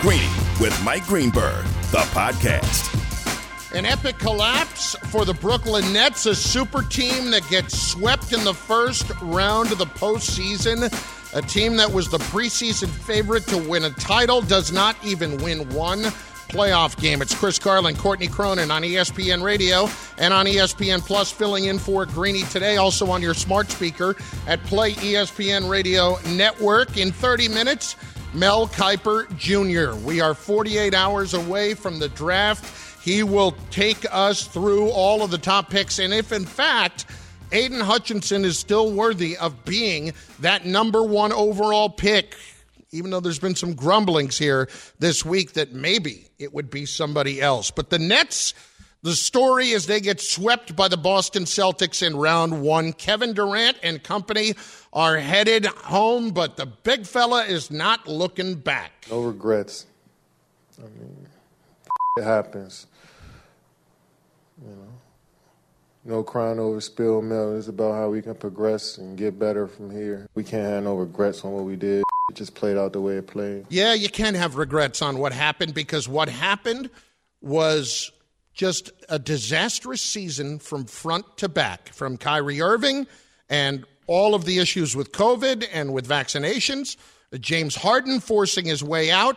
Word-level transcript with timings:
Greeny 0.00 0.30
with 0.58 0.74
Mike 0.82 1.04
Greenberg, 1.04 1.62
the 1.90 1.98
podcast. 2.14 2.88
An 3.74 3.84
epic 3.84 4.18
collapse 4.18 4.96
for 5.10 5.26
the 5.26 5.34
Brooklyn 5.34 5.92
Nets, 5.92 6.24
a 6.24 6.34
super 6.34 6.82
team 6.82 7.30
that 7.32 7.46
gets 7.50 7.78
swept 7.78 8.32
in 8.32 8.42
the 8.42 8.54
first 8.54 9.10
round 9.20 9.70
of 9.72 9.76
the 9.76 9.84
postseason. 9.84 10.90
A 11.34 11.42
team 11.42 11.76
that 11.76 11.92
was 11.92 12.08
the 12.08 12.16
preseason 12.16 12.88
favorite 12.88 13.46
to 13.48 13.58
win 13.58 13.84
a 13.84 13.90
title 13.90 14.40
does 14.40 14.72
not 14.72 14.96
even 15.04 15.36
win 15.36 15.68
one 15.68 16.04
playoff 16.48 16.98
game. 16.98 17.20
It's 17.20 17.34
Chris 17.34 17.58
Carlin, 17.58 17.94
Courtney 17.94 18.26
Cronin 18.26 18.70
on 18.70 18.80
ESPN 18.80 19.42
Radio 19.42 19.86
and 20.16 20.32
on 20.32 20.46
ESPN 20.46 21.06
Plus, 21.06 21.30
filling 21.30 21.66
in 21.66 21.78
for 21.78 22.06
Greeny 22.06 22.44
today. 22.44 22.78
Also 22.78 23.10
on 23.10 23.20
your 23.20 23.34
smart 23.34 23.70
speaker 23.70 24.16
at 24.46 24.62
Play 24.64 24.94
ESPN 24.94 25.68
Radio 25.68 26.16
Network. 26.30 26.96
In 26.96 27.12
30 27.12 27.48
minutes, 27.48 27.96
Mel 28.32 28.68
Kiper 28.68 29.26
Jr. 29.36 29.98
We 30.06 30.20
are 30.20 30.34
48 30.34 30.94
hours 30.94 31.34
away 31.34 31.74
from 31.74 31.98
the 31.98 32.08
draft. 32.08 33.04
He 33.04 33.24
will 33.24 33.56
take 33.70 34.06
us 34.10 34.46
through 34.46 34.88
all 34.90 35.22
of 35.22 35.32
the 35.32 35.38
top 35.38 35.68
picks. 35.68 35.98
And 35.98 36.14
if, 36.14 36.30
in 36.30 36.44
fact, 36.44 37.06
Aidan 37.50 37.80
Hutchinson 37.80 38.44
is 38.44 38.56
still 38.56 38.92
worthy 38.92 39.36
of 39.36 39.64
being 39.64 40.12
that 40.38 40.64
number 40.64 41.02
one 41.02 41.32
overall 41.32 41.88
pick, 41.88 42.36
even 42.92 43.10
though 43.10 43.18
there's 43.18 43.40
been 43.40 43.56
some 43.56 43.74
grumblings 43.74 44.38
here 44.38 44.68
this 45.00 45.24
week 45.24 45.54
that 45.54 45.72
maybe 45.72 46.28
it 46.38 46.54
would 46.54 46.70
be 46.70 46.86
somebody 46.86 47.40
else. 47.40 47.72
But 47.72 47.90
the 47.90 47.98
Nets 47.98 48.54
the 49.02 49.16
story 49.16 49.70
is 49.70 49.86
they 49.86 50.00
get 50.00 50.20
swept 50.20 50.76
by 50.76 50.88
the 50.88 50.98
Boston 50.98 51.44
Celtics 51.44 52.06
in 52.06 52.14
round 52.14 52.60
one. 52.60 52.92
Kevin 52.92 53.32
Durant 53.32 53.78
and 53.82 54.02
company 54.02 54.52
are 54.92 55.16
headed 55.18 55.66
home, 55.66 56.30
but 56.30 56.56
the 56.56 56.66
big 56.66 57.06
fella 57.06 57.44
is 57.44 57.70
not 57.70 58.08
looking 58.08 58.54
back. 58.54 59.06
No 59.10 59.22
regrets. 59.22 59.86
I 60.78 60.82
mean, 60.82 61.26
it 62.16 62.24
happens. 62.24 62.86
You 64.62 64.70
know, 64.70 64.88
no 66.04 66.22
crying 66.22 66.58
over 66.58 66.80
spilled 66.80 67.24
milk. 67.24 67.56
It's 67.58 67.68
about 67.68 67.94
how 67.94 68.10
we 68.10 68.20
can 68.22 68.34
progress 68.34 68.98
and 68.98 69.16
get 69.16 69.38
better 69.38 69.66
from 69.66 69.90
here. 69.90 70.26
We 70.34 70.44
can't 70.44 70.66
have 70.66 70.82
no 70.84 70.96
regrets 70.96 71.44
on 71.44 71.52
what 71.52 71.64
we 71.64 71.76
did. 71.76 72.02
It 72.30 72.36
just 72.36 72.54
played 72.54 72.76
out 72.76 72.92
the 72.92 73.00
way 73.00 73.16
it 73.16 73.26
played. 73.26 73.66
Yeah, 73.68 73.94
you 73.94 74.08
can't 74.08 74.36
have 74.36 74.56
regrets 74.56 75.02
on 75.02 75.18
what 75.18 75.32
happened 75.32 75.74
because 75.74 76.08
what 76.08 76.28
happened 76.28 76.90
was 77.40 78.10
just 78.54 78.90
a 79.08 79.18
disastrous 79.18 80.02
season 80.02 80.58
from 80.58 80.84
front 80.84 81.38
to 81.38 81.48
back, 81.48 81.88
from 81.92 82.16
Kyrie 82.16 82.60
Irving 82.60 83.06
and 83.48 83.84
all 84.10 84.34
of 84.34 84.44
the 84.44 84.58
issues 84.58 84.96
with 84.96 85.12
COVID 85.12 85.68
and 85.72 85.94
with 85.94 86.08
vaccinations, 86.08 86.96
James 87.38 87.76
Harden 87.76 88.18
forcing 88.18 88.64
his 88.64 88.82
way 88.82 89.08
out, 89.08 89.36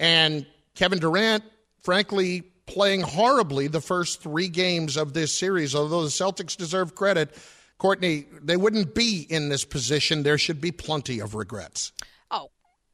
and 0.00 0.46
Kevin 0.74 0.98
Durant, 0.98 1.44
frankly, 1.82 2.40
playing 2.64 3.02
horribly 3.02 3.68
the 3.68 3.82
first 3.82 4.22
three 4.22 4.48
games 4.48 4.96
of 4.96 5.12
this 5.12 5.36
series. 5.36 5.74
Although 5.74 6.04
the 6.04 6.08
Celtics 6.08 6.56
deserve 6.56 6.94
credit, 6.94 7.36
Courtney, 7.76 8.24
they 8.42 8.56
wouldn't 8.56 8.94
be 8.94 9.26
in 9.28 9.50
this 9.50 9.66
position. 9.66 10.22
There 10.22 10.38
should 10.38 10.62
be 10.62 10.72
plenty 10.72 11.20
of 11.20 11.34
regrets. 11.34 11.92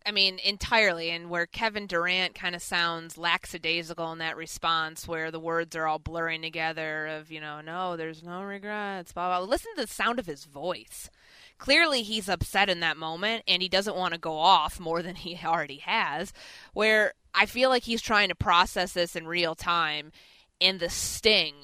I 0.06 0.10
mean, 0.10 0.38
entirely. 0.44 1.10
And 1.10 1.30
where 1.30 1.46
Kevin 1.46 1.86
Durant 1.86 2.34
kind 2.34 2.54
of 2.54 2.62
sounds 2.62 3.16
lackadaisical 3.16 4.12
in 4.12 4.18
that 4.18 4.36
response, 4.36 5.08
where 5.08 5.30
the 5.30 5.40
words 5.40 5.74
are 5.76 5.86
all 5.86 5.98
blurring 5.98 6.42
together 6.42 7.06
of, 7.06 7.30
you 7.30 7.40
know, 7.40 7.60
no, 7.60 7.96
there's 7.96 8.22
no 8.22 8.42
regrets, 8.42 9.12
blah, 9.12 9.38
blah. 9.38 9.46
Listen 9.46 9.74
to 9.76 9.82
the 9.82 9.86
sound 9.86 10.18
of 10.18 10.26
his 10.26 10.44
voice. 10.44 11.10
Clearly, 11.56 12.02
he's 12.02 12.28
upset 12.28 12.68
in 12.68 12.80
that 12.80 12.96
moment 12.96 13.44
and 13.48 13.62
he 13.62 13.68
doesn't 13.68 13.96
want 13.96 14.12
to 14.12 14.20
go 14.20 14.36
off 14.36 14.78
more 14.78 15.02
than 15.02 15.14
he 15.16 15.38
already 15.42 15.78
has. 15.78 16.32
Where 16.74 17.14
I 17.34 17.46
feel 17.46 17.70
like 17.70 17.84
he's 17.84 18.02
trying 18.02 18.28
to 18.28 18.34
process 18.34 18.92
this 18.92 19.16
in 19.16 19.26
real 19.26 19.54
time 19.54 20.12
and 20.60 20.80
the 20.80 20.90
sting 20.90 21.54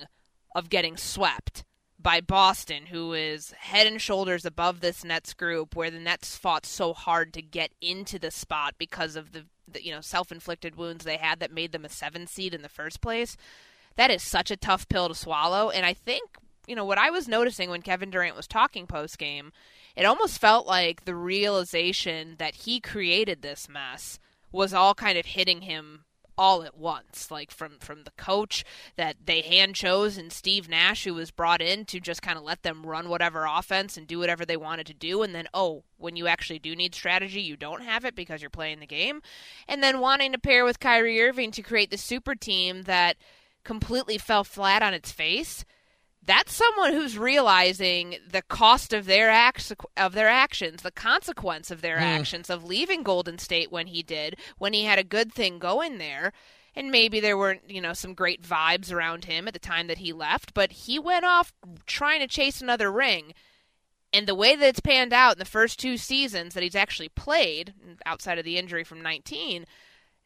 of 0.54 0.68
getting 0.70 0.96
swept 0.96 1.64
by 2.02 2.20
Boston, 2.20 2.86
who 2.86 3.12
is 3.12 3.52
head 3.52 3.86
and 3.86 4.00
shoulders 4.00 4.44
above 4.44 4.80
this 4.80 5.04
Nets 5.04 5.34
group, 5.34 5.76
where 5.76 5.90
the 5.90 5.98
Nets 5.98 6.36
fought 6.36 6.64
so 6.66 6.92
hard 6.92 7.32
to 7.34 7.42
get 7.42 7.70
into 7.80 8.18
the 8.18 8.30
spot 8.30 8.74
because 8.78 9.16
of 9.16 9.32
the, 9.32 9.44
the 9.70 9.84
you 9.84 9.92
know 9.92 10.00
self-inflicted 10.00 10.76
wounds 10.76 11.04
they 11.04 11.16
had 11.16 11.40
that 11.40 11.52
made 11.52 11.72
them 11.72 11.84
a 11.84 11.88
seven 11.88 12.26
seed 12.26 12.54
in 12.54 12.62
the 12.62 12.68
first 12.68 13.00
place. 13.00 13.36
That 13.96 14.10
is 14.10 14.22
such 14.22 14.50
a 14.50 14.56
tough 14.56 14.88
pill 14.88 15.08
to 15.08 15.14
swallow, 15.14 15.70
and 15.70 15.84
I 15.84 15.94
think 15.94 16.30
you 16.66 16.74
know 16.74 16.84
what 16.84 16.98
I 16.98 17.10
was 17.10 17.28
noticing 17.28 17.70
when 17.70 17.82
Kevin 17.82 18.10
Durant 18.10 18.36
was 18.36 18.46
talking 18.46 18.86
post 18.86 19.18
game, 19.18 19.52
it 19.96 20.04
almost 20.04 20.40
felt 20.40 20.66
like 20.66 21.04
the 21.04 21.14
realization 21.14 22.36
that 22.38 22.54
he 22.54 22.80
created 22.80 23.42
this 23.42 23.68
mess 23.68 24.18
was 24.52 24.72
all 24.72 24.94
kind 24.94 25.18
of 25.18 25.26
hitting 25.26 25.62
him 25.62 26.04
all 26.40 26.62
at 26.62 26.74
once, 26.74 27.30
like 27.30 27.50
from 27.50 27.78
from 27.80 28.04
the 28.04 28.10
coach 28.12 28.64
that 28.96 29.14
they 29.26 29.42
hand 29.42 29.74
chose 29.74 30.16
and 30.16 30.32
Steve 30.32 30.70
Nash, 30.70 31.04
who 31.04 31.12
was 31.12 31.30
brought 31.30 31.60
in 31.60 31.84
to 31.84 32.00
just 32.00 32.22
kind 32.22 32.38
of 32.38 32.44
let 32.44 32.62
them 32.62 32.86
run 32.86 33.10
whatever 33.10 33.44
offense 33.44 33.98
and 33.98 34.06
do 34.06 34.18
whatever 34.18 34.46
they 34.46 34.56
wanted 34.56 34.86
to 34.86 34.94
do, 34.94 35.20
and 35.22 35.34
then 35.34 35.48
oh, 35.52 35.84
when 35.98 36.16
you 36.16 36.26
actually 36.26 36.58
do 36.58 36.74
need 36.74 36.94
strategy, 36.94 37.42
you 37.42 37.58
don't 37.58 37.82
have 37.82 38.06
it 38.06 38.14
because 38.14 38.40
you're 38.40 38.48
playing 38.48 38.80
the 38.80 38.86
game, 38.86 39.20
and 39.68 39.82
then 39.82 40.00
wanting 40.00 40.32
to 40.32 40.38
pair 40.38 40.64
with 40.64 40.80
Kyrie 40.80 41.20
Irving 41.20 41.50
to 41.50 41.62
create 41.62 41.90
the 41.90 41.98
super 41.98 42.34
team 42.34 42.84
that 42.84 43.18
completely 43.62 44.16
fell 44.16 44.42
flat 44.42 44.82
on 44.82 44.94
its 44.94 45.12
face 45.12 45.66
that's 46.24 46.54
someone 46.54 46.92
who's 46.92 47.16
realizing 47.16 48.16
the 48.30 48.42
cost 48.42 48.92
of 48.92 49.06
their 49.06 49.30
acts 49.30 49.72
of 49.96 50.12
their 50.12 50.28
actions, 50.28 50.82
the 50.82 50.90
consequence 50.90 51.70
of 51.70 51.80
their 51.80 51.96
mm. 51.96 52.02
actions 52.02 52.50
of 52.50 52.64
leaving 52.64 53.02
Golden 53.02 53.38
State 53.38 53.72
when 53.72 53.86
he 53.86 54.02
did, 54.02 54.36
when 54.58 54.72
he 54.72 54.84
had 54.84 54.98
a 54.98 55.04
good 55.04 55.32
thing 55.32 55.58
going 55.58 55.98
there. 55.98 56.32
And 56.76 56.90
maybe 56.90 57.18
there 57.18 57.36
weren't, 57.36 57.68
you 57.68 57.80
know, 57.80 57.94
some 57.94 58.14
great 58.14 58.42
vibes 58.42 58.92
around 58.92 59.24
him 59.24 59.48
at 59.48 59.54
the 59.54 59.58
time 59.58 59.88
that 59.88 59.98
he 59.98 60.12
left, 60.12 60.54
but 60.54 60.70
he 60.70 60.98
went 61.00 61.24
off 61.24 61.52
trying 61.86 62.20
to 62.20 62.28
chase 62.28 62.60
another 62.60 62.92
ring. 62.92 63.34
And 64.12 64.26
the 64.26 64.36
way 64.36 64.54
that 64.54 64.68
it's 64.68 64.80
panned 64.80 65.12
out 65.12 65.34
in 65.34 65.38
the 65.38 65.44
first 65.44 65.80
two 65.80 65.96
seasons 65.96 66.54
that 66.54 66.62
he's 66.62 66.76
actually 66.76 67.08
played, 67.08 67.74
outside 68.06 68.38
of 68.38 68.44
the 68.44 68.56
injury 68.56 68.84
from 68.84 69.02
19, 69.02 69.66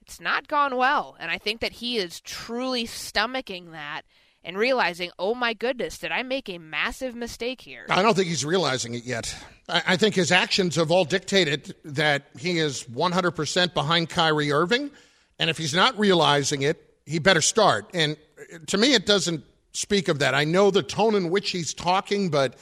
it's 0.03 0.21
not 0.21 0.49
gone 0.49 0.76
well. 0.76 1.16
And 1.19 1.31
I 1.31 1.38
think 1.38 1.61
that 1.61 1.72
he 1.72 1.97
is 1.97 2.21
truly 2.21 2.87
stomaching 2.87 3.72
that 3.72 4.03
and 4.44 4.59
realizing, 4.59 5.10
oh 5.19 5.34
my 5.34 5.55
goodness, 5.55 5.99
did 5.99 6.12
I 6.12 6.22
make 6.22 6.49
a 6.49 6.59
massive 6.59 7.15
mistake 7.15 7.62
here? 7.62 7.87
I 7.88 8.03
don't 8.03 8.15
think 8.15 8.28
he's 8.28 8.44
realizing 8.44 8.94
it 8.94 9.05
yet. 9.05 9.34
I, 9.69 9.97
think 9.97 10.15
his 10.15 10.31
actions 10.31 10.77
have 10.77 10.91
all 10.91 11.06
dictated 11.06 11.75
that 11.87 12.27
he 12.38 12.59
is 12.59 12.84
100% 12.84 13.72
behind 13.72 14.10
Kyrie 14.10 14.53
Irving. 14.53 14.91
And 15.38 15.49
if 15.49 15.56
he's 15.56 15.75
not 15.75 15.99
realizing 15.99 16.62
it, 16.62 16.94
he 17.06 17.19
better 17.19 17.41
start. 17.41 17.91
And 17.94 18.19
to 18.66 18.77
me, 18.77 18.93
it 18.93 19.06
doesn't 19.06 19.43
speak 19.72 20.09
of 20.09 20.19
that. 20.19 20.34
I 20.34 20.44
know 20.44 20.71
the 20.71 20.82
tone 20.82 21.15
in 21.15 21.31
which 21.31 21.50
he's 21.50 21.72
talking, 21.72 22.28
but 22.28 22.56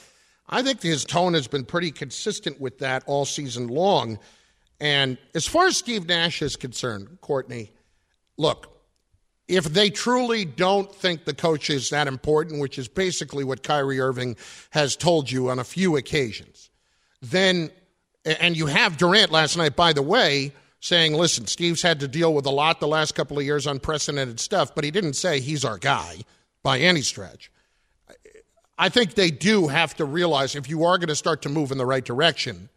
I 0.47 0.63
think 0.63 0.81
his 0.81 1.03
tone 1.03 1.33
has 1.33 1.47
been 1.47 1.65
pretty 1.65 1.91
consistent 1.91 2.61
with 2.61 2.79
that 2.79 3.03
all 3.05 3.25
season 3.25 3.67
long. 3.67 4.17
And 4.79 5.17
as 5.35 5.45
far 5.45 5.67
as 5.67 5.77
Steve 5.77 6.07
Nash 6.07 6.41
is 6.41 6.55
concerned, 6.55 7.17
Courtney, 7.21 7.71
look, 8.37 8.72
if 9.47 9.65
they 9.65 9.89
truly 9.89 10.45
don't 10.45 10.93
think 10.93 11.25
the 11.25 11.33
coach 11.33 11.69
is 11.69 11.89
that 11.89 12.07
important, 12.07 12.61
which 12.61 12.77
is 12.77 12.87
basically 12.87 13.43
what 13.43 13.63
Kyrie 13.63 13.99
Irving 13.99 14.37
has 14.71 14.95
told 14.95 15.29
you 15.29 15.49
on 15.49 15.59
a 15.59 15.63
few 15.63 15.97
occasions, 15.97 16.69
then, 17.21 17.69
and 18.25 18.55
you 18.55 18.67
have 18.67 18.97
Durant 18.97 19.31
last 19.31 19.57
night, 19.57 19.75
by 19.75 19.93
the 19.93 20.01
way, 20.01 20.53
saying, 20.79 21.13
listen, 21.13 21.47
Steve's 21.47 21.81
had 21.81 21.99
to 22.01 22.07
deal 22.07 22.33
with 22.33 22.45
a 22.45 22.51
lot 22.51 22.79
the 22.79 22.87
last 22.87 23.15
couple 23.15 23.37
of 23.37 23.45
years, 23.45 23.67
unprecedented 23.67 24.39
stuff, 24.39 24.75
but 24.75 24.83
he 24.83 24.91
didn't 24.91 25.13
say 25.13 25.39
he's 25.39 25.63
our 25.63 25.77
guy 25.77 26.17
by 26.61 26.79
any 26.79 27.01
stretch. 27.01 27.51
I 28.77 28.89
think 28.89 29.13
they 29.13 29.29
do 29.29 29.67
have 29.67 29.95
to 29.95 30.05
realize 30.05 30.55
if 30.55 30.69
you 30.69 30.83
are 30.85 30.97
going 30.97 31.09
to 31.09 31.15
start 31.15 31.41
to 31.43 31.49
move 31.49 31.71
in 31.71 31.77
the 31.77 31.85
right 31.85 32.03
direction, 32.03 32.69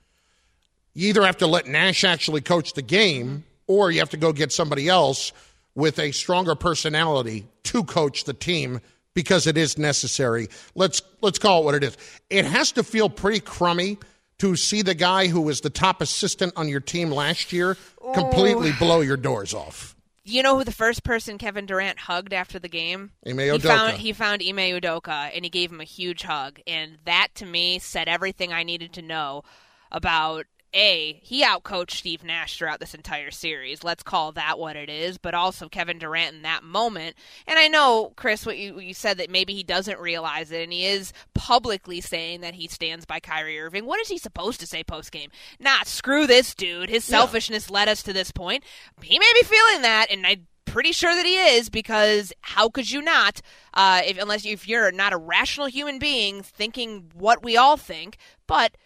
you 0.94 1.08
either 1.08 1.24
have 1.24 1.38
to 1.38 1.46
let 1.46 1.66
Nash 1.66 2.04
actually 2.04 2.42
coach 2.42 2.74
the 2.74 2.82
game 2.82 3.44
or 3.66 3.90
you 3.90 3.98
have 3.98 4.10
to 4.10 4.16
go 4.16 4.32
get 4.32 4.52
somebody 4.52 4.88
else 4.88 5.32
with 5.76 6.00
a 6.00 6.10
stronger 6.10 6.56
personality 6.56 7.46
to 7.62 7.84
coach 7.84 8.24
the 8.24 8.32
team 8.32 8.80
because 9.14 9.46
it 9.46 9.56
is 9.56 9.78
necessary. 9.78 10.48
Let's 10.74 11.00
let's 11.20 11.38
call 11.38 11.62
it 11.62 11.64
what 11.66 11.74
it 11.76 11.84
is. 11.84 11.96
It 12.28 12.44
has 12.44 12.72
to 12.72 12.82
feel 12.82 13.08
pretty 13.08 13.40
crummy 13.40 13.98
to 14.38 14.56
see 14.56 14.82
the 14.82 14.94
guy 14.94 15.28
who 15.28 15.40
was 15.40 15.60
the 15.60 15.70
top 15.70 16.02
assistant 16.02 16.52
on 16.56 16.68
your 16.68 16.80
team 16.80 17.10
last 17.10 17.52
year 17.52 17.76
completely 18.14 18.70
oh. 18.70 18.78
blow 18.78 19.00
your 19.00 19.16
doors 19.16 19.54
off. 19.54 19.94
You 20.24 20.42
know 20.42 20.58
who 20.58 20.64
the 20.64 20.72
first 20.72 21.04
person 21.04 21.38
Kevin 21.38 21.66
Durant 21.66 22.00
hugged 22.00 22.32
after 22.32 22.58
the 22.58 22.68
game? 22.68 23.12
Ime 23.24 23.38
He 23.38 23.44
Udoka. 23.44 23.62
found 23.62 23.96
he 23.98 24.12
found 24.12 24.42
Ime 24.42 24.56
Udoka 24.80 25.30
and 25.32 25.44
he 25.44 25.50
gave 25.50 25.70
him 25.70 25.80
a 25.80 25.84
huge 25.84 26.22
hug, 26.22 26.58
and 26.66 26.98
that 27.04 27.28
to 27.36 27.46
me 27.46 27.78
said 27.78 28.08
everything 28.08 28.52
I 28.52 28.64
needed 28.64 28.92
to 28.94 29.02
know 29.02 29.44
about 29.92 30.46
a 30.74 31.20
he 31.22 31.44
outcoached 31.44 31.92
Steve 31.92 32.24
Nash 32.24 32.58
throughout 32.58 32.80
this 32.80 32.94
entire 32.94 33.30
series. 33.30 33.84
Let's 33.84 34.02
call 34.02 34.32
that 34.32 34.58
what 34.58 34.76
it 34.76 34.88
is, 34.88 35.18
but 35.18 35.34
also 35.34 35.68
Kevin 35.68 35.98
Durant 35.98 36.36
in 36.36 36.42
that 36.42 36.64
moment. 36.64 37.16
And 37.46 37.58
I 37.58 37.68
know 37.68 38.12
Chris, 38.16 38.44
what 38.44 38.58
you 38.58 38.78
you 38.78 38.94
said 38.94 39.18
that 39.18 39.30
maybe 39.30 39.54
he 39.54 39.62
doesn't 39.62 39.98
realize 39.98 40.50
it, 40.50 40.62
and 40.62 40.72
he 40.72 40.86
is 40.86 41.12
publicly 41.34 42.00
saying 42.00 42.40
that 42.42 42.54
he 42.54 42.68
stands 42.68 43.04
by 43.06 43.20
Kyrie 43.20 43.60
Irving. 43.60 43.86
What 43.86 44.00
is 44.00 44.08
he 44.08 44.18
supposed 44.18 44.60
to 44.60 44.66
say 44.66 44.84
post 44.84 45.12
game? 45.12 45.30
Nah, 45.58 45.82
screw 45.84 46.26
this 46.26 46.54
dude. 46.54 46.90
His 46.90 47.04
selfishness 47.04 47.70
led 47.70 47.88
us 47.88 48.02
to 48.04 48.12
this 48.12 48.30
point. 48.30 48.64
He 49.02 49.18
may 49.18 49.32
be 49.40 49.46
feeling 49.46 49.82
that, 49.82 50.06
and 50.10 50.26
I'm 50.26 50.46
pretty 50.66 50.92
sure 50.92 51.14
that 51.14 51.24
he 51.24 51.38
is 51.56 51.70
because 51.70 52.32
how 52.42 52.68
could 52.68 52.90
you 52.90 53.00
not 53.00 53.40
uh, 53.72 54.02
if 54.04 54.18
unless 54.18 54.44
you, 54.44 54.52
if 54.52 54.68
you're 54.68 54.92
not 54.92 55.12
a 55.12 55.16
rational 55.16 55.66
human 55.66 55.98
being 55.98 56.42
thinking 56.42 57.10
what 57.14 57.42
we 57.42 57.56
all 57.56 57.78
think 57.78 58.18
but 58.46 58.76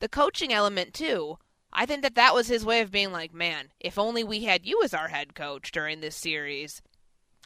the 0.00 0.08
coaching 0.08 0.52
element 0.52 0.92
too 0.94 1.38
i 1.72 1.86
think 1.86 2.02
that 2.02 2.14
that 2.14 2.34
was 2.34 2.48
his 2.48 2.64
way 2.64 2.80
of 2.80 2.90
being 2.90 3.12
like 3.12 3.32
man 3.34 3.68
if 3.80 3.98
only 3.98 4.24
we 4.24 4.44
had 4.44 4.66
you 4.66 4.80
as 4.82 4.94
our 4.94 5.08
head 5.08 5.34
coach 5.34 5.72
during 5.72 6.00
this 6.00 6.16
series 6.16 6.82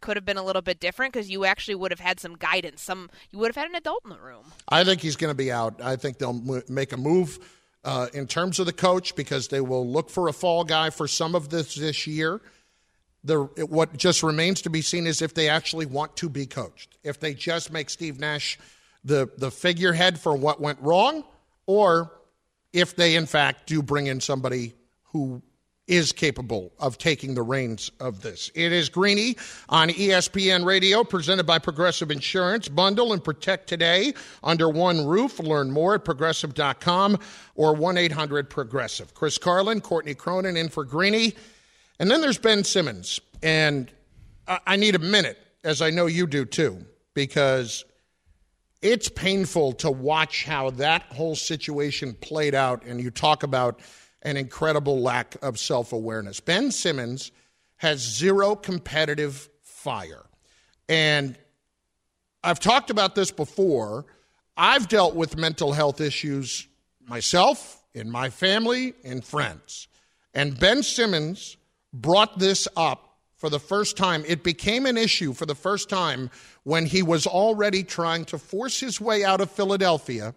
could 0.00 0.16
have 0.16 0.24
been 0.24 0.38
a 0.38 0.42
little 0.42 0.62
bit 0.62 0.80
different 0.80 1.12
because 1.12 1.28
you 1.30 1.44
actually 1.44 1.74
would 1.74 1.90
have 1.90 2.00
had 2.00 2.18
some 2.18 2.34
guidance 2.36 2.80
some 2.80 3.10
you 3.30 3.38
would 3.38 3.48
have 3.48 3.56
had 3.56 3.68
an 3.68 3.74
adult 3.74 4.00
in 4.04 4.10
the 4.10 4.20
room 4.20 4.44
I 4.68 4.84
think 4.84 5.00
he's 5.00 5.16
going 5.16 5.30
to 5.30 5.34
be 5.34 5.50
out. 5.52 5.80
I 5.82 5.96
think 5.96 6.18
they'll 6.18 6.62
make 6.68 6.92
a 6.92 6.96
move 6.96 7.38
uh, 7.84 8.08
in 8.12 8.26
terms 8.26 8.58
of 8.58 8.66
the 8.66 8.72
coach 8.72 9.16
because 9.16 9.48
they 9.48 9.60
will 9.60 9.86
look 9.86 10.10
for 10.10 10.28
a 10.28 10.32
fall 10.32 10.64
guy 10.64 10.90
for 10.90 11.08
some 11.08 11.34
of 11.34 11.48
this 11.50 11.74
this 11.74 12.06
year. 12.06 12.40
The 13.24 13.40
what 13.68 13.96
just 13.96 14.22
remains 14.22 14.62
to 14.62 14.70
be 14.70 14.80
seen 14.80 15.06
is 15.06 15.20
if 15.20 15.34
they 15.34 15.48
actually 15.48 15.86
want 15.86 16.16
to 16.16 16.28
be 16.28 16.46
coached. 16.46 16.96
If 17.02 17.20
they 17.20 17.34
just 17.34 17.72
make 17.72 17.90
Steve 17.90 18.18
Nash 18.18 18.58
the 19.04 19.28
the 19.36 19.50
figurehead 19.50 20.18
for 20.18 20.34
what 20.34 20.60
went 20.60 20.80
wrong, 20.80 21.24
or 21.66 22.12
if 22.72 22.96
they 22.96 23.16
in 23.16 23.26
fact 23.26 23.66
do 23.66 23.82
bring 23.82 24.06
in 24.06 24.20
somebody 24.20 24.74
who 25.04 25.42
is 25.90 26.12
capable 26.12 26.72
of 26.78 26.98
taking 26.98 27.34
the 27.34 27.42
reins 27.42 27.90
of 27.98 28.22
this. 28.22 28.48
It 28.54 28.70
is 28.70 28.88
Greeny 28.88 29.36
on 29.68 29.88
ESPN 29.88 30.64
Radio, 30.64 31.02
presented 31.02 31.46
by 31.46 31.58
Progressive 31.58 32.12
Insurance. 32.12 32.68
Bundle 32.68 33.12
and 33.12 33.22
protect 33.22 33.68
today 33.68 34.14
under 34.44 34.68
one 34.68 35.04
roof. 35.04 35.40
Learn 35.40 35.72
more 35.72 35.96
at 35.96 36.04
progressive.com 36.04 37.18
or 37.56 37.74
1 37.74 37.98
800 37.98 38.48
Progressive. 38.48 39.14
Chris 39.14 39.36
Carlin, 39.36 39.80
Courtney 39.80 40.14
Cronin 40.14 40.56
in 40.56 40.68
for 40.68 40.84
Greeny. 40.84 41.34
And 41.98 42.08
then 42.08 42.20
there's 42.20 42.38
Ben 42.38 42.62
Simmons. 42.62 43.18
And 43.42 43.90
I 44.46 44.76
need 44.76 44.94
a 44.94 45.00
minute, 45.00 45.38
as 45.64 45.82
I 45.82 45.90
know 45.90 46.06
you 46.06 46.28
do 46.28 46.44
too, 46.44 46.86
because 47.14 47.84
it's 48.82 49.08
painful 49.08 49.72
to 49.74 49.90
watch 49.90 50.44
how 50.44 50.70
that 50.70 51.02
whole 51.12 51.36
situation 51.36 52.14
played 52.14 52.54
out. 52.54 52.84
And 52.84 53.00
you 53.00 53.10
talk 53.10 53.42
about 53.42 53.80
an 54.22 54.36
incredible 54.36 55.00
lack 55.00 55.36
of 55.42 55.58
self 55.58 55.92
awareness. 55.92 56.40
Ben 56.40 56.70
Simmons 56.70 57.32
has 57.76 58.00
zero 58.00 58.54
competitive 58.54 59.48
fire. 59.62 60.24
And 60.88 61.38
I've 62.42 62.60
talked 62.60 62.90
about 62.90 63.14
this 63.14 63.30
before. 63.30 64.06
I've 64.56 64.88
dealt 64.88 65.14
with 65.14 65.36
mental 65.36 65.72
health 65.72 66.00
issues 66.00 66.68
myself, 67.06 67.82
in 67.94 68.10
my 68.10 68.30
family, 68.30 68.94
and 69.04 69.24
friends. 69.24 69.88
And 70.34 70.58
Ben 70.58 70.82
Simmons 70.82 71.56
brought 71.92 72.38
this 72.38 72.68
up 72.76 73.09
for 73.40 73.48
the 73.48 73.58
first 73.58 73.96
time. 73.96 74.22
It 74.28 74.44
became 74.44 74.84
an 74.84 74.98
issue 74.98 75.32
for 75.32 75.46
the 75.46 75.54
first 75.54 75.88
time 75.88 76.30
when 76.64 76.84
he 76.84 77.02
was 77.02 77.26
already 77.26 77.82
trying 77.82 78.26
to 78.26 78.38
force 78.38 78.78
his 78.78 79.00
way 79.00 79.24
out 79.24 79.40
of 79.40 79.50
Philadelphia, 79.50 80.34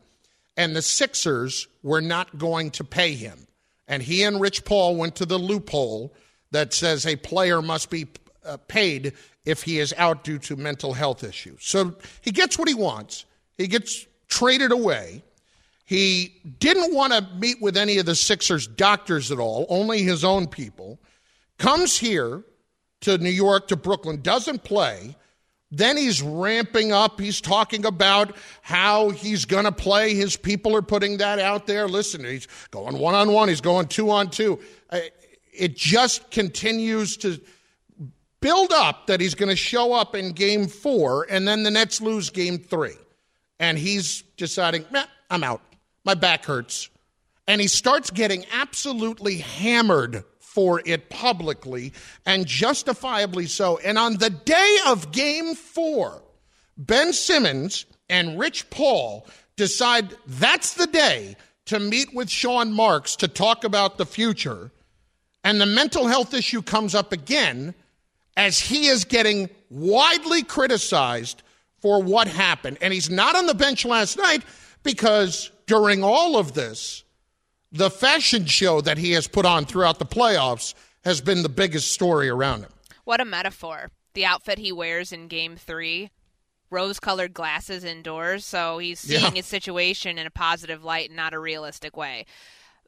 and 0.56 0.74
the 0.74 0.82
Sixers 0.82 1.68
were 1.84 2.02
not 2.02 2.38
going 2.38 2.72
to 2.72 2.86
pay 2.86 3.14
him. 3.14 3.46
And 3.90 4.02
he 4.02 4.24
and 4.24 4.40
Rich 4.40 4.64
Paul 4.64 4.96
went 4.96 5.18
to 5.18 5.26
the 5.26 5.38
loophole 5.38 6.16
that 6.52 6.74
says 6.74 7.06
a 7.06 7.18
player 7.18 7.62
must 7.62 7.90
be 7.90 8.08
uh, 8.46 8.56
paid 8.70 9.14
if 9.44 9.64
he 9.64 9.80
is 9.80 9.94
out 9.98 10.24
due 10.24 10.40
to 10.40 10.56
mental 10.56 10.94
health 10.94 11.26
issues. 11.26 11.60
So 11.66 11.96
he 12.22 12.32
gets 12.32 12.58
what 12.58 12.70
he 12.70 12.74
wants. 12.74 13.26
He 13.58 13.68
gets 13.68 14.08
traded 14.30 14.72
away. 14.72 15.24
He 15.84 16.40
didn't 16.60 16.94
want 16.94 17.12
to 17.12 17.28
meet 17.36 17.62
with 17.62 17.76
any 17.76 17.98
of 17.98 18.06
the 18.06 18.16
Sixers 18.16 18.66
doctors 18.66 19.30
at 19.30 19.40
all, 19.40 19.66
only 19.68 20.04
his 20.04 20.24
own 20.24 20.48
people. 20.48 21.00
Comes 21.58 21.98
here 21.98 22.46
to 23.04 23.18
New 23.18 23.30
York, 23.30 23.68
to 23.70 23.76
Brooklyn, 23.76 24.22
doesn't 24.22 24.64
play. 24.64 25.16
Then 25.72 25.98
he's 25.98 26.22
ramping 26.22 26.92
up. 26.92 27.20
He's 27.20 27.42
talking 27.42 27.84
about 27.86 28.36
how 28.62 29.10
he's 29.10 29.46
going 29.46 29.64
to 29.66 29.72
play. 29.72 30.14
His 30.14 30.38
people 30.38 30.76
are 30.76 30.84
putting 30.84 31.18
that 31.18 31.40
out 31.40 31.66
there. 31.66 31.88
Listen, 31.88 32.24
he's 32.24 32.48
going 32.70 32.98
one 33.00 33.16
on 33.16 33.32
one, 33.32 33.50
he's 33.50 33.62
going 33.62 33.88
two 33.88 34.12
on 34.12 34.30
two. 34.30 34.60
It 35.52 35.76
just 35.76 36.30
continues 36.30 37.18
to 37.18 37.42
build 38.40 38.72
up 38.72 39.08
that 39.08 39.20
he's 39.20 39.36
going 39.36 39.50
to 39.50 39.56
show 39.56 39.94
up 39.94 40.16
in 40.16 40.34
game 40.34 40.68
four, 40.68 41.26
and 41.30 41.48
then 41.48 41.64
the 41.64 41.72
Nets 41.72 42.02
lose 42.02 42.30
game 42.30 42.60
three. 42.60 42.96
And 43.60 43.78
he's 43.78 44.24
deciding, 44.38 44.86
"Meh, 44.92 45.06
I'm 45.30 45.44
out. 45.44 45.62
My 46.04 46.14
back 46.14 46.46
hurts. 46.46 46.90
And 47.48 47.60
he 47.60 47.68
starts 47.68 48.10
getting 48.10 48.46
absolutely 48.54 49.38
hammered 49.38 50.24
for 50.54 50.84
it 50.86 51.10
publicly 51.10 51.92
and 52.28 52.46
justifiably 52.46 53.48
so. 53.48 53.80
And 53.80 53.98
on 53.98 54.18
the 54.18 54.30
day 54.30 54.78
of 54.86 55.12
game 55.12 55.56
four, 55.56 56.22
Ben 56.78 57.12
Simmons 57.12 57.88
and 58.08 58.40
Rich 58.40 58.70
Paul 58.70 59.26
decide 59.56 60.16
that's 60.28 60.76
the 60.76 60.86
day 60.86 61.36
to 61.66 61.80
meet 61.80 62.14
with 62.14 62.30
Sean 62.30 62.72
Marks 62.72 63.16
to 63.16 63.28
talk 63.28 63.64
about 63.64 63.98
the 63.98 64.06
future. 64.06 64.70
And 65.44 65.60
the 65.60 65.66
mental 65.66 66.06
health 66.06 66.36
issue 66.36 66.62
comes 66.62 66.94
up 66.94 67.12
again 67.12 67.74
as 68.38 68.60
he 68.60 68.88
is 68.88 69.06
getting 69.06 69.50
widely 69.72 70.44
criticized 70.44 71.42
for 71.82 72.04
what 72.04 72.28
happened. 72.28 72.78
And 72.80 72.94
he's 72.94 73.10
not 73.10 73.36
on 73.36 73.48
the 73.48 73.56
bench 73.56 73.86
last 73.86 74.20
night 74.20 74.44
because 74.84 75.50
during 75.66 76.04
all 76.04 76.38
of 76.38 76.54
this, 76.54 77.03
the 77.74 77.90
fashion 77.90 78.46
show 78.46 78.80
that 78.82 78.98
he 78.98 79.12
has 79.12 79.28
put 79.28 79.46
on 79.46 79.66
throughout 79.66 80.00
the 80.00 80.06
playoffs 80.06 80.74
has 81.04 81.20
been 81.20 81.44
the 81.44 81.50
biggest 81.50 81.92
story 81.92 82.30
around 82.30 82.62
him. 82.62 82.70
What 83.04 83.20
a 83.20 83.26
metaphor. 83.26 83.90
The 84.14 84.26
outfit 84.26 84.60
he 84.60 84.72
wears 84.72 85.12
in 85.12 85.28
game 85.28 85.56
three, 85.58 86.12
rose 86.70 87.00
colored 87.00 87.34
glasses 87.34 87.84
indoors, 87.84 88.46
so 88.46 88.78
he's 88.78 89.00
seeing 89.00 89.22
Yeah. 89.22 89.32
his 89.32 89.46
situation 89.48 90.18
in 90.18 90.26
a 90.28 90.32
positive 90.32 90.84
light 90.84 91.10
and 91.10 91.18
not 91.18 91.34
a 91.34 91.40
realistic 91.40 91.98
way. 91.98 92.26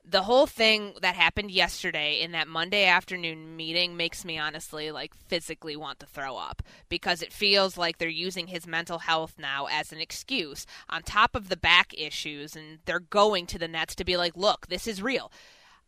The 0.07 0.21
whole 0.21 0.45
thing 0.45 0.93
that 1.01 1.15
happened 1.15 1.49
yesterday 1.49 2.21
in 2.21 2.31
that 2.33 2.47
Monday 2.47 2.85
afternoon 2.85 3.55
meeting 3.57 3.97
makes 3.97 4.23
me 4.23 4.37
honestly 4.37 4.91
like 4.91 5.15
physically 5.15 5.75
want 5.75 5.99
to 5.99 6.05
throw 6.05 6.37
up 6.37 6.61
because 6.89 7.23
it 7.23 7.33
feels 7.33 7.75
like 7.75 7.97
they're 7.97 8.07
using 8.07 8.47
his 8.47 8.67
mental 8.67 8.99
health 8.99 9.33
now 9.39 9.65
as 9.65 9.91
an 9.91 9.99
excuse 9.99 10.67
on 10.89 11.01
top 11.01 11.35
of 11.35 11.49
the 11.49 11.57
back 11.57 11.91
issues 11.97 12.55
and 12.55 12.79
they're 12.85 12.99
going 12.99 13.47
to 13.47 13.57
the 13.57 13.67
Nets 13.67 13.95
to 13.95 14.05
be 14.05 14.15
like, 14.15 14.37
"Look, 14.37 14.67
this 14.67 14.85
is 14.85 15.01
real." 15.01 15.31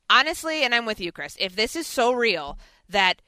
Honestly, 0.10 0.64
and 0.64 0.74
I'm 0.74 0.86
with 0.86 1.00
you, 1.00 1.12
Chris. 1.12 1.38
If 1.40 1.56
this 1.56 1.76
is 1.76 1.86
so 1.86 2.12
real 2.12 2.58
that 2.90 3.22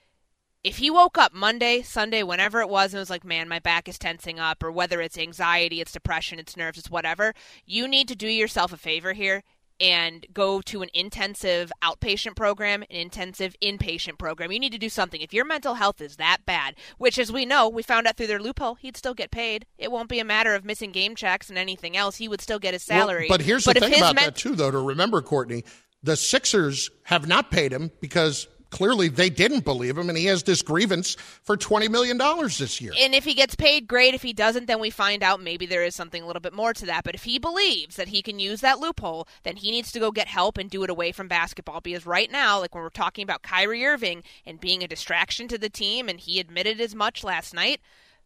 if 0.63 0.77
he 0.77 0.89
woke 0.89 1.17
up 1.17 1.33
Monday, 1.33 1.81
Sunday, 1.81 2.23
whenever 2.23 2.61
it 2.61 2.69
was, 2.69 2.93
and 2.93 2.99
was 2.99 3.09
like, 3.09 3.23
man, 3.23 3.47
my 3.47 3.59
back 3.59 3.87
is 3.87 3.97
tensing 3.97 4.39
up, 4.39 4.61
or 4.61 4.71
whether 4.71 4.99
it's 5.01 5.17
anxiety, 5.17 5.79
it's 5.79 5.91
depression, 5.91 6.39
it's 6.39 6.57
nerves, 6.57 6.77
it's 6.77 6.89
whatever, 6.89 7.33
you 7.65 7.87
need 7.87 8.07
to 8.09 8.15
do 8.15 8.27
yourself 8.27 8.73
a 8.73 8.77
favor 8.77 9.13
here 9.13 9.43
and 9.79 10.25
go 10.33 10.61
to 10.61 10.81
an 10.81 10.89
intensive 10.93 11.71
outpatient 11.81 12.35
program, 12.35 12.83
an 12.83 12.97
intensive 12.97 13.55
inpatient 13.61 14.17
program. 14.17 14.51
You 14.51 14.59
need 14.59 14.73
to 14.73 14.77
do 14.77 14.89
something. 14.89 15.21
If 15.21 15.33
your 15.33 15.45
mental 15.45 15.75
health 15.75 16.01
is 16.01 16.17
that 16.17 16.39
bad, 16.45 16.75
which 16.97 17.17
as 17.17 17.31
we 17.31 17.45
know, 17.45 17.69
we 17.69 17.83
found 17.83 18.07
out 18.07 18.17
through 18.17 18.27
their 18.27 18.41
loophole, 18.41 18.75
he'd 18.75 18.97
still 18.97 19.13
get 19.13 19.31
paid. 19.31 19.65
It 19.77 19.91
won't 19.91 20.09
be 20.09 20.19
a 20.19 20.25
matter 20.25 20.55
of 20.55 20.65
missing 20.65 20.91
game 20.91 21.15
checks 21.15 21.49
and 21.49 21.57
anything 21.57 21.95
else. 21.95 22.17
He 22.17 22.27
would 22.27 22.41
still 22.41 22.59
get 22.59 22.73
his 22.73 22.83
salary. 22.83 23.27
Well, 23.29 23.37
but 23.37 23.45
here's 23.45 23.65
but 23.65 23.75
the 23.75 23.81
thing 23.81 23.99
about 23.99 24.15
men- 24.15 24.25
that 24.25 24.35
too, 24.35 24.55
though. 24.55 24.71
To 24.71 24.79
remember, 24.79 25.21
Courtney, 25.21 25.63
the 26.03 26.15
Sixers 26.15 26.89
have 27.03 27.27
not 27.27 27.51
paid 27.51 27.71
him 27.71 27.91
because 28.01 28.47
clearly 28.69 29.07
they 29.07 29.29
didn't 29.29 29.65
believe 29.65 29.97
him, 29.97 30.09
and 30.09 30.17
he 30.17 30.25
has 30.25 30.43
this 30.43 30.61
grievance 30.61 31.15
for 31.43 31.57
twenty 31.57 31.87
million 31.87 32.17
dollars 32.17 32.57
this 32.57 32.79
year. 32.81 32.93
And 32.99 33.13
if 33.13 33.23
he 33.23 33.33
gets 33.33 33.55
paid, 33.55 33.87
great. 33.87 34.13
If 34.13 34.21
he 34.21 34.33
doesn't, 34.33 34.67
then 34.67 34.79
we 34.79 34.89
find 34.89 35.23
out 35.23 35.41
maybe 35.41 35.65
there 35.65 35.83
is 35.83 35.95
something 35.95 36.21
a 36.21 36.27
little 36.27 36.41
bit 36.41 36.53
more 36.53 36.73
to 36.73 36.85
that. 36.85 37.03
But 37.03 37.15
if 37.15 37.23
he 37.23 37.39
believes 37.39 37.95
that 37.95 38.09
he 38.09 38.21
can 38.21 38.39
use 38.39 38.61
that 38.61 38.79
loophole, 38.79 39.27
then 39.43 39.55
he 39.55 39.71
needs 39.71 39.91
to 39.91 39.99
go 39.99 40.11
get 40.11 40.27
help 40.27 40.57
and 40.57 40.69
do 40.69 40.83
it 40.83 40.89
away 40.89 41.11
from 41.11 41.27
basketball. 41.27 41.81
Because 41.81 42.05
right 42.05 42.31
now, 42.31 42.59
like 42.59 42.73
when 42.73 42.83
we're 42.83 42.89
talking 42.89 43.23
about 43.23 43.43
Kyrie 43.43 43.85
Irving 43.85 44.23
and 44.45 44.59
being 44.59 44.83
a 44.83 44.87
distraction 44.87 45.47
to 45.47 45.57
the 45.57 45.69
team, 45.69 46.09
and 46.09 46.19
he 46.19 46.39
admitted 46.39 46.79
as 46.79 46.95
much 46.95 47.23
last 47.23 47.53
night, 47.53 47.81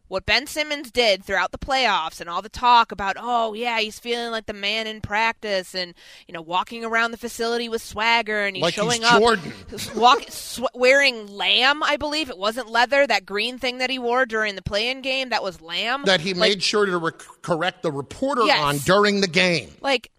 what 0.08 0.26
Ben 0.26 0.46
Simmons 0.46 0.90
did 0.90 1.24
throughout 1.24 1.50
the 1.50 1.58
playoffs 1.58 2.20
and 2.20 2.28
all 2.28 2.42
the 2.42 2.48
talk 2.48 2.92
about, 2.92 3.16
oh 3.18 3.54
yeah, 3.54 3.80
he's 3.80 3.98
feeling 3.98 4.30
like 4.30 4.46
the 4.46 4.52
man 4.52 4.86
in 4.86 5.00
practice 5.00 5.74
and 5.74 5.94
you 6.28 6.34
know 6.34 6.42
walking 6.42 6.84
around 6.84 7.10
the 7.10 7.16
facility 7.16 7.68
with 7.68 7.80
swagger 7.82 8.44
and 8.44 8.56
he's 8.56 8.62
like 8.62 8.74
showing 8.74 9.00
he's 9.02 9.10
up, 9.10 9.18
Jordan. 9.20 9.52
walk, 9.96 10.22
sw- 10.28 10.60
wearing 10.74 11.26
lamb, 11.28 11.82
I 11.82 11.96
believe 11.96 12.28
it 12.30 12.38
wasn't 12.38 12.68
leather. 12.70 13.06
That 13.06 13.24
green 13.26 13.58
thing 13.58 13.78
that 13.78 13.90
he 13.90 13.98
wore 13.98 14.26
during 14.26 14.54
the 14.56 14.62
play-in 14.62 15.00
game 15.00 15.30
that 15.30 15.42
was 15.42 15.60
lamb. 15.60 16.02
That 16.04 16.20
he 16.20 16.34
Like, 16.34 16.50
made 16.50 16.62
sure 16.62 16.86
to 16.86 16.98
rec- 16.98 17.18
correct 17.42 17.82
the 17.82 17.90
reporter 17.92 18.42
Yes. 18.44 18.60
on 18.62 18.78
during 18.78 19.20
the 19.20 19.28
game. 19.28 19.70
like 19.80 20.10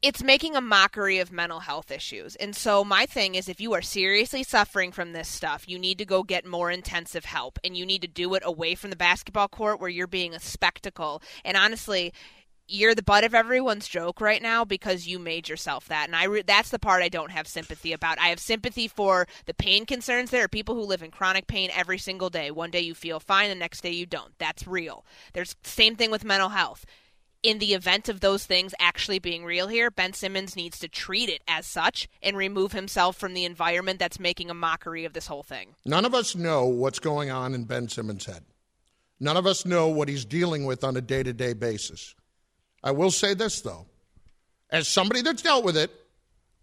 it's 0.00 0.22
making 0.22 0.54
a 0.54 0.60
mockery 0.60 1.18
of 1.18 1.32
mental 1.32 1.60
health 1.60 1.90
issues. 1.90 2.36
And 2.36 2.54
so 2.54 2.84
my 2.84 3.04
thing 3.04 3.34
is 3.34 3.48
if 3.48 3.60
you 3.60 3.72
are 3.74 3.82
seriously 3.82 4.44
suffering 4.44 4.92
from 4.92 5.12
this 5.12 5.28
stuff, 5.28 5.68
you 5.68 5.78
need 5.78 5.98
to 5.98 6.04
go 6.04 6.22
get 6.22 6.46
more 6.46 6.70
intensive 6.70 7.24
help 7.24 7.58
and 7.64 7.76
you 7.76 7.84
need 7.84 8.02
to 8.02 8.08
do 8.08 8.34
it 8.34 8.42
away 8.46 8.74
from 8.74 8.90
the 8.90 8.96
basketball 8.96 9.48
court 9.48 9.80
where 9.80 9.90
you're 9.90 10.06
being 10.06 10.34
a 10.34 10.40
spectacle. 10.40 11.20
And 11.44 11.56
honestly, 11.56 12.12
you're 12.68 12.94
the 12.94 13.02
butt 13.02 13.24
of 13.24 13.34
everyone's 13.34 13.88
joke 13.88 14.20
right 14.20 14.42
now 14.42 14.64
because 14.64 15.08
you 15.08 15.18
made 15.18 15.48
yourself 15.48 15.88
that. 15.88 16.06
And 16.06 16.14
I 16.14 16.24
re- 16.24 16.42
that's 16.42 16.70
the 16.70 16.78
part 16.78 17.02
I 17.02 17.08
don't 17.08 17.32
have 17.32 17.48
sympathy 17.48 17.92
about. 17.92 18.20
I 18.20 18.28
have 18.28 18.38
sympathy 18.38 18.86
for 18.86 19.26
the 19.46 19.54
pain 19.54 19.84
concerns 19.84 20.30
there 20.30 20.44
are 20.44 20.48
people 20.48 20.74
who 20.74 20.82
live 20.82 21.02
in 21.02 21.10
chronic 21.10 21.46
pain 21.48 21.70
every 21.74 21.98
single 21.98 22.30
day. 22.30 22.50
One 22.50 22.70
day 22.70 22.80
you 22.80 22.94
feel 22.94 23.18
fine, 23.18 23.48
the 23.48 23.54
next 23.54 23.80
day 23.80 23.90
you 23.90 24.06
don't. 24.06 24.32
That's 24.38 24.66
real. 24.66 25.04
There's 25.32 25.56
same 25.64 25.96
thing 25.96 26.10
with 26.10 26.24
mental 26.24 26.50
health 26.50 26.84
in 27.42 27.58
the 27.58 27.74
event 27.74 28.08
of 28.08 28.20
those 28.20 28.44
things 28.44 28.74
actually 28.80 29.18
being 29.18 29.44
real 29.44 29.68
here, 29.68 29.90
Ben 29.90 30.12
Simmons 30.12 30.56
needs 30.56 30.78
to 30.80 30.88
treat 30.88 31.28
it 31.28 31.42
as 31.46 31.66
such 31.66 32.08
and 32.22 32.36
remove 32.36 32.72
himself 32.72 33.16
from 33.16 33.34
the 33.34 33.44
environment 33.44 33.98
that's 33.98 34.18
making 34.18 34.50
a 34.50 34.54
mockery 34.54 35.04
of 35.04 35.12
this 35.12 35.26
whole 35.26 35.42
thing. 35.42 35.74
None 35.84 36.04
of 36.04 36.14
us 36.14 36.34
know 36.34 36.66
what's 36.66 36.98
going 36.98 37.30
on 37.30 37.54
in 37.54 37.64
Ben 37.64 37.88
Simmons' 37.88 38.26
head. 38.26 38.44
None 39.20 39.36
of 39.36 39.46
us 39.46 39.64
know 39.64 39.88
what 39.88 40.08
he's 40.08 40.24
dealing 40.24 40.64
with 40.64 40.84
on 40.84 40.96
a 40.96 41.00
day 41.00 41.22
to 41.22 41.32
day 41.32 41.52
basis. 41.52 42.14
I 42.82 42.92
will 42.92 43.10
say 43.10 43.34
this, 43.34 43.60
though. 43.60 43.86
As 44.70 44.86
somebody 44.86 45.22
that's 45.22 45.42
dealt 45.42 45.64
with 45.64 45.76
it, 45.76 45.90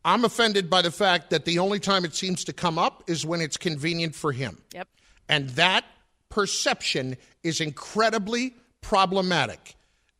I'm 0.03 0.23
offended 0.23 0.69
by 0.69 0.81
the 0.81 0.91
fact 0.91 1.31
that 1.31 1.45
the 1.45 1.59
only 1.59 1.79
time 1.79 2.05
it 2.05 2.15
seems 2.15 2.43
to 2.45 2.53
come 2.53 2.77
up 2.77 3.03
is 3.07 3.25
when 3.25 3.41
it's 3.41 3.57
convenient 3.57 4.13
for 4.13 4.31
him. 4.31 4.59
Yep. 4.73 4.87
And 5.27 5.49
that 5.51 5.83
perception 6.29 7.17
is 7.43 7.59
incredibly 7.59 8.53
problematic. 8.81 9.74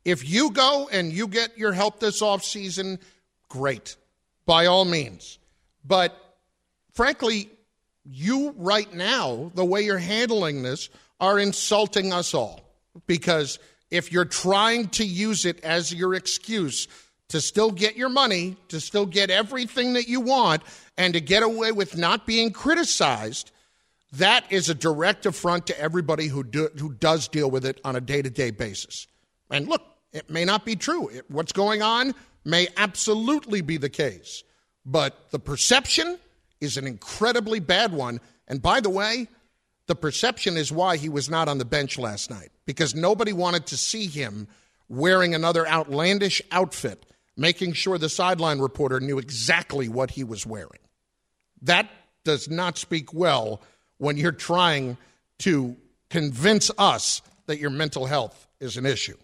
If 0.06 0.30
you 0.30 0.52
go 0.52 0.88
and 0.92 1.12
you 1.12 1.28
get 1.28 1.58
your 1.58 1.74
help 1.74 2.00
this 2.00 2.22
offseason, 2.22 3.00
great, 3.50 3.98
by 4.46 4.68
all 4.68 4.86
means. 4.86 5.40
But 5.84 6.16
frankly, 6.94 7.50
you 8.06 8.54
right 8.58 8.92
now, 8.94 9.52
the 9.56 9.66
way 9.66 9.82
you're 9.82 9.98
handling 9.98 10.62
this, 10.62 10.90
are 11.20 11.40
insulting 11.40 12.14
us 12.14 12.34
all. 12.34 12.62
Because 13.08 13.58
if 13.90 14.12
you're 14.12 14.26
trying 14.26 14.90
to 14.90 15.06
use 15.06 15.46
it 15.46 15.64
as 15.64 15.94
your 15.94 16.14
excuse 16.14 16.88
to 17.30 17.42
still 17.42 17.72
get 17.72 17.96
your 17.96 18.10
money, 18.10 18.56
to 18.68 18.80
still 18.80 19.06
get 19.06 19.32
everything 19.32 19.94
that 19.94 20.08
you 20.08 20.22
want, 20.22 20.62
and 20.98 21.14
to 21.16 21.22
get 21.22 21.42
away 21.42 21.72
with 21.72 21.98
not 21.98 22.28
being 22.28 22.52
criticized, 22.52 23.52
that 24.14 24.46
is 24.52 24.70
a 24.70 24.76
direct 24.76 25.26
affront 25.26 25.68
to 25.68 25.80
everybody 25.80 26.28
who, 26.28 26.44
do, 26.44 26.70
who 26.78 26.94
does 26.94 27.28
deal 27.28 27.50
with 27.50 27.66
it 27.66 27.82
on 27.84 27.96
a 27.96 28.02
day 28.02 28.22
to 28.22 28.30
day 28.30 28.52
basis. 28.52 29.08
And 29.50 29.68
look, 29.68 29.82
it 30.16 30.30
may 30.30 30.46
not 30.46 30.66
be 30.66 30.76
true. 30.76 31.10
It, 31.10 31.30
what's 31.30 31.52
going 31.52 31.82
on 31.82 32.16
may 32.46 32.68
absolutely 32.78 33.62
be 33.62 33.78
the 33.78 33.90
case. 33.90 34.44
But 34.86 35.32
the 35.32 35.40
perception 35.40 36.18
is 36.62 36.78
an 36.78 36.88
incredibly 36.88 37.60
bad 37.60 37.92
one. 37.92 38.22
And 38.48 38.62
by 38.62 38.80
the 38.80 38.90
way, 38.90 39.28
the 39.88 39.96
perception 39.96 40.58
is 40.58 40.72
why 40.72 40.98
he 40.98 41.10
was 41.10 41.30
not 41.30 41.48
on 41.48 41.58
the 41.58 41.66
bench 41.66 41.98
last 41.98 42.30
night 42.30 42.50
because 42.66 42.96
nobody 42.96 43.34
wanted 43.34 43.68
to 43.68 43.78
see 43.78 44.08
him 44.08 44.48
wearing 44.88 45.36
another 45.36 45.68
outlandish 45.68 46.42
outfit, 46.52 47.06
making 47.36 47.74
sure 47.74 47.98
the 47.98 48.10
sideline 48.10 48.60
reporter 48.60 49.00
knew 49.00 49.18
exactly 49.18 49.90
what 49.90 50.12
he 50.12 50.24
was 50.24 50.46
wearing. 50.46 50.80
That 51.62 51.90
does 52.24 52.50
not 52.50 52.78
speak 52.78 53.14
well 53.14 53.62
when 53.98 54.18
you're 54.18 54.32
trying 54.32 54.98
to 55.40 55.76
convince 56.10 56.72
us 56.78 57.22
that 57.48 57.60
your 57.60 57.70
mental 57.70 58.06
health 58.06 58.48
is 58.60 58.78
an 58.78 58.86
issue. 58.86 59.18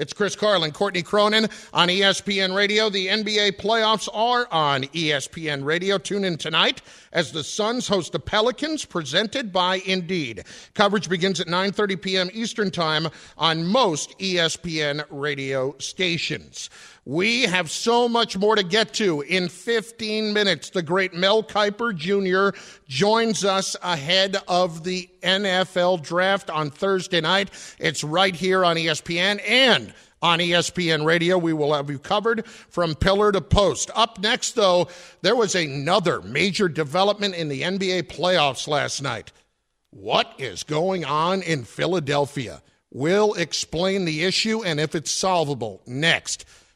It's 0.00 0.14
Chris 0.14 0.34
Carlin, 0.34 0.72
Courtney 0.72 1.02
Cronin 1.02 1.46
on 1.74 1.88
ESPN 1.88 2.56
Radio. 2.56 2.88
The 2.88 3.08
NBA 3.08 3.58
playoffs 3.58 4.08
are 4.14 4.48
on 4.50 4.84
ESPN 4.84 5.62
Radio. 5.62 5.98
Tune 5.98 6.24
in 6.24 6.38
tonight 6.38 6.80
as 7.12 7.32
the 7.32 7.44
Suns 7.44 7.86
host 7.86 8.12
the 8.12 8.18
Pelicans, 8.18 8.86
presented 8.86 9.52
by 9.52 9.82
Indeed. 9.84 10.44
Coverage 10.72 11.10
begins 11.10 11.38
at 11.38 11.48
9:30 11.48 12.00
p.m. 12.00 12.30
Eastern 12.32 12.70
Time 12.70 13.08
on 13.36 13.66
most 13.66 14.18
ESPN 14.18 15.04
radio 15.10 15.76
stations. 15.78 16.70
We 17.10 17.42
have 17.42 17.72
so 17.72 18.08
much 18.08 18.36
more 18.38 18.54
to 18.54 18.62
get 18.62 18.94
to 18.94 19.22
in 19.22 19.48
15 19.48 20.32
minutes. 20.32 20.70
The 20.70 20.80
great 20.80 21.12
Mel 21.12 21.42
Kiper 21.42 21.92
Jr. 21.92 22.56
joins 22.86 23.44
us 23.44 23.74
ahead 23.82 24.36
of 24.46 24.84
the 24.84 25.10
NFL 25.20 26.04
draft 26.04 26.50
on 26.50 26.70
Thursday 26.70 27.20
night. 27.20 27.50
It's 27.80 28.04
right 28.04 28.32
here 28.32 28.64
on 28.64 28.76
ESPN 28.76 29.40
and 29.44 29.92
on 30.22 30.38
ESPN 30.38 31.04
Radio. 31.04 31.36
We 31.36 31.52
will 31.52 31.74
have 31.74 31.90
you 31.90 31.98
covered 31.98 32.46
from 32.46 32.94
pillar 32.94 33.32
to 33.32 33.40
post. 33.40 33.90
Up 33.96 34.20
next, 34.20 34.52
though, 34.52 34.86
there 35.22 35.34
was 35.34 35.56
another 35.56 36.22
major 36.22 36.68
development 36.68 37.34
in 37.34 37.48
the 37.48 37.62
NBA 37.62 38.04
playoffs 38.04 38.68
last 38.68 39.02
night. 39.02 39.32
What 39.90 40.32
is 40.38 40.62
going 40.62 41.04
on 41.04 41.42
in 41.42 41.64
Philadelphia? 41.64 42.62
We'll 42.92 43.34
explain 43.34 44.04
the 44.04 44.22
issue 44.22 44.62
and 44.62 44.78
if 44.78 44.94
it's 44.94 45.10
solvable 45.10 45.82
next. 45.88 46.44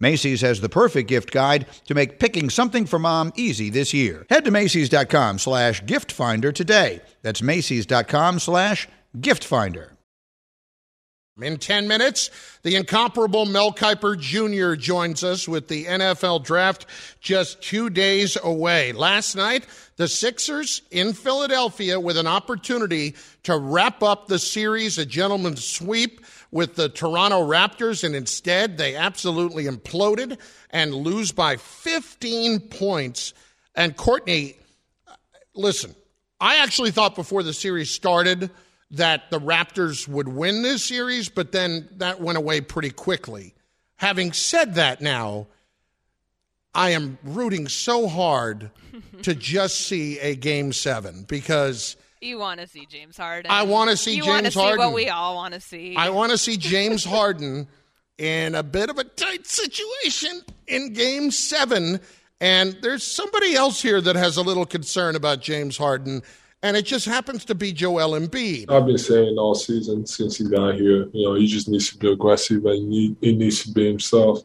Macy's 0.00 0.40
has 0.42 0.60
the 0.60 0.68
perfect 0.68 1.08
gift 1.08 1.32
guide 1.32 1.66
to 1.86 1.94
make 1.94 2.18
picking 2.18 2.50
something 2.50 2.86
for 2.86 2.98
mom 2.98 3.32
easy 3.36 3.70
this 3.70 3.92
year. 3.92 4.26
Head 4.30 4.44
to 4.44 4.50
Macy's.com 4.50 5.38
slash 5.38 5.84
gift 5.86 6.12
finder 6.12 6.52
today. 6.52 7.00
That's 7.22 7.42
Macy's.com 7.42 8.38
slash 8.38 8.88
gift 9.20 9.44
finder. 9.44 9.98
In 11.40 11.56
10 11.56 11.86
minutes, 11.86 12.30
the 12.62 12.74
incomparable 12.74 13.46
Mel 13.46 13.72
Kiper 13.72 14.18
Jr. 14.18 14.74
joins 14.74 15.22
us 15.22 15.46
with 15.46 15.68
the 15.68 15.84
NFL 15.84 16.42
draft 16.44 16.86
just 17.20 17.62
two 17.62 17.90
days 17.90 18.36
away. 18.42 18.92
Last 18.92 19.36
night, 19.36 19.64
the 19.96 20.08
Sixers 20.08 20.82
in 20.90 21.12
Philadelphia 21.12 22.00
with 22.00 22.16
an 22.18 22.26
opportunity 22.26 23.14
to 23.44 23.56
wrap 23.56 24.02
up 24.02 24.26
the 24.26 24.38
series, 24.40 24.98
a 24.98 25.06
gentleman's 25.06 25.64
sweep 25.64 26.20
with 26.50 26.76
the 26.76 26.88
Toronto 26.88 27.46
Raptors, 27.46 28.04
and 28.04 28.14
instead 28.14 28.78
they 28.78 28.96
absolutely 28.96 29.64
imploded 29.64 30.38
and 30.70 30.94
lose 30.94 31.32
by 31.32 31.56
15 31.56 32.60
points. 32.60 33.34
And 33.74 33.96
Courtney, 33.96 34.56
listen, 35.54 35.94
I 36.40 36.56
actually 36.56 36.90
thought 36.90 37.14
before 37.14 37.42
the 37.42 37.52
series 37.52 37.90
started 37.90 38.50
that 38.92 39.30
the 39.30 39.40
Raptors 39.40 40.08
would 40.08 40.28
win 40.28 40.62
this 40.62 40.84
series, 40.84 41.28
but 41.28 41.52
then 41.52 41.88
that 41.96 42.20
went 42.20 42.38
away 42.38 42.60
pretty 42.60 42.90
quickly. 42.90 43.54
Having 43.96 44.32
said 44.32 44.76
that 44.76 45.00
now, 45.00 45.48
I 46.74 46.90
am 46.90 47.18
rooting 47.24 47.68
so 47.68 48.08
hard 48.08 48.70
to 49.22 49.34
just 49.34 49.80
see 49.80 50.18
a 50.20 50.36
game 50.36 50.72
seven 50.72 51.24
because 51.24 51.96
You 52.20 52.38
want 52.38 52.60
to 52.60 52.66
see 52.66 52.86
James 52.86 53.16
Harden. 53.16 53.50
I 53.50 53.62
wanna 53.62 53.96
see 53.96 54.16
you 54.16 54.26
wanna 54.26 54.42
James 54.42 54.54
see 54.54 54.60
Harden. 54.60 54.78
what 54.78 54.94
we 54.94 55.08
all 55.08 55.36
want 55.36 55.54
to 55.54 55.60
see. 55.60 55.96
I 55.96 56.10
want 56.10 56.32
to 56.32 56.38
see 56.38 56.56
James 56.56 57.04
Harden 57.04 57.68
in 58.18 58.54
a 58.54 58.62
bit 58.62 58.90
of 58.90 58.98
a 58.98 59.04
tight 59.04 59.46
situation 59.46 60.42
in 60.66 60.92
game 60.92 61.30
seven. 61.30 62.00
And 62.40 62.76
there's 62.82 63.04
somebody 63.04 63.54
else 63.54 63.80
here 63.82 64.00
that 64.00 64.16
has 64.16 64.36
a 64.36 64.42
little 64.42 64.66
concern 64.66 65.16
about 65.16 65.40
James 65.40 65.76
Harden, 65.76 66.22
and 66.62 66.76
it 66.76 66.84
just 66.84 67.06
happens 67.06 67.44
to 67.46 67.54
be 67.54 67.72
Joel 67.72 68.18
Embiid. 68.18 68.70
I've 68.70 68.86
been 68.86 68.98
saying 68.98 69.36
all 69.38 69.54
season 69.54 70.06
since 70.06 70.36
he 70.36 70.44
got 70.48 70.74
here, 70.74 71.08
you 71.12 71.26
know, 71.26 71.34
he 71.34 71.46
just 71.46 71.68
needs 71.68 71.90
to 71.90 71.98
be 71.98 72.12
aggressive 72.12 72.64
and 72.64 72.76
he, 72.76 72.84
need, 72.84 73.16
he 73.20 73.36
needs 73.36 73.64
to 73.64 73.72
be 73.72 73.86
himself. 73.88 74.40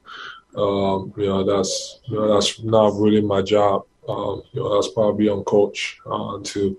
Um, 0.56 1.14
you 1.18 1.26
know, 1.26 1.44
that's 1.44 2.00
you 2.06 2.16
know, 2.16 2.34
that's 2.34 2.62
not 2.64 2.94
really 2.96 3.22
my 3.22 3.42
job. 3.42 3.84
Um, 4.08 4.44
you 4.52 4.62
know, 4.62 4.76
that's 4.76 4.94
probably 4.94 5.30
on 5.30 5.44
coach 5.44 5.98
uh, 6.06 6.38
to, 6.44 6.78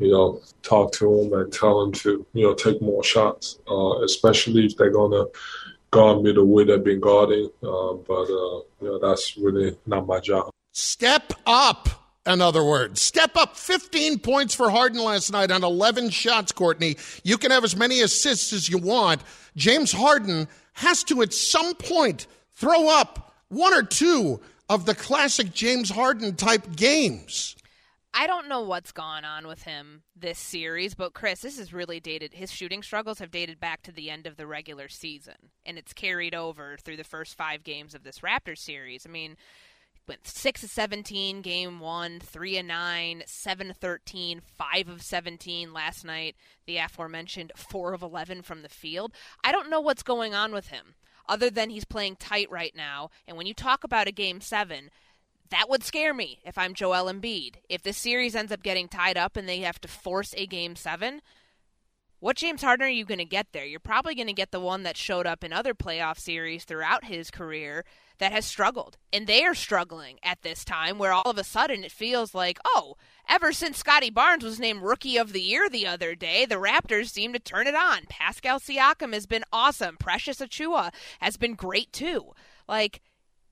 you 0.00 0.10
know, 0.10 0.40
talk 0.62 0.92
to 0.92 1.20
him 1.20 1.32
and 1.34 1.52
tell 1.52 1.82
him 1.82 1.92
to, 1.92 2.26
you 2.32 2.46
know, 2.46 2.54
take 2.54 2.80
more 2.80 3.04
shots, 3.04 3.58
uh, 3.70 4.00
especially 4.02 4.64
if 4.64 4.76
they're 4.76 4.90
gonna 4.90 5.26
guard 5.90 6.22
me 6.22 6.32
the 6.32 6.44
way 6.44 6.64
they've 6.64 6.82
been 6.82 7.00
guarding. 7.00 7.50
Uh, 7.62 7.92
but 7.92 8.24
uh, 8.24 8.60
you 8.80 8.82
know, 8.82 8.98
that's 8.98 9.36
really 9.36 9.76
not 9.86 10.06
my 10.06 10.18
job. 10.18 10.50
Step 10.72 11.32
up, 11.46 11.88
in 12.26 12.40
other 12.40 12.64
words. 12.64 13.02
Step 13.02 13.36
up 13.36 13.56
15 13.56 14.18
points 14.20 14.54
for 14.54 14.70
Harden 14.70 15.02
last 15.02 15.30
night 15.32 15.50
on 15.50 15.62
11 15.62 16.10
shots, 16.10 16.50
Courtney. 16.52 16.96
You 17.22 17.36
can 17.36 17.50
have 17.50 17.64
as 17.64 17.76
many 17.76 18.00
assists 18.00 18.52
as 18.52 18.68
you 18.68 18.78
want. 18.78 19.22
James 19.56 19.92
Harden 19.92 20.48
has 20.74 21.04
to, 21.04 21.20
at 21.22 21.34
some 21.34 21.74
point, 21.74 22.26
throw 22.54 22.88
up 22.88 23.34
one 23.48 23.74
or 23.74 23.82
two 23.82 24.40
of 24.68 24.86
the 24.86 24.94
classic 24.94 25.52
James 25.52 25.90
Harden 25.90 26.36
type 26.36 26.76
games. 26.76 27.56
I 28.12 28.26
don't 28.26 28.48
know 28.48 28.62
what's 28.62 28.90
gone 28.92 29.24
on 29.24 29.46
with 29.46 29.62
him 29.62 30.02
this 30.16 30.38
series, 30.38 30.94
but 30.94 31.14
Chris, 31.14 31.40
this 31.40 31.58
is 31.58 31.72
really 31.72 32.00
dated. 32.00 32.34
His 32.34 32.50
shooting 32.50 32.82
struggles 32.82 33.20
have 33.20 33.30
dated 33.30 33.60
back 33.60 33.82
to 33.82 33.92
the 33.92 34.10
end 34.10 34.26
of 34.26 34.36
the 34.36 34.48
regular 34.48 34.88
season, 34.88 35.50
and 35.64 35.78
it's 35.78 35.92
carried 35.92 36.34
over 36.34 36.76
through 36.76 36.96
the 36.96 37.04
first 37.04 37.36
five 37.36 37.62
games 37.62 37.94
of 37.94 38.02
this 38.02 38.18
Raptors 38.18 38.58
series. 38.58 39.06
I 39.06 39.10
mean, 39.10 39.36
went 40.08 40.26
six 40.26 40.64
of 40.64 40.70
seventeen 40.70 41.40
game 41.40 41.78
one, 41.78 42.18
three 42.18 42.58
of 42.58 42.66
nine, 42.66 43.22
seven 43.26 43.70
of 43.70 43.76
13, 43.76 44.40
five 44.40 44.88
of 44.88 45.02
seventeen 45.02 45.72
last 45.72 46.04
night. 46.04 46.34
The 46.66 46.78
aforementioned 46.78 47.52
four 47.54 47.92
of 47.92 48.02
eleven 48.02 48.42
from 48.42 48.62
the 48.62 48.68
field. 48.68 49.12
I 49.44 49.52
don't 49.52 49.70
know 49.70 49.80
what's 49.80 50.02
going 50.02 50.34
on 50.34 50.52
with 50.52 50.66
him, 50.66 50.94
other 51.28 51.48
than 51.48 51.70
he's 51.70 51.84
playing 51.84 52.16
tight 52.16 52.50
right 52.50 52.74
now. 52.74 53.10
And 53.28 53.36
when 53.36 53.46
you 53.46 53.54
talk 53.54 53.84
about 53.84 54.08
a 54.08 54.12
game 54.12 54.40
seven, 54.40 54.90
that 55.50 55.68
would 55.68 55.82
scare 55.82 56.14
me 56.14 56.40
if 56.44 56.56
I'm 56.56 56.74
Joel 56.74 57.12
Embiid. 57.12 57.56
If 57.68 57.82
this 57.82 57.96
series 57.96 58.34
ends 58.34 58.52
up 58.52 58.62
getting 58.62 58.88
tied 58.88 59.16
up 59.16 59.36
and 59.36 59.48
they 59.48 59.60
have 59.60 59.80
to 59.80 59.88
force 59.88 60.34
a 60.36 60.46
game 60.46 60.76
seven, 60.76 61.20
what 62.20 62.36
James 62.36 62.62
Harden 62.62 62.86
are 62.86 62.90
you 62.90 63.06
going 63.06 63.18
to 63.18 63.24
get 63.24 63.48
there? 63.52 63.64
You're 63.64 63.80
probably 63.80 64.14
going 64.14 64.26
to 64.26 64.34
get 64.34 64.50
the 64.50 64.60
one 64.60 64.82
that 64.82 64.96
showed 64.96 65.26
up 65.26 65.42
in 65.42 65.52
other 65.54 65.72
playoff 65.72 66.18
series 66.18 66.64
throughout 66.64 67.04
his 67.04 67.30
career 67.30 67.84
that 68.18 68.30
has 68.30 68.44
struggled. 68.44 68.98
And 69.10 69.26
they 69.26 69.42
are 69.44 69.54
struggling 69.54 70.18
at 70.22 70.42
this 70.42 70.62
time 70.62 70.98
where 70.98 71.12
all 71.12 71.30
of 71.30 71.38
a 71.38 71.44
sudden 71.44 71.82
it 71.82 71.90
feels 71.90 72.34
like, 72.34 72.58
oh, 72.64 72.96
ever 73.26 73.52
since 73.52 73.78
Scottie 73.78 74.10
Barnes 74.10 74.44
was 74.44 74.60
named 74.60 74.82
Rookie 74.82 75.16
of 75.16 75.32
the 75.32 75.40
Year 75.40 75.70
the 75.70 75.86
other 75.86 76.14
day, 76.14 76.44
the 76.44 76.56
Raptors 76.56 77.08
seem 77.08 77.32
to 77.32 77.38
turn 77.38 77.66
it 77.66 77.74
on. 77.74 78.00
Pascal 78.10 78.60
Siakam 78.60 79.14
has 79.14 79.26
been 79.26 79.44
awesome. 79.50 79.96
Precious 79.96 80.40
Achiuwa 80.40 80.92
has 81.20 81.38
been 81.38 81.54
great 81.54 81.90
too. 81.90 82.32
Like, 82.68 83.00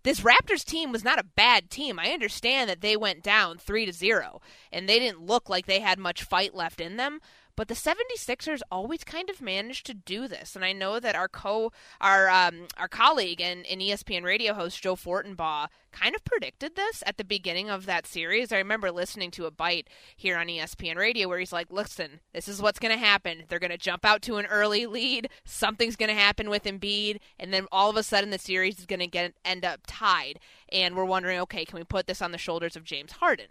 this 0.08 0.20
Raptors 0.20 0.64
team 0.64 0.90
was 0.90 1.04
not 1.04 1.18
a 1.18 1.24
bad 1.36 1.68
team. 1.68 1.98
I 1.98 2.12
understand 2.12 2.70
that 2.70 2.80
they 2.80 2.96
went 2.96 3.22
down 3.22 3.58
3 3.58 3.84
to 3.84 3.92
0 3.92 4.40
and 4.72 4.88
they 4.88 4.98
didn't 4.98 5.26
look 5.26 5.50
like 5.50 5.66
they 5.66 5.80
had 5.80 5.98
much 5.98 6.22
fight 6.22 6.54
left 6.54 6.80
in 6.80 6.96
them, 6.96 7.20
but 7.58 7.66
the 7.66 7.74
76ers 7.74 8.60
always 8.70 9.02
kind 9.02 9.28
of 9.28 9.42
managed 9.42 9.84
to 9.86 9.92
do 9.92 10.28
this. 10.28 10.54
And 10.54 10.64
I 10.64 10.72
know 10.72 11.00
that 11.00 11.16
our 11.16 11.26
co 11.26 11.72
our 12.00 12.30
um, 12.30 12.68
our 12.76 12.86
colleague 12.86 13.40
and, 13.40 13.66
and 13.66 13.80
ESPN 13.80 14.23
radio 14.23 14.54
host 14.54 14.80
Joe 14.80 14.94
Fortenbaugh 14.94 15.66
kind 15.90 16.14
of 16.14 16.25
predicted 16.25 16.76
this 16.76 17.02
at 17.04 17.16
the 17.16 17.25
beginning 17.25 17.68
of 17.68 17.84
that 17.86 18.06
series. 18.06 18.52
I 18.52 18.58
remember 18.58 18.92
listening 18.92 19.32
to 19.32 19.47
a 19.47 19.50
bite 19.50 19.88
here 20.16 20.38
on 20.38 20.47
ESPN 20.47 20.94
radio 20.94 21.26
where 21.26 21.40
he's 21.40 21.52
like, 21.52 21.73
"Listen, 21.73 22.21
this 22.32 22.47
is 22.47 22.62
what's 22.62 22.78
going 22.78 22.94
to 22.94 23.04
happen. 23.04 23.42
They're 23.49 23.58
going 23.58 23.73
to 23.73 23.76
jump 23.76 24.04
out 24.04 24.23
to 24.23 24.36
an 24.36 24.47
early 24.47 24.86
lead. 24.86 25.28
Something's 25.44 25.97
going 25.97 26.10
to 26.10 26.14
happen 26.14 26.50
with 26.50 26.62
Embiid, 26.62 27.18
and 27.40 27.52
then 27.52 27.66
all 27.73 27.90
of 27.90 27.97
a 27.97 28.04
sudden 28.04 28.30
the 28.30 28.38
series 28.38 28.78
is 28.78 28.86
going 28.86 29.00
to 29.00 29.08
get 29.08 29.34
end 29.44 29.64
up 29.64 29.80
tied. 29.84 30.38
And 30.71 30.94
we're 30.94 31.04
wondering, 31.04 31.40
okay, 31.40 31.64
can 31.64 31.80
we 31.80 31.84
put 31.84 32.06
this 32.06 32.23
on 32.23 32.30
the 32.30 32.38
shoulders 32.38 32.76
of 32.76 32.84
James 32.84 33.10
Harden? 33.10 33.49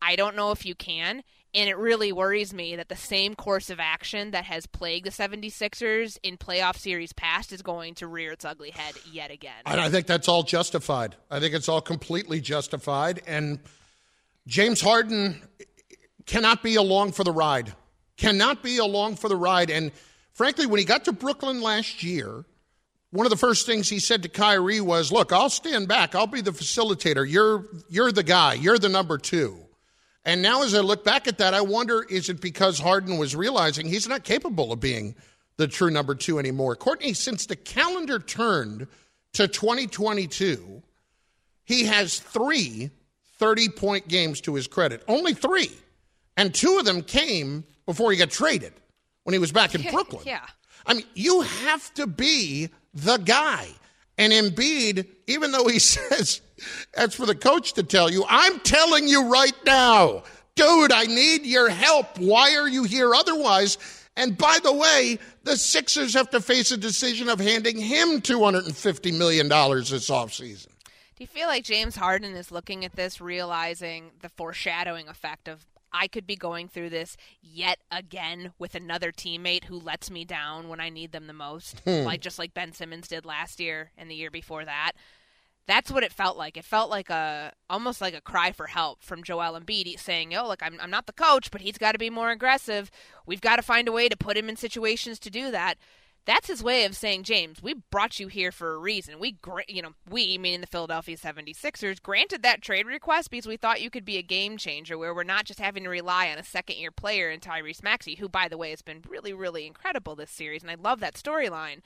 I 0.00 0.14
don't 0.14 0.36
know 0.36 0.52
if 0.52 0.64
you 0.64 0.76
can. 0.76 1.24
And 1.56 1.70
it 1.70 1.78
really 1.78 2.12
worries 2.12 2.52
me 2.52 2.76
that 2.76 2.90
the 2.90 2.96
same 2.96 3.34
course 3.34 3.70
of 3.70 3.80
action 3.80 4.32
that 4.32 4.44
has 4.44 4.66
plagued 4.66 5.06
the 5.06 5.10
76ers 5.10 6.18
in 6.22 6.36
playoff 6.36 6.76
series 6.76 7.14
past 7.14 7.50
is 7.50 7.62
going 7.62 7.94
to 7.94 8.06
rear 8.06 8.32
its 8.32 8.44
ugly 8.44 8.70
head 8.70 8.94
yet 9.10 9.30
again. 9.30 9.54
And 9.64 9.80
I 9.80 9.88
think 9.88 10.06
that's 10.06 10.28
all 10.28 10.42
justified. 10.42 11.16
I 11.30 11.40
think 11.40 11.54
it's 11.54 11.70
all 11.70 11.80
completely 11.80 12.42
justified. 12.42 13.22
And 13.26 13.58
James 14.46 14.82
Harden 14.82 15.40
cannot 16.26 16.62
be 16.62 16.74
along 16.74 17.12
for 17.12 17.24
the 17.24 17.32
ride. 17.32 17.72
Cannot 18.18 18.62
be 18.62 18.76
along 18.76 19.16
for 19.16 19.30
the 19.30 19.36
ride. 19.36 19.70
And 19.70 19.92
frankly, 20.34 20.66
when 20.66 20.78
he 20.78 20.84
got 20.84 21.06
to 21.06 21.12
Brooklyn 21.12 21.62
last 21.62 22.02
year, 22.02 22.44
one 23.12 23.24
of 23.24 23.30
the 23.30 23.36
first 23.36 23.64
things 23.64 23.88
he 23.88 23.98
said 23.98 24.22
to 24.24 24.28
Kyrie 24.28 24.82
was, 24.82 25.10
"Look, 25.10 25.32
I'll 25.32 25.48
stand 25.48 25.88
back. 25.88 26.14
I'll 26.14 26.26
be 26.26 26.42
the 26.42 26.50
facilitator. 26.50 27.26
You're 27.26 27.64
you're 27.88 28.12
the 28.12 28.22
guy. 28.22 28.54
You're 28.54 28.78
the 28.78 28.90
number 28.90 29.16
2." 29.16 29.65
And 30.26 30.42
now 30.42 30.64
as 30.64 30.74
I 30.74 30.80
look 30.80 31.04
back 31.04 31.28
at 31.28 31.38
that, 31.38 31.54
I 31.54 31.60
wonder 31.62 32.02
is 32.02 32.28
it 32.28 32.40
because 32.40 32.78
Harden 32.78 33.16
was 33.16 33.34
realizing 33.34 33.86
he's 33.86 34.08
not 34.08 34.24
capable 34.24 34.72
of 34.72 34.80
being 34.80 35.14
the 35.56 35.68
true 35.68 35.88
number 35.88 36.14
2 36.14 36.38
anymore. 36.38 36.76
Courtney, 36.76 37.14
since 37.14 37.46
the 37.46 37.56
calendar 37.56 38.18
turned 38.18 38.88
to 39.34 39.48
2022, 39.48 40.82
he 41.64 41.84
has 41.84 42.18
3 42.18 42.90
30-point 43.40 44.08
games 44.08 44.40
to 44.42 44.54
his 44.54 44.66
credit. 44.66 45.02
Only 45.08 45.32
3. 45.32 45.70
And 46.36 46.54
two 46.54 46.78
of 46.78 46.84
them 46.84 47.02
came 47.02 47.64
before 47.86 48.10
he 48.10 48.18
got 48.18 48.30
traded 48.30 48.72
when 49.24 49.32
he 49.32 49.38
was 49.38 49.52
back 49.52 49.74
in 49.74 49.82
Brooklyn. 49.90 50.22
yeah. 50.26 50.44
I 50.86 50.94
mean, 50.94 51.06
you 51.14 51.42
have 51.42 51.92
to 51.94 52.06
be 52.06 52.68
the 52.94 53.16
guy. 53.18 53.68
And 54.18 54.32
Embiid, 54.32 55.06
even 55.26 55.52
though 55.52 55.68
he 55.68 55.78
says 55.78 56.40
that's 56.94 57.14
for 57.14 57.26
the 57.26 57.34
coach 57.34 57.74
to 57.74 57.82
tell 57.82 58.10
you, 58.10 58.24
I'm 58.28 58.60
telling 58.60 59.08
you 59.08 59.30
right 59.30 59.56
now, 59.64 60.22
dude, 60.54 60.92
I 60.92 61.04
need 61.04 61.44
your 61.44 61.68
help. 61.68 62.18
Why 62.18 62.56
are 62.56 62.68
you 62.68 62.84
here 62.84 63.14
otherwise? 63.14 63.78
And 64.16 64.38
by 64.38 64.58
the 64.62 64.72
way, 64.72 65.18
the 65.44 65.56
Sixers 65.56 66.14
have 66.14 66.30
to 66.30 66.40
face 66.40 66.70
a 66.70 66.76
decision 66.76 67.28
of 67.28 67.38
handing 67.38 67.76
him 67.76 68.22
$250 68.22 69.18
million 69.18 69.48
this 69.48 70.08
offseason. 70.08 70.68
Do 71.16 71.24
you 71.24 71.26
feel 71.26 71.48
like 71.48 71.64
James 71.64 71.96
Harden 71.96 72.34
is 72.34 72.50
looking 72.50 72.84
at 72.84 72.92
this, 72.92 73.20
realizing 73.20 74.10
the 74.20 74.28
foreshadowing 74.30 75.08
effect 75.08 75.48
of 75.48 75.64
I 75.96 76.08
could 76.08 76.26
be 76.26 76.36
going 76.36 76.68
through 76.68 76.90
this 76.90 77.16
yet 77.40 77.78
again 77.90 78.52
with 78.58 78.74
another 78.74 79.12
teammate 79.12 79.64
who 79.64 79.78
lets 79.78 80.10
me 80.10 80.24
down 80.24 80.68
when 80.68 80.78
I 80.78 80.90
need 80.90 81.12
them 81.12 81.26
the 81.26 81.32
most, 81.32 81.80
hmm. 81.80 82.04
like 82.04 82.20
just 82.20 82.38
like 82.38 82.52
Ben 82.52 82.72
Simmons 82.72 83.08
did 83.08 83.24
last 83.24 83.58
year 83.60 83.92
and 83.96 84.10
the 84.10 84.14
year 84.14 84.30
before 84.30 84.64
that. 84.66 84.92
That's 85.66 85.90
what 85.90 86.04
it 86.04 86.12
felt 86.12 86.36
like. 86.36 86.56
It 86.56 86.64
felt 86.64 86.90
like 86.90 87.10
a 87.10 87.52
almost 87.70 88.00
like 88.00 88.14
a 88.14 88.20
cry 88.20 88.52
for 88.52 88.66
help 88.66 89.02
from 89.02 89.24
Joel 89.24 89.58
Embiid 89.58 89.98
saying, 89.98 90.36
"Oh, 90.36 90.46
look, 90.46 90.62
I'm 90.62 90.78
I'm 90.80 90.90
not 90.90 91.06
the 91.06 91.12
coach, 91.12 91.50
but 91.50 91.62
he's 91.62 91.78
got 91.78 91.92
to 91.92 91.98
be 91.98 92.10
more 92.10 92.30
aggressive. 92.30 92.90
We've 93.24 93.40
got 93.40 93.56
to 93.56 93.62
find 93.62 93.88
a 93.88 93.92
way 93.92 94.08
to 94.08 94.16
put 94.16 94.36
him 94.36 94.48
in 94.48 94.56
situations 94.56 95.18
to 95.20 95.30
do 95.30 95.50
that." 95.50 95.76
That's 96.26 96.48
his 96.48 96.62
way 96.62 96.84
of 96.84 96.96
saying, 96.96 97.22
James, 97.22 97.62
we 97.62 97.74
brought 97.90 98.18
you 98.18 98.26
here 98.26 98.50
for 98.50 98.74
a 98.74 98.78
reason. 98.78 99.20
We, 99.20 99.38
you 99.68 99.80
know, 99.80 99.92
we, 100.10 100.36
meaning 100.38 100.60
the 100.60 100.66
Philadelphia 100.66 101.16
76ers, 101.16 102.02
granted 102.02 102.42
that 102.42 102.62
trade 102.62 102.86
request 102.86 103.30
because 103.30 103.46
we 103.46 103.56
thought 103.56 103.80
you 103.80 103.90
could 103.90 104.04
be 104.04 104.18
a 104.18 104.22
game 104.22 104.56
changer 104.56 104.98
where 104.98 105.14
we're 105.14 105.22
not 105.22 105.44
just 105.44 105.60
having 105.60 105.84
to 105.84 105.88
rely 105.88 106.28
on 106.28 106.38
a 106.38 106.42
second 106.44 106.76
year 106.76 106.90
player 106.90 107.30
in 107.30 107.38
Tyrese 107.38 107.82
Maxey, 107.82 108.16
who, 108.16 108.28
by 108.28 108.48
the 108.48 108.58
way, 108.58 108.70
has 108.70 108.82
been 108.82 109.02
really, 109.08 109.32
really 109.32 109.66
incredible 109.66 110.16
this 110.16 110.32
series, 110.32 110.62
and 110.62 110.70
I 110.70 110.74
love 110.74 110.98
that 110.98 111.14
storyline. 111.14 111.80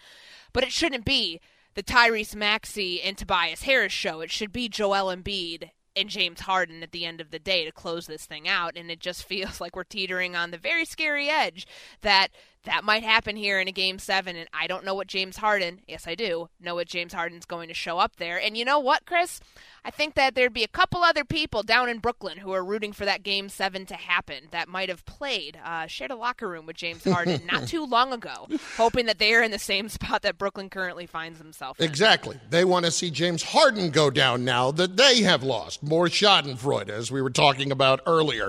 But 0.55 0.65
it 0.65 0.73
shouldn't 0.73 1.05
be 1.05 1.39
the 1.75 1.83
Tyrese 1.83 2.35
Maxey 2.35 3.03
and 3.03 3.19
Tobias 3.19 3.63
Harris 3.63 3.93
show. 3.93 4.21
It 4.21 4.31
should 4.31 4.53
be 4.53 4.71
Joel 4.71 5.15
Embiid 5.15 5.71
and 5.95 6.09
James 6.09 6.41
Harden 6.41 6.83
at 6.83 6.93
the 6.93 7.05
end 7.05 7.21
of 7.21 7.31
the 7.31 7.39
day 7.39 7.65
to 7.65 7.73
close 7.73 8.07
this 8.07 8.25
thing 8.25 8.49
out. 8.49 8.77
And 8.77 8.91
it 8.91 9.01
just 9.01 9.25
feels 9.29 9.61
like 9.61 9.77
we're 9.77 9.85
teetering 9.85 10.35
on 10.35 10.51
the 10.51 10.59
very 10.59 10.85
scary 10.85 11.29
edge 11.29 11.67
that 12.01 12.29
that 12.65 12.85
might 12.85 13.03
happen 13.03 13.37
here 13.37 13.59
in 13.59 13.69
a 13.69 13.73
game 13.73 13.99
seven, 13.99 14.37
and 14.37 14.49
I 14.53 14.67
don't 14.67 14.85
know 14.85 14.95
what 14.95 15.07
James 15.07 15.39
Harden, 15.39 15.81
yes, 15.89 16.07
I 16.07 16.15
do, 16.15 16.51
know 16.61 16.75
what 16.75 16.89
James 16.89 17.15
Harden's 17.15 17.47
going 17.47 17.69
to 17.69 17.75
show 17.75 17.99
up 17.99 18.17
there. 18.17 18.39
And 18.39 18.57
you 18.57 18.65
know 18.65 18.79
what, 18.79 19.07
Chris? 19.07 19.41
I 19.83 19.91
think 19.91 20.15
that 20.15 20.35
there'd 20.35 20.53
be 20.53 20.63
a 20.63 20.69
couple 20.69 21.03
other 21.03 21.25
people 21.25 21.63
down 21.63 21.89
in 21.89 22.01
Brooklyn 22.01 22.39
who 22.39 22.53
are 22.53 22.63
rooting 22.63 22.93
for 22.93 23.07
that 23.07 23.23
game 23.23 23.49
seven 23.49 23.87
to 23.87 23.95
happen 23.95 24.49
that 24.51 24.69
might 24.69 24.91
have 24.91 25.07
played, 25.07 25.59
uh, 25.65 25.87
shared 25.87 26.11
a 26.11 26.17
locker 26.17 26.49
room 26.49 26.67
with 26.67 26.77
James 26.77 27.03
Harden 27.05 27.41
not 27.51 27.67
too 27.67 27.87
long 27.87 28.13
ago, 28.13 28.47
hoping 28.77 29.07
that 29.07 29.19
they 29.19 29.33
are 29.35 29.43
in 29.43 29.51
the 29.51 29.59
same 29.59 29.89
spot 29.89 30.21
that 30.23 30.37
Brooklyn 30.37 30.69
currently 30.69 31.07
finds 31.07 31.39
himself 31.39 31.81
in. 31.81 31.87
Exactly. 31.87 32.39
They 32.51 32.67
want 32.67 32.85
to 32.85 32.91
see 32.91 33.11
James 33.11 33.43
Harden 33.43 33.91
go 33.91 34.11
down 34.11 34.45
now 34.45 34.71
that 34.73 34.99
they 34.99 35.23
have 35.23 35.43
lost. 35.43 35.83
More 35.83 36.09
Schadenfreude, 36.09 36.91
as 36.91 37.11
we 37.11 37.23
were 37.23 37.31
talking 37.31 37.73
about 37.73 38.01
earlier. 38.07 38.49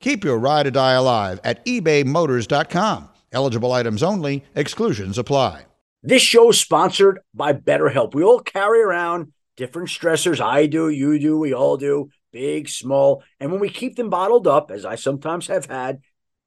Keep 0.00 0.24
your 0.24 0.38
ride 0.38 0.66
or 0.66 0.70
die 0.70 0.92
alive 0.92 1.40
at 1.44 1.64
ebaymotors.com. 1.66 3.08
Eligible 3.32 3.72
items 3.72 4.02
only, 4.02 4.44
exclusions 4.54 5.18
apply. 5.18 5.66
This 6.02 6.22
show 6.22 6.48
is 6.48 6.58
sponsored 6.58 7.20
by 7.34 7.52
BetterHelp. 7.52 8.14
We 8.14 8.24
all 8.24 8.40
carry 8.40 8.80
around 8.80 9.32
different 9.58 9.88
stressors. 9.88 10.40
I 10.40 10.66
do, 10.66 10.88
you 10.88 11.18
do, 11.18 11.38
we 11.38 11.52
all 11.52 11.76
do, 11.76 12.08
big, 12.32 12.70
small. 12.70 13.22
And 13.38 13.52
when 13.52 13.60
we 13.60 13.68
keep 13.68 13.96
them 13.96 14.08
bottled 14.08 14.46
up, 14.46 14.70
as 14.70 14.86
I 14.86 14.94
sometimes 14.94 15.48
have 15.48 15.66
had 15.66 16.00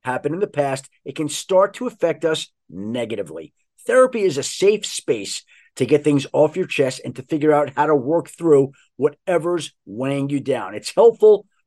happen 0.03 0.33
in 0.33 0.39
the 0.39 0.47
past, 0.47 0.89
it 1.05 1.15
can 1.15 1.29
start 1.29 1.75
to 1.75 1.85
affect 1.85 2.25
us 2.25 2.51
negatively. 2.69 3.53
Therapy 3.85 4.23
is 4.23 4.39
a 4.39 4.43
safe 4.43 4.85
space 4.85 5.43
to 5.75 5.85
get 5.85 6.03
things 6.03 6.25
off 6.33 6.57
your 6.57 6.65
chest 6.65 7.01
and 7.05 7.15
to 7.15 7.21
figure 7.21 7.53
out 7.53 7.73
how 7.75 7.85
to 7.85 7.95
work 7.95 8.29
through 8.29 8.71
whatever's 8.95 9.73
weighing 9.85 10.31
you 10.31 10.39
down. 10.39 10.73
It's 10.73 10.95
helpful 10.95 11.45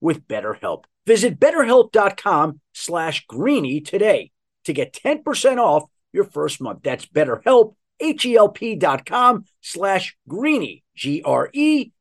with 0.00 0.26
BetterHelp. 0.26 0.84
Visit 1.06 1.40
betterhelp.com 1.40 2.60
slash 2.72 3.26
greeny 3.26 3.80
today 3.80 4.30
to 4.64 4.72
get 4.72 4.92
10% 4.92 5.58
off 5.58 5.84
your 6.12 6.24
first 6.24 6.60
month. 6.60 6.80
That's 6.82 7.06
BetterHelp, 7.06 7.74
H-E-L-P 8.00 8.76
dot 8.76 9.06
com 9.06 9.44
slash 9.60 10.16
greeny, 10.28 10.82
G-R-E-E-N-Y. 10.96 11.92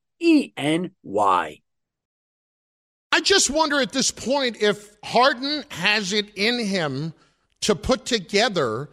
I 3.12 3.22
just 3.22 3.50
wonder 3.50 3.82
at 3.82 3.92
this 3.92 4.12
point 4.12 4.62
if 4.62 4.96
Harden 5.04 5.64
has 5.70 6.14
it 6.14 6.30
in 6.36 6.60
him 6.60 7.14
to 7.62 7.76
put 7.76 8.06
together 8.06 8.90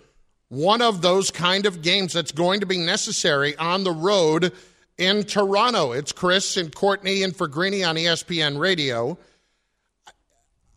one 0.49 0.81
of 0.81 1.03
those 1.03 1.31
kind 1.31 1.67
of 1.67 1.83
games 1.83 2.13
that's 2.13 2.33
going 2.33 2.61
to 2.61 2.67
be 2.67 2.79
necessary 2.79 3.57
on 3.57 3.85
the 3.85 3.93
road 3.93 4.53
in 4.99 5.25
Toronto. 5.25 5.93
It's 5.93 6.13
Chris 6.13 6.57
and 6.57 6.75
Courtney 6.75 7.23
and 7.23 7.35
for 7.35 7.49
Greeny 7.49 7.85
on 7.85 7.97
ESPN 7.97 8.59
Radio. 8.59 9.19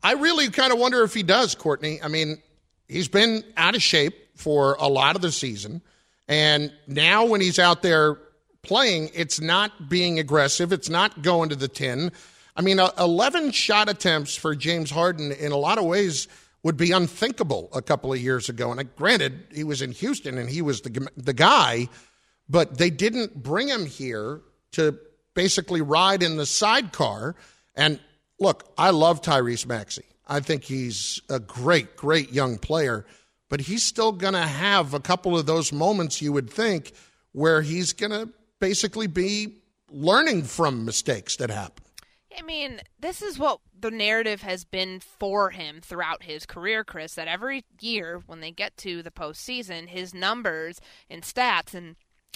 I 0.01 0.13
really 0.13 0.49
kind 0.49 0.71
of 0.71 0.79
wonder 0.79 1.03
if 1.03 1.13
he 1.13 1.23
does, 1.23 1.55
Courtney. 1.55 2.01
I 2.01 2.07
mean, 2.07 2.41
he's 2.87 3.07
been 3.07 3.43
out 3.57 3.75
of 3.75 3.83
shape 3.83 4.37
for 4.37 4.75
a 4.79 4.87
lot 4.87 5.15
of 5.15 5.21
the 5.21 5.31
season. 5.31 5.81
And 6.27 6.71
now 6.87 7.25
when 7.25 7.41
he's 7.41 7.59
out 7.59 7.81
there 7.81 8.17
playing, 8.61 9.09
it's 9.13 9.41
not 9.41 9.89
being 9.89 10.19
aggressive, 10.19 10.71
it's 10.71 10.89
not 10.89 11.21
going 11.21 11.49
to 11.49 11.55
the 11.55 11.67
tin. 11.67 12.11
I 12.55 12.61
mean, 12.61 12.79
11 12.79 13.51
shot 13.51 13.89
attempts 13.89 14.35
for 14.35 14.55
James 14.55 14.91
Harden 14.91 15.31
in 15.31 15.51
a 15.51 15.57
lot 15.57 15.77
of 15.77 15.85
ways 15.85 16.27
would 16.63 16.77
be 16.77 16.91
unthinkable 16.91 17.69
a 17.73 17.81
couple 17.81 18.11
of 18.11 18.19
years 18.19 18.49
ago. 18.49 18.71
And 18.71 18.79
uh, 18.79 18.83
granted, 18.97 19.47
he 19.53 19.63
was 19.63 19.81
in 19.81 19.91
Houston 19.93 20.37
and 20.37 20.49
he 20.49 20.61
was 20.61 20.81
the, 20.81 21.07
the 21.15 21.33
guy, 21.33 21.87
but 22.49 22.77
they 22.77 22.89
didn't 22.89 23.41
bring 23.41 23.67
him 23.67 23.85
here 23.85 24.41
to 24.71 24.97
basically 25.33 25.81
ride 25.81 26.23
in 26.23 26.37
the 26.37 26.45
sidecar. 26.45 27.35
And 27.75 27.99
look, 28.39 28.71
I 28.77 28.89
love 28.89 29.21
Tyrese 29.21 29.67
Maxey. 29.67 30.05
I 30.27 30.39
think 30.39 30.63
he's 30.63 31.21
a 31.29 31.39
great, 31.39 31.95
great 31.95 32.31
young 32.31 32.57
player, 32.57 33.05
but 33.49 33.61
he's 33.61 33.83
still 33.83 34.11
going 34.11 34.33
to 34.33 34.45
have 34.45 34.93
a 34.93 34.99
couple 34.99 35.37
of 35.37 35.45
those 35.45 35.71
moments 35.71 36.21
you 36.21 36.33
would 36.33 36.49
think 36.49 36.93
where 37.31 37.61
he's 37.61 37.93
going 37.93 38.11
to 38.11 38.29
basically 38.59 39.07
be 39.07 39.55
learning 39.91 40.43
from 40.43 40.85
mistakes 40.85 41.35
that 41.37 41.49
happen. 41.49 41.83
I 42.37 42.43
mean, 42.43 42.79
this 42.99 43.21
is 43.21 43.39
what 43.39 43.59
the 43.77 43.91
narrative 43.91 44.41
has 44.43 44.63
been 44.65 44.99
for 44.99 45.49
him 45.49 45.81
throughout 45.81 46.23
his 46.23 46.45
career, 46.45 46.83
Chris, 46.83 47.15
that 47.15 47.27
every 47.27 47.65
year 47.81 48.21
when 48.27 48.39
they 48.39 48.51
get 48.51 48.77
to 48.77 49.01
the 49.01 49.11
postseason, 49.11 49.87
his 49.87 50.13
numbers 50.13 50.79
and 51.09 51.23
stats 51.23 51.73
and 51.73 51.95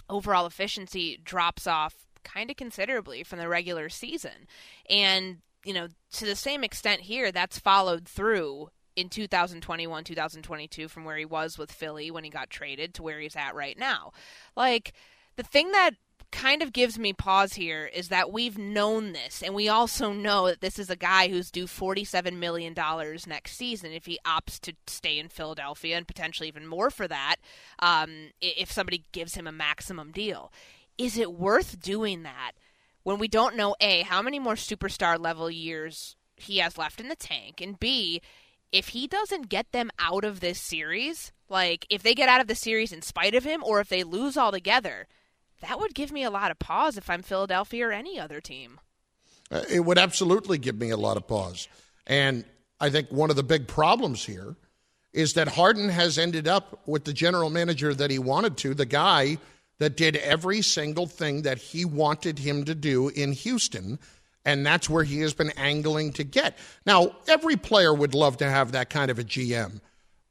overall 0.10 0.46
efficiency 0.46 1.20
drops 1.24 1.68
off 1.68 1.96
kind 2.24 2.50
of 2.50 2.58
considerably 2.58 3.24
from 3.24 3.40
the 3.40 3.48
regular 3.48 3.90
season. 3.90 4.48
And, 4.90 5.38
you 5.66 5.74
know, 5.74 5.88
to 6.14 6.26
the 6.26 6.36
same 6.36 6.64
extent 6.64 7.02
here, 7.02 7.32
that's 7.32 7.60
followed 7.60 8.08
through 8.08 8.70
in 8.96 9.10
2021, 9.10 10.04
2022 10.04 10.88
from 10.88 11.04
where 11.04 11.18
he 11.18 11.26
was 11.26 11.58
with 11.58 11.72
Philly 11.72 12.12
when 12.12 12.24
he 12.24 12.30
got 12.30 12.50
traded 12.50 12.94
to 12.94 13.04
where 13.04 13.20
he's 13.20 13.36
at 13.36 13.56
right 13.56 13.78
now. 13.78 14.12
Like, 14.56 14.94
the 15.36 15.44
thing 15.44 15.72
that 15.72 15.92
kind 16.34 16.64
of 16.64 16.74
gives 16.74 16.98
me 16.98 17.14
pause 17.14 17.54
here 17.54 17.86
is 17.86 18.10
that 18.10 18.32
we've 18.32 18.58
known 18.58 19.14
this, 19.14 19.44
and 19.44 19.54
we 19.54 19.70
also 19.70 20.12
know 20.12 20.48
that 20.48 20.62
this 20.62 20.80
is 20.80 20.90
a 20.90 20.96
guy 20.96 21.30
who's 21.30 21.52
due 21.52 21.68
$47 21.68 22.34
million 22.38 22.74
next 23.28 23.56
season 23.56 23.92
if 23.92 24.08
he 24.08 24.20
opts 24.26 24.60
to 24.62 24.74
stay 24.88 25.20
in 25.20 25.30
Philadelphia 25.30 25.96
and 25.96 26.08
potentially 26.08 26.48
even 26.48 26.68
more 26.68 26.90
for 26.90 27.08
that 27.08 27.36
um, 27.80 28.32
if 28.42 28.72
somebody 28.72 29.06
gives 29.12 29.36
him 29.36 29.46
a 29.46 29.52
maximum 29.52 30.12
deal. 30.12 30.52
Is 30.98 31.18
it 31.18 31.32
worth 31.32 31.80
doing 31.80 32.24
that 32.24 32.54
when 33.04 33.20
we 33.20 33.28
don't 33.28 33.56
know, 33.56 33.76
A, 33.80 34.02
how 34.02 34.22
many 34.22 34.40
more 34.40 34.56
superstar 34.56 35.20
level 35.20 35.52
years 35.52 36.16
he 36.36 36.58
has 36.58 36.80
left 36.80 37.00
in 37.00 37.10
the 37.10 37.16
tank, 37.16 37.62
and 37.62 37.80
B, 37.80 38.22
if 38.72 38.90
he 38.90 39.06
doesn't 39.06 39.50
get 39.50 39.72
them 39.72 39.92
out 40.00 40.26
of 40.26 40.40
this 40.40 40.60
series, 40.60 41.32
like 41.48 41.86
if 41.92 42.02
they 42.02 42.16
get 42.16 42.28
out 42.28 42.42
of 42.42 42.48
the 42.48 42.56
series 42.56 42.92
in 42.92 43.04
spite 43.04 43.36
of 43.36 43.44
him 43.44 43.64
or 43.64 43.80
if 43.80 43.88
they 43.88 44.04
lose 44.04 44.36
altogether– 44.36 45.08
that 45.64 45.80
would 45.80 45.94
give 45.94 46.12
me 46.12 46.24
a 46.24 46.30
lot 46.30 46.52
of 46.52 46.60
pause 46.60 46.98
if 46.98 47.10
I'm 47.10 47.22
Philadelphia 47.22 47.88
or 47.88 47.92
any 47.92 48.20
other 48.20 48.40
team. 48.42 48.80
Uh, 49.52 49.64
it 49.70 49.82
would 49.82 49.98
absolutely 49.98 50.58
give 50.58 50.78
me 50.78 50.90
a 50.90 50.98
lot 50.98 51.18
of 51.18 51.28
pause. 51.28 51.68
And 52.08 52.46
I 52.80 52.90
think 52.90 53.12
one 53.12 53.30
of 53.30 53.36
the 53.36 53.44
big 53.44 53.68
problems 53.68 54.26
here 54.26 54.56
is 55.14 55.34
that 55.34 55.48
Harden 55.48 55.90
has 55.90 56.18
ended 56.18 56.48
up 56.48 56.82
with 56.88 57.06
the 57.06 57.14
general 57.14 57.50
manager 57.50 57.94
that 57.94 58.10
he 58.10 58.20
wanted 58.20 58.58
to, 58.58 58.74
the 58.74 58.86
guy 58.86 59.38
that 59.78 59.96
did 59.96 60.16
every 60.18 60.62
single 60.62 61.08
thing 61.08 61.44
that 61.44 61.58
he 61.58 61.86
wanted 61.86 62.40
him 62.40 62.66
to 62.66 62.76
do 62.76 63.10
in 63.10 63.32
Houston. 63.32 64.00
And 64.46 64.66
that's 64.66 64.90
where 64.90 65.04
he 65.04 65.20
has 65.20 65.34
been 65.34 65.52
angling 65.52 66.14
to 66.14 66.24
get. 66.24 66.58
Now, 66.86 67.16
every 67.28 67.56
player 67.56 67.94
would 67.94 68.14
love 68.14 68.38
to 68.38 68.50
have 68.50 68.74
that 68.74 68.90
kind 68.90 69.10
of 69.10 69.20
a 69.20 69.24
GM, 69.24 69.80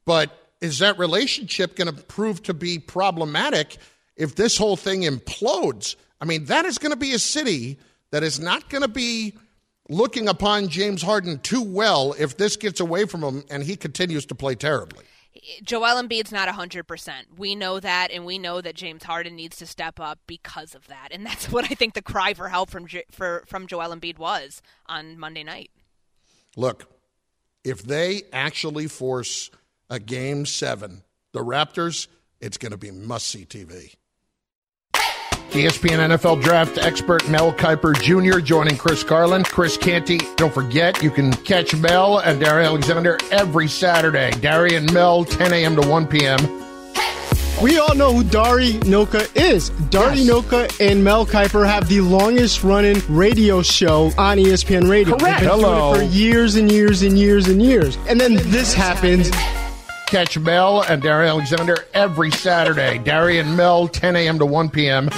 but 0.05 0.37
is 0.61 0.79
that 0.79 0.99
relationship 0.99 1.75
going 1.75 1.93
to 1.93 2.03
prove 2.03 2.43
to 2.43 2.53
be 2.53 2.77
problematic 2.79 3.77
if 4.15 4.35
this 4.35 4.57
whole 4.57 4.77
thing 4.77 5.01
implodes, 5.01 5.95
I 6.21 6.25
mean, 6.25 6.45
that 6.45 6.65
is 6.65 6.77
going 6.77 6.91
to 6.91 6.97
be 6.97 7.13
a 7.13 7.19
city 7.19 7.79
that 8.11 8.23
is 8.23 8.39
not 8.39 8.69
going 8.69 8.83
to 8.83 8.87
be 8.87 9.33
looking 9.89 10.27
upon 10.27 10.69
James 10.69 11.01
Harden 11.01 11.39
too 11.39 11.61
well 11.61 12.15
if 12.17 12.37
this 12.37 12.55
gets 12.55 12.79
away 12.79 13.05
from 13.05 13.23
him 13.23 13.43
and 13.49 13.63
he 13.63 13.75
continues 13.75 14.25
to 14.27 14.35
play 14.35 14.55
terribly. 14.55 15.05
Joel 15.63 16.01
Embiid's 16.01 16.31
not 16.31 16.47
100%. 16.47 17.11
We 17.37 17.55
know 17.55 17.79
that, 17.79 18.11
and 18.11 18.25
we 18.25 18.37
know 18.37 18.61
that 18.61 18.75
James 18.75 19.03
Harden 19.03 19.35
needs 19.35 19.57
to 19.57 19.65
step 19.65 19.99
up 19.99 20.19
because 20.27 20.75
of 20.75 20.87
that. 20.87 21.09
And 21.11 21.25
that's 21.25 21.51
what 21.51 21.65
I 21.65 21.75
think 21.75 21.93
the 21.93 22.01
cry 22.01 22.33
for 22.33 22.49
help 22.49 22.69
from, 22.69 22.87
for, 23.11 23.43
from 23.47 23.67
Joel 23.67 23.95
Embiid 23.95 24.17
was 24.17 24.61
on 24.85 25.17
Monday 25.17 25.43
night. 25.43 25.71
Look, 26.55 26.87
if 27.63 27.81
they 27.83 28.23
actually 28.31 28.87
force 28.87 29.49
a 29.89 29.99
game 29.99 30.45
seven, 30.45 31.03
the 31.31 31.39
Raptors, 31.39 32.07
it's 32.39 32.57
going 32.57 32.71
to 32.71 32.77
be 32.77 32.91
must 32.91 33.27
see 33.27 33.45
TV. 33.45 33.95
ESPN 35.53 35.99
NFL 35.99 36.41
draft 36.41 36.79
expert 36.79 37.29
Mel 37.29 37.53
Kiper 37.53 37.93
Jr. 38.01 38.39
joining 38.39 38.75
Chris 38.75 39.03
Carlin. 39.03 39.43
Chris 39.43 39.77
Canty. 39.77 40.17
Don't 40.35 40.51
forget, 40.51 41.03
you 41.03 41.11
can 41.11 41.31
catch 41.31 41.75
Mel 41.75 42.17
and 42.17 42.39
Dari 42.39 42.65
Alexander 42.65 43.19
every 43.29 43.67
Saturday. 43.67 44.31
Dari 44.41 44.75
and 44.75 44.91
Mel, 44.91 45.23
10 45.23 45.53
a.m. 45.53 45.75
to 45.75 45.87
1 45.87 46.07
p.m. 46.07 46.39
We 47.61 47.77
all 47.77 47.93
know 47.93 48.11
who 48.13 48.23
Dari 48.23 48.73
Nowkhah 48.79 49.35
is. 49.35 49.69
Dari 49.91 50.21
yes. 50.21 50.27
Nowkhah 50.27 50.89
and 50.89 51.03
Mel 51.03 51.23
Kiper 51.23 51.67
have 51.67 51.87
the 51.87 52.01
longest 52.01 52.63
running 52.63 52.99
radio 53.07 53.61
show 53.61 54.05
on 54.17 54.39
ESPN 54.39 54.89
Radio. 54.89 55.15
Correct. 55.17 55.41
They've 55.41 55.49
been 55.51 55.59
Hello. 55.59 55.93
doing 55.93 56.07
it 56.07 56.09
for 56.09 56.15
years 56.15 56.55
and 56.55 56.71
years 56.71 57.03
and 57.03 57.15
years 57.17 57.47
and 57.47 57.61
years. 57.61 57.95
And 58.09 58.19
then 58.19 58.37
this 58.49 58.73
happens. 58.73 59.29
Catch 60.13 60.37
Mel 60.37 60.83
and 60.83 61.01
Dari 61.01 61.27
Alexander 61.27 61.75
every 61.95 62.29
Saturday. 62.29 62.99
Dari 62.99 63.39
and 63.39 63.57
Mel, 63.57 63.87
10 63.87 64.15
a.m. 64.15 64.37
to 64.37 64.45
1 64.45 64.69
p.m. 64.69 65.09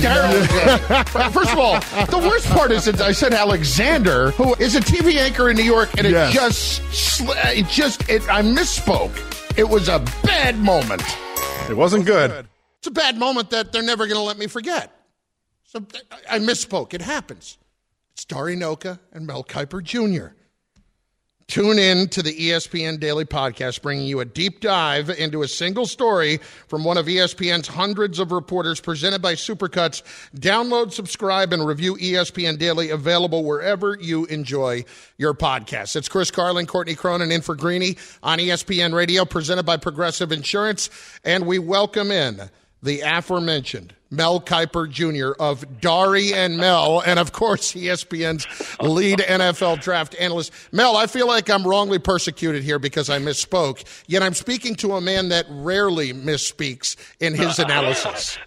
First 0.00 1.52
of 1.52 1.58
all, 1.58 1.78
the 2.06 2.26
worst 2.26 2.48
part 2.48 2.70
is 2.70 2.86
that 2.86 3.02
I 3.02 3.12
said 3.12 3.34
Alexander, 3.34 4.30
who 4.30 4.54
is 4.54 4.74
a 4.74 4.80
TV 4.80 5.16
anchor 5.16 5.50
in 5.50 5.56
New 5.58 5.64
York, 5.64 5.90
and 5.98 6.06
it 6.06 6.12
Yes. 6.12 6.32
just, 6.32 6.80
it 7.54 7.68
just, 7.68 8.08
it, 8.08 8.22
I 8.30 8.40
misspoke. 8.40 9.12
It 9.58 9.68
was 9.68 9.90
a 9.90 9.98
bad 10.22 10.56
moment. 10.58 11.02
It 11.68 11.76
wasn't 11.76 12.06
good. 12.06 12.48
It's 12.78 12.86
a 12.86 12.90
bad 12.90 13.18
moment 13.18 13.50
that 13.50 13.70
they're 13.70 13.82
never 13.82 14.06
going 14.06 14.16
to 14.16 14.24
let 14.24 14.38
me 14.38 14.46
forget. 14.46 14.98
So 15.64 15.84
I 16.30 16.36
I 16.36 16.38
misspoke. 16.38 16.94
It 16.94 17.02
happens. 17.02 17.58
It's 18.14 18.24
Dari 18.24 18.56
Nowkhah 18.56 18.98
and 19.12 19.26
Mel 19.26 19.44
Kiper 19.44 19.82
Jr. 19.82 20.28
Tune 21.46 21.78
in 21.78 22.08
to 22.08 22.22
the 22.22 22.32
ESPN 22.32 22.98
Daily 22.98 23.26
Podcast, 23.26 23.82
bringing 23.82 24.06
you 24.06 24.20
a 24.20 24.24
deep 24.24 24.60
dive 24.60 25.10
into 25.10 25.42
a 25.42 25.48
single 25.48 25.84
story 25.84 26.38
from 26.68 26.84
one 26.84 26.96
of 26.96 27.06
ESPN's 27.06 27.68
hundreds 27.68 28.18
of 28.18 28.32
reporters 28.32 28.80
presented 28.80 29.20
by 29.20 29.34
Supercuts. 29.34 30.02
Download, 30.34 30.90
subscribe, 30.90 31.52
and 31.52 31.66
review 31.66 31.96
ESPN 31.96 32.58
Daily, 32.58 32.88
available 32.88 33.44
wherever 33.44 33.96
you 34.00 34.24
enjoy 34.26 34.84
your 35.18 35.34
podcasts. 35.34 35.96
It's 35.96 36.08
Chris 36.08 36.30
Carlin, 36.30 36.66
Courtney 36.66 36.94
Cronin, 36.94 37.30
in 37.30 37.42
for 37.42 37.54
Greeny 37.54 37.98
on 38.22 38.38
ESPN 38.38 38.94
Radio, 38.94 39.26
presented 39.26 39.64
by 39.64 39.76
Progressive 39.76 40.32
Insurance. 40.32 40.88
And 41.24 41.46
we 41.46 41.58
welcome 41.58 42.10
in 42.10 42.48
the 42.84 43.00
aforementioned 43.00 43.94
Mel 44.10 44.40
Kiper 44.40 44.88
Jr. 44.88 45.32
of 45.42 45.80
Dari 45.80 46.32
and 46.32 46.56
Mel, 46.56 47.02
and 47.04 47.18
of 47.18 47.32
course, 47.32 47.72
ESPN's 47.72 48.46
lead 48.80 49.18
NFL 49.18 49.80
draft 49.82 50.14
analyst. 50.20 50.52
Mel, 50.70 50.96
I 50.96 51.06
feel 51.06 51.26
like 51.26 51.50
I'm 51.50 51.66
wrongly 51.66 51.98
persecuted 51.98 52.62
here 52.62 52.78
because 52.78 53.10
I 53.10 53.18
misspoke, 53.18 53.84
yet 54.06 54.22
I'm 54.22 54.34
speaking 54.34 54.76
to 54.76 54.92
a 54.92 55.00
man 55.00 55.30
that 55.30 55.46
rarely 55.48 56.12
misspeaks 56.12 56.96
in 57.18 57.34
his 57.34 57.58
analysis. 57.58 58.38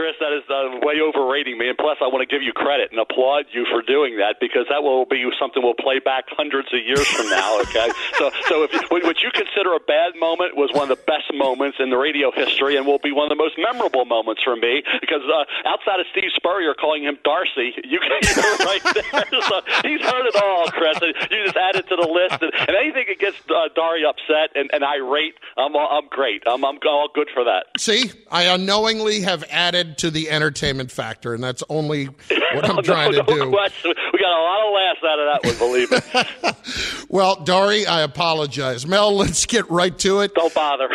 Chris, 0.00 0.16
that 0.16 0.32
is 0.32 0.48
uh, 0.48 0.80
way 0.80 0.96
overrating 1.04 1.58
me. 1.58 1.68
And 1.68 1.76
plus, 1.76 2.00
I 2.00 2.08
want 2.08 2.24
to 2.24 2.30
give 2.30 2.40
you 2.40 2.56
credit 2.56 2.88
and 2.88 2.96
applaud 2.96 3.52
you 3.52 3.68
for 3.68 3.84
doing 3.84 4.16
that 4.16 4.40
because 4.40 4.64
that 4.72 4.82
will 4.82 5.04
be 5.04 5.20
something 5.36 5.60
we'll 5.60 5.76
play 5.76 6.00
back 6.00 6.24
hundreds 6.32 6.72
of 6.72 6.80
years 6.80 7.04
from 7.06 7.28
now. 7.28 7.50
Okay, 7.60 7.90
so 8.16 8.30
so 8.48 8.62
if 8.64 8.72
what 8.90 9.20
you 9.20 9.30
consider 9.34 9.74
a 9.74 9.80
bad 9.80 10.16
moment 10.16 10.56
was 10.56 10.70
one 10.72 10.90
of 10.90 10.96
the 10.96 11.04
best 11.04 11.28
moments 11.34 11.76
in 11.78 11.90
the 11.90 11.96
radio 11.98 12.30
history, 12.32 12.76
and 12.76 12.86
will 12.86 12.98
be 12.98 13.12
one 13.12 13.24
of 13.24 13.28
the 13.28 13.36
most 13.36 13.58
memorable 13.58 14.06
moments 14.06 14.42
for 14.42 14.56
me 14.56 14.82
because 15.00 15.20
uh, 15.28 15.68
outside 15.68 16.00
of 16.00 16.06
Steve 16.10 16.30
Spurrier 16.34 16.72
calling 16.72 17.04
him 17.04 17.18
Darcy, 17.22 17.74
you 17.84 18.00
can 18.00 18.16
you're 18.32 18.56
right 18.64 18.82
there. 18.96 19.26
So 19.44 19.60
he's 19.84 20.00
heard 20.00 20.24
it 20.24 20.36
all, 20.40 20.66
Chris. 20.72 20.96
And 21.02 21.12
you 21.30 21.44
just 21.44 21.56
add 21.56 21.76
it 21.76 21.86
to 21.88 21.96
the 21.96 22.08
list, 22.08 22.40
and, 22.40 22.52
and 22.54 22.74
anything 22.74 23.04
that 23.08 23.18
gets 23.18 23.36
uh, 23.50 23.68
Dari 23.74 24.04
upset 24.08 24.56
and, 24.56 24.70
and 24.72 24.82
irate, 24.82 25.34
I'm 25.58 25.76
I'm 25.76 26.08
great. 26.08 26.42
I'm 26.46 26.64
I'm 26.64 26.78
all 26.86 27.10
good 27.12 27.28
for 27.34 27.44
that. 27.44 27.66
See, 27.78 28.10
I 28.30 28.44
unknowingly 28.44 29.20
have 29.22 29.44
added 29.50 29.89
to 29.98 30.10
the 30.10 30.30
entertainment 30.30 30.90
factor, 30.90 31.34
and 31.34 31.42
that's 31.42 31.62
only 31.68 32.06
what 32.06 32.68
I'm 32.68 32.76
no, 32.76 32.82
trying 32.82 33.12
no 33.12 33.22
to 33.22 33.34
do. 33.34 33.50
question. 33.52 33.92
We 34.12 34.18
got 34.18 34.38
a 34.38 34.42
lot 34.42 34.66
of 34.66 34.74
laughs 34.74 35.04
out 35.04 35.18
of 35.18 35.26
that 35.26 35.40
one, 35.44 35.58
believe 35.58 35.90
me. 35.90 36.50
Well, 37.08 37.42
Dari, 37.42 37.86
I 37.86 38.02
apologize. 38.02 38.86
Mel, 38.86 39.16
let's 39.16 39.44
get 39.44 39.68
right 39.68 39.98
to 39.98 40.20
it. 40.20 40.32
Don't 40.32 40.54
bother. 40.54 40.88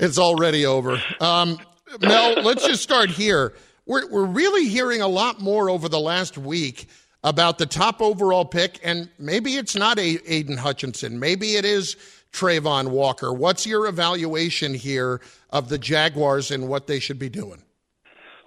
it's 0.00 0.18
already 0.18 0.66
over. 0.66 1.00
Um, 1.20 1.58
Mel, 2.00 2.42
let's 2.42 2.66
just 2.66 2.82
start 2.82 3.10
here. 3.10 3.54
We're, 3.86 4.08
we're 4.10 4.26
really 4.26 4.68
hearing 4.68 5.00
a 5.00 5.08
lot 5.08 5.40
more 5.40 5.70
over 5.70 5.88
the 5.88 6.00
last 6.00 6.38
week 6.38 6.88
about 7.22 7.58
the 7.58 7.66
top 7.66 8.00
overall 8.00 8.44
pick, 8.44 8.80
and 8.82 9.08
maybe 9.18 9.56
it's 9.56 9.76
not 9.76 9.98
a- 9.98 10.20
Aidan 10.32 10.56
Hutchinson. 10.56 11.18
Maybe 11.20 11.56
it 11.56 11.64
is 11.64 11.96
Travon 12.32 12.88
Walker. 12.88 13.32
What's 13.32 13.66
your 13.66 13.86
evaluation 13.86 14.74
here 14.74 15.20
of 15.50 15.68
the 15.68 15.78
Jaguars 15.78 16.50
and 16.50 16.68
what 16.68 16.86
they 16.86 17.00
should 17.00 17.18
be 17.18 17.28
doing? 17.28 17.62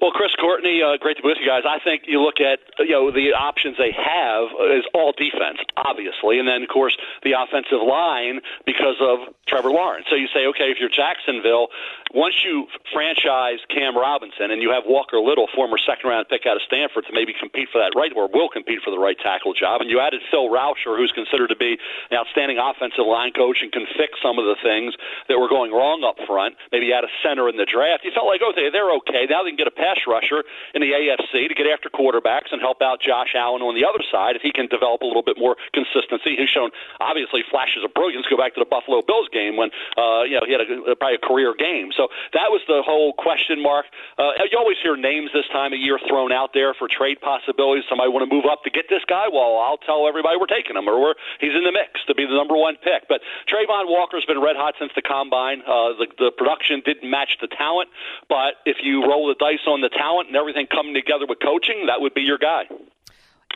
Well, 0.03 0.11
Chris 0.11 0.35
Courtney, 0.35 0.83
uh, 0.83 0.99
great 0.99 1.15
to 1.15 1.23
be 1.23 1.31
with 1.31 1.39
you 1.39 1.47
guys. 1.47 1.63
I 1.63 1.79
think 1.79 2.03
you 2.11 2.19
look 2.19 2.43
at 2.43 2.59
you 2.83 2.91
know 2.91 3.07
the 3.07 3.31
options 3.31 3.79
they 3.79 3.95
have 3.95 4.51
is 4.75 4.83
all 4.91 5.15
defense, 5.15 5.63
obviously, 5.79 6.43
and 6.43 6.47
then 6.47 6.59
of 6.59 6.67
course 6.67 6.99
the 7.23 7.39
offensive 7.39 7.79
line 7.79 8.43
because 8.67 8.99
of 8.99 9.31
Trevor 9.47 9.71
Lawrence. 9.71 10.11
So 10.11 10.19
you 10.19 10.27
say, 10.35 10.43
okay, 10.51 10.75
if 10.75 10.77
you're 10.83 10.91
Jacksonville, 10.91 11.71
once 12.11 12.35
you 12.43 12.67
franchise 12.91 13.63
Cam 13.71 13.95
Robinson 13.95 14.51
and 14.51 14.59
you 14.59 14.75
have 14.75 14.83
Walker 14.83 15.23
Little, 15.23 15.47
former 15.55 15.79
second 15.79 16.11
round 16.11 16.27
pick 16.27 16.43
out 16.43 16.59
of 16.59 16.67
Stanford, 16.67 17.07
to 17.07 17.15
maybe 17.15 17.31
compete 17.31 17.71
for 17.71 17.79
that 17.79 17.95
right 17.95 18.11
or 18.11 18.27
will 18.27 18.51
compete 18.51 18.83
for 18.83 18.91
the 18.91 18.99
right 18.99 19.15
tackle 19.23 19.55
job, 19.55 19.79
and 19.79 19.87
you 19.87 20.03
added 20.03 20.19
Phil 20.27 20.51
Rauscher, 20.51 20.99
who's 20.99 21.15
considered 21.15 21.47
to 21.47 21.55
be 21.55 21.79
an 22.11 22.19
outstanding 22.19 22.59
offensive 22.59 23.07
line 23.07 23.31
coach 23.31 23.63
and 23.63 23.71
can 23.71 23.87
fix 23.95 24.19
some 24.19 24.35
of 24.35 24.43
the 24.43 24.59
things 24.59 24.99
that 25.31 25.39
were 25.39 25.47
going 25.47 25.71
wrong 25.71 26.03
up 26.03 26.19
front. 26.27 26.59
Maybe 26.75 26.91
add 26.91 27.07
a 27.07 27.13
center 27.23 27.47
in 27.47 27.55
the 27.55 27.63
draft. 27.63 28.03
You 28.03 28.11
felt 28.11 28.27
like, 28.27 28.43
okay, 28.51 28.67
they're 28.67 28.91
okay. 28.99 29.31
Now 29.31 29.47
they 29.47 29.55
can 29.55 29.63
get 29.63 29.71
a 29.71 29.71
pass 29.71 29.92
rusher 30.07 30.43
in 30.73 30.81
the 30.81 30.91
AFC 30.91 31.47
to 31.47 31.55
get 31.55 31.67
after 31.67 31.89
quarterbacks 31.89 32.51
and 32.51 32.61
help 32.61 32.81
out 32.81 33.01
Josh 33.01 33.35
Allen 33.35 33.61
on 33.61 33.75
the 33.75 33.85
other 33.85 34.03
side 34.11 34.35
if 34.35 34.41
he 34.41 34.51
can 34.51 34.67
develop 34.67 35.01
a 35.01 35.07
little 35.07 35.23
bit 35.23 35.37
more 35.37 35.55
consistency. 35.73 36.35
He's 36.35 36.49
shown 36.49 36.71
obviously 36.99 37.41
flashes 37.49 37.83
of 37.83 37.93
brilliance. 37.93 38.25
Go 38.29 38.37
back 38.37 38.53
to 38.55 38.61
the 38.61 38.69
Buffalo 38.69 39.01
Bills 39.05 39.29
game 39.31 39.57
when 39.57 39.69
uh, 39.97 40.23
you 40.23 40.35
know 40.39 40.45
he 40.45 40.51
had 40.51 40.61
a, 40.65 40.95
probably 40.95 41.19
a 41.19 41.23
career 41.23 41.53
game. 41.53 41.91
So 41.93 42.09
that 42.33 42.49
was 42.49 42.61
the 42.67 42.81
whole 42.81 43.13
question 43.13 43.61
mark. 43.61 43.85
Uh, 44.17 44.33
you 44.49 44.57
always 44.57 44.77
hear 44.81 44.95
names 44.95 45.31
this 45.33 45.47
time 45.51 45.73
of 45.73 45.79
year 45.79 45.99
thrown 46.07 46.31
out 46.31 46.53
there 46.53 46.73
for 46.73 46.87
trade 46.87 47.21
possibilities. 47.21 47.85
Somebody 47.89 48.09
want 48.09 48.27
to 48.27 48.31
move 48.31 48.45
up 48.49 48.63
to 48.63 48.71
get 48.71 48.89
this 48.89 49.03
guy. 49.05 49.29
Well, 49.31 49.59
I'll 49.59 49.81
tell 49.81 50.07
everybody 50.07 50.37
we're 50.39 50.51
taking 50.51 50.75
him, 50.75 50.87
or 50.87 50.99
we're, 50.99 51.15
he's 51.39 51.53
in 51.53 51.63
the 51.63 51.71
mix 51.71 52.01
to 52.07 52.15
be 52.15 52.25
the 52.25 52.35
number 52.35 52.57
one 52.57 52.75
pick. 52.81 53.07
But 53.07 53.21
Travon 53.47 53.87
Walker's 53.87 54.25
been 54.25 54.41
red 54.41 54.55
hot 54.55 54.75
since 54.79 54.91
the 54.95 55.01
combine. 55.01 55.61
Uh, 55.61 55.93
the, 55.99 56.07
the 56.17 56.31
production 56.31 56.81
didn't 56.85 57.09
match 57.09 57.37
the 57.41 57.47
talent, 57.47 57.89
but 58.29 58.63
if 58.65 58.77
you 58.81 59.05
roll 59.05 59.27
the 59.27 59.35
dice 59.35 59.63
on 59.67 59.81
the 59.83 59.89
talent 59.89 60.29
and 60.29 60.37
everything 60.37 60.65
coming 60.67 60.93
together 60.93 61.25
with 61.27 61.39
coaching, 61.43 61.85
that 61.87 62.01
would 62.01 62.13
be 62.13 62.21
your 62.21 62.37
guy. 62.37 62.63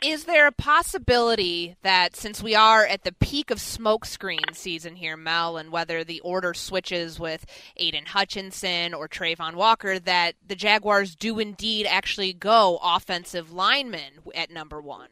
Is 0.00 0.26
there 0.26 0.46
a 0.46 0.52
possibility 0.52 1.74
that 1.82 2.14
since 2.14 2.40
we 2.40 2.54
are 2.54 2.86
at 2.86 3.02
the 3.02 3.10
peak 3.10 3.50
of 3.50 3.58
smokescreen 3.58 4.54
season 4.54 4.94
here, 4.94 5.16
Mel, 5.16 5.56
and 5.56 5.72
whether 5.72 6.04
the 6.04 6.20
order 6.20 6.54
switches 6.54 7.18
with 7.18 7.44
Aidan 7.76 8.06
Hutchinson 8.06 8.94
or 8.94 9.08
Travon 9.08 9.54
Walker, 9.54 9.98
that 9.98 10.36
the 10.46 10.54
Jaguars 10.54 11.16
do 11.16 11.40
indeed 11.40 11.84
actually 11.84 12.32
go 12.32 12.78
offensive 12.80 13.50
lineman 13.50 14.20
at 14.36 14.52
number 14.52 14.80
one? 14.80 15.08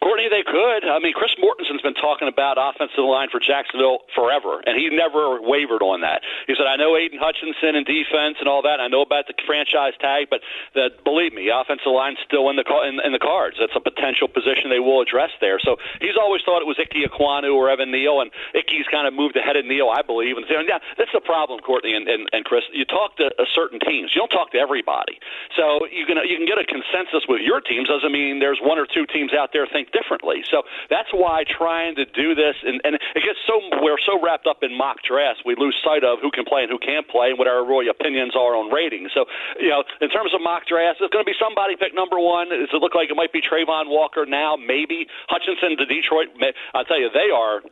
Courtney, 0.00 0.32
they 0.32 0.42
could. 0.42 0.88
I 0.88 0.96
mean, 0.98 1.12
Chris 1.12 1.36
Mortensen's 1.36 1.84
been 1.84 1.98
talking 1.98 2.24
about 2.24 2.56
offensive 2.56 3.04
line 3.04 3.28
for 3.28 3.36
Jacksonville 3.36 4.00
forever, 4.16 4.64
and 4.64 4.72
he 4.72 4.88
never 4.88 5.36
wavered 5.44 5.84
on 5.84 6.00
that. 6.00 6.24
He 6.48 6.56
said, 6.56 6.64
"I 6.64 6.76
know 6.80 6.96
Aidan 6.96 7.20
Hutchinson 7.20 7.76
and 7.76 7.84
defense 7.84 8.40
and 8.40 8.48
all 8.48 8.64
that. 8.64 8.80
I 8.80 8.88
know 8.88 9.04
about 9.04 9.28
the 9.28 9.36
franchise 9.44 9.92
tag, 10.00 10.32
but 10.32 10.40
that, 10.72 11.04
believe 11.04 11.36
me, 11.36 11.52
offensive 11.52 11.92
line's 11.92 12.16
still 12.24 12.48
in 12.48 12.56
the 12.56 12.64
in, 12.88 12.96
in 13.04 13.12
the 13.12 13.20
cards. 13.20 13.60
That's 13.60 13.76
a 13.76 13.80
potential 13.84 14.24
position 14.24 14.72
they 14.72 14.80
will 14.80 15.04
address 15.04 15.36
there. 15.40 15.60
So 15.60 15.76
he's 16.00 16.16
always 16.16 16.40
thought 16.48 16.64
it 16.64 16.70
was 16.70 16.80
Ickey 16.80 17.04
Ekwonu 17.04 17.52
or 17.52 17.68
Evan 17.68 17.92
Neal, 17.92 18.24
and 18.24 18.32
Ickey's 18.56 18.88
kind 18.88 19.04
of 19.04 19.12
moved 19.12 19.36
ahead 19.36 19.60
of 19.60 19.68
Neal, 19.68 19.92
I 19.92 20.00
believe. 20.00 20.40
And 20.40 20.48
saying, 20.48 20.64
yeah, 20.64 20.80
that's 20.96 21.12
the 21.12 21.20
problem, 21.20 21.60
Courtney 21.60 21.92
and, 21.92 22.08
and, 22.08 22.24
and 22.32 22.44
Chris. 22.48 22.64
You 22.72 22.88
talk 22.88 23.20
to 23.20 23.28
uh, 23.36 23.44
certain 23.52 23.78
teams, 23.80 24.16
you 24.16 24.24
don't 24.24 24.32
talk 24.32 24.52
to 24.52 24.58
everybody. 24.58 25.20
So 25.60 25.84
you 25.92 26.08
can 26.08 26.16
you 26.24 26.40
can 26.40 26.48
get 26.48 26.56
a 26.56 26.64
consensus 26.64 27.28
with 27.28 27.44
your 27.44 27.60
teams. 27.60 27.92
Doesn't 27.92 28.12
mean 28.12 28.40
there's 28.40 28.64
one 28.64 28.80
or 28.80 28.86
two 28.88 29.04
teams 29.04 29.36
out 29.36 29.52
there 29.52 29.68
think 29.68 29.89
differently. 29.92 30.42
So 30.50 30.62
that's 30.88 31.10
why 31.12 31.44
trying 31.46 31.94
to 31.96 32.04
do 32.06 32.34
this, 32.34 32.56
and, 32.62 32.80
and 32.84 32.94
it 32.96 33.22
gets 33.22 33.38
so 33.46 33.60
we're 33.82 34.00
so 34.02 34.18
wrapped 34.18 34.46
up 34.46 34.62
in 34.62 34.76
mock 34.76 35.02
drafts, 35.02 35.42
we 35.44 35.54
lose 35.58 35.76
sight 35.84 36.02
of 36.02 36.18
who 36.22 36.30
can 36.30 36.44
play 36.44 36.62
and 36.62 36.70
who 36.70 36.78
can't 36.78 37.06
play, 37.08 37.30
and 37.30 37.38
what 37.38 37.46
our 37.46 37.64
really 37.66 37.88
opinions 37.88 38.34
are 38.34 38.56
on 38.56 38.72
ratings. 38.72 39.10
So 39.14 39.26
you 39.58 39.70
know, 39.70 39.84
in 40.00 40.08
terms 40.10 40.32
of 40.34 40.40
mock 40.40 40.66
drafts, 40.66 41.02
it's 41.02 41.12
going 41.12 41.24
to 41.24 41.28
be 41.28 41.38
somebody 41.38 41.76
pick 41.76 41.94
number 41.94 42.18
one. 42.18 42.50
Does 42.50 42.72
it 42.72 42.80
look 42.80 42.94
like 42.94 43.10
it 43.10 43.18
might 43.18 43.32
be 43.32 43.42
Travon 43.42 43.90
Walker 43.90 44.24
now? 44.26 44.56
Maybe 44.56 45.06
Hutchinson 45.28 45.76
to 45.78 45.86
Detroit. 45.86 46.32
I'll 46.74 46.84
tell 46.84 47.00
you, 47.00 47.10
they 47.12 47.30
are 47.34 47.62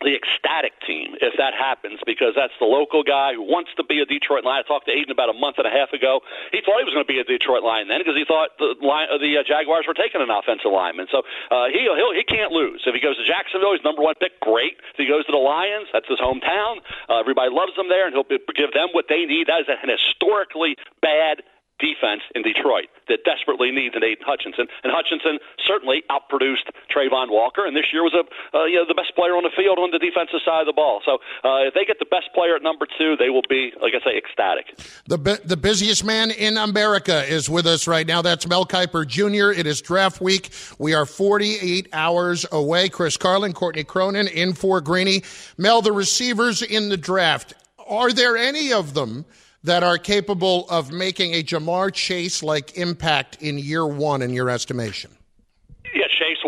the 0.00 0.16
ecstatic 0.16 0.72
team 0.86 1.12
if 1.20 1.36
that 1.36 1.52
happens 1.52 2.00
because 2.08 2.32
that's 2.32 2.56
the 2.58 2.64
local 2.64 3.04
guy 3.04 3.36
who 3.36 3.44
wants 3.44 3.70
to 3.76 3.84
be 3.84 4.00
a 4.00 4.06
Detroit 4.08 4.44
Lion. 4.44 4.64
I 4.64 4.68
talked 4.68 4.88
to 4.88 4.94
Aidan 4.94 5.12
about 5.12 5.28
a 5.28 5.36
month 5.36 5.60
and 5.60 5.68
a 5.68 5.74
half 5.74 5.92
ago. 5.92 6.24
He 6.52 6.64
thought 6.64 6.80
he 6.80 6.86
was 6.88 6.96
going 6.96 7.04
to 7.04 7.12
be 7.12 7.20
a 7.20 7.26
Detroit 7.26 7.62
Lion 7.62 7.88
then 7.88 8.00
because 8.00 8.16
he 8.16 8.24
thought 8.24 8.56
the 8.56 8.74
line, 8.80 9.12
the 9.20 9.36
uh, 9.36 9.44
Jaguars 9.44 9.84
were 9.84 9.96
taking 9.96 10.24
an 10.24 10.32
offensive 10.32 10.72
lineman. 10.72 11.06
So 11.12 11.20
uh, 11.52 11.68
he 11.68 11.84
he'll, 11.84 12.16
he 12.16 12.24
can't 12.24 12.52
lose. 12.52 12.82
If 12.88 12.96
he 12.96 13.00
goes 13.00 13.20
to 13.20 13.26
Jacksonville, 13.28 13.76
he's 13.76 13.84
number 13.84 14.00
one 14.00 14.16
pick. 14.16 14.40
Great. 14.40 14.80
If 14.96 14.98
he 14.98 15.06
goes 15.06 15.28
to 15.28 15.32
the 15.32 15.42
Lions, 15.42 15.92
that's 15.92 16.08
his 16.08 16.18
hometown. 16.18 16.80
Uh, 17.08 17.20
everybody 17.20 17.52
loves 17.52 17.76
him 17.76 17.92
there, 17.92 18.08
and 18.08 18.16
he'll 18.16 18.24
be, 18.24 18.40
give 18.56 18.72
them 18.72 18.88
what 18.96 19.06
they 19.12 19.28
need. 19.28 19.52
That 19.52 19.60
is 19.60 19.68
an 19.68 19.92
historically 19.92 20.80
bad 21.04 21.44
defense 21.80 22.22
in 22.34 22.42
Detroit 22.42 22.92
that 23.08 23.24
desperately 23.24 23.70
needs 23.72 23.96
an 23.96 24.04
Aidan 24.04 24.24
Hutchinson. 24.24 24.68
And 24.84 24.92
Hutchinson 24.92 25.40
certainly 25.66 26.04
outproduced 26.12 26.70
Travon 26.92 27.32
Walker, 27.32 27.66
and 27.66 27.74
this 27.74 27.90
year 27.92 28.02
was 28.02 28.14
a 28.14 28.22
uh, 28.56 28.64
you 28.64 28.76
know 28.76 28.86
the 28.86 28.94
best 28.94 29.16
player 29.16 29.34
on 29.34 29.42
the 29.42 29.50
field 29.56 29.78
on 29.78 29.90
the 29.90 29.98
defensive 29.98 30.40
side 30.44 30.60
of 30.60 30.66
the 30.66 30.76
ball. 30.76 31.02
So 31.04 31.18
uh, 31.42 31.66
if 31.66 31.74
they 31.74 31.84
get 31.84 31.98
the 31.98 32.06
best 32.06 32.30
player 32.34 32.54
at 32.54 32.62
number 32.62 32.86
two, 32.86 33.16
they 33.16 33.30
will 33.30 33.46
be, 33.48 33.72
like 33.82 33.92
I 33.94 34.04
say, 34.04 34.16
ecstatic. 34.16 34.76
The 35.06 35.40
the 35.44 35.56
busiest 35.56 36.04
man 36.04 36.30
in 36.30 36.56
America 36.56 37.24
is 37.24 37.50
with 37.50 37.66
us 37.66 37.88
right 37.88 38.06
now. 38.06 38.22
That's 38.22 38.46
Mel 38.46 38.66
Kiper 38.66 39.06
Jr. 39.06 39.50
It 39.58 39.66
is 39.66 39.80
draft 39.80 40.20
week. 40.20 40.50
We 40.78 40.94
are 40.94 41.06
48 41.06 41.88
hours 41.92 42.46
away. 42.52 42.88
Chris 42.88 43.16
Carlin, 43.16 43.52
Courtney 43.52 43.84
Cronin 43.84 44.28
in 44.28 44.52
for 44.52 44.80
Greeny. 44.80 45.22
Mel, 45.56 45.82
the 45.82 45.92
receivers 45.92 46.62
in 46.62 46.88
the 46.88 46.96
draft. 46.96 47.54
Are 47.86 48.12
there 48.12 48.36
any 48.36 48.72
of 48.72 48.94
them? 48.94 49.24
That 49.62 49.82
are 49.82 49.98
capable 49.98 50.66
of 50.70 50.90
making 50.90 51.34
a 51.34 51.42
Ja'Marr 51.42 51.92
Chase 51.92 52.42
like 52.42 52.78
impact 52.78 53.42
in 53.42 53.58
year 53.58 53.86
one, 53.86 54.22
in 54.22 54.30
your 54.30 54.48
estimation? 54.48 55.10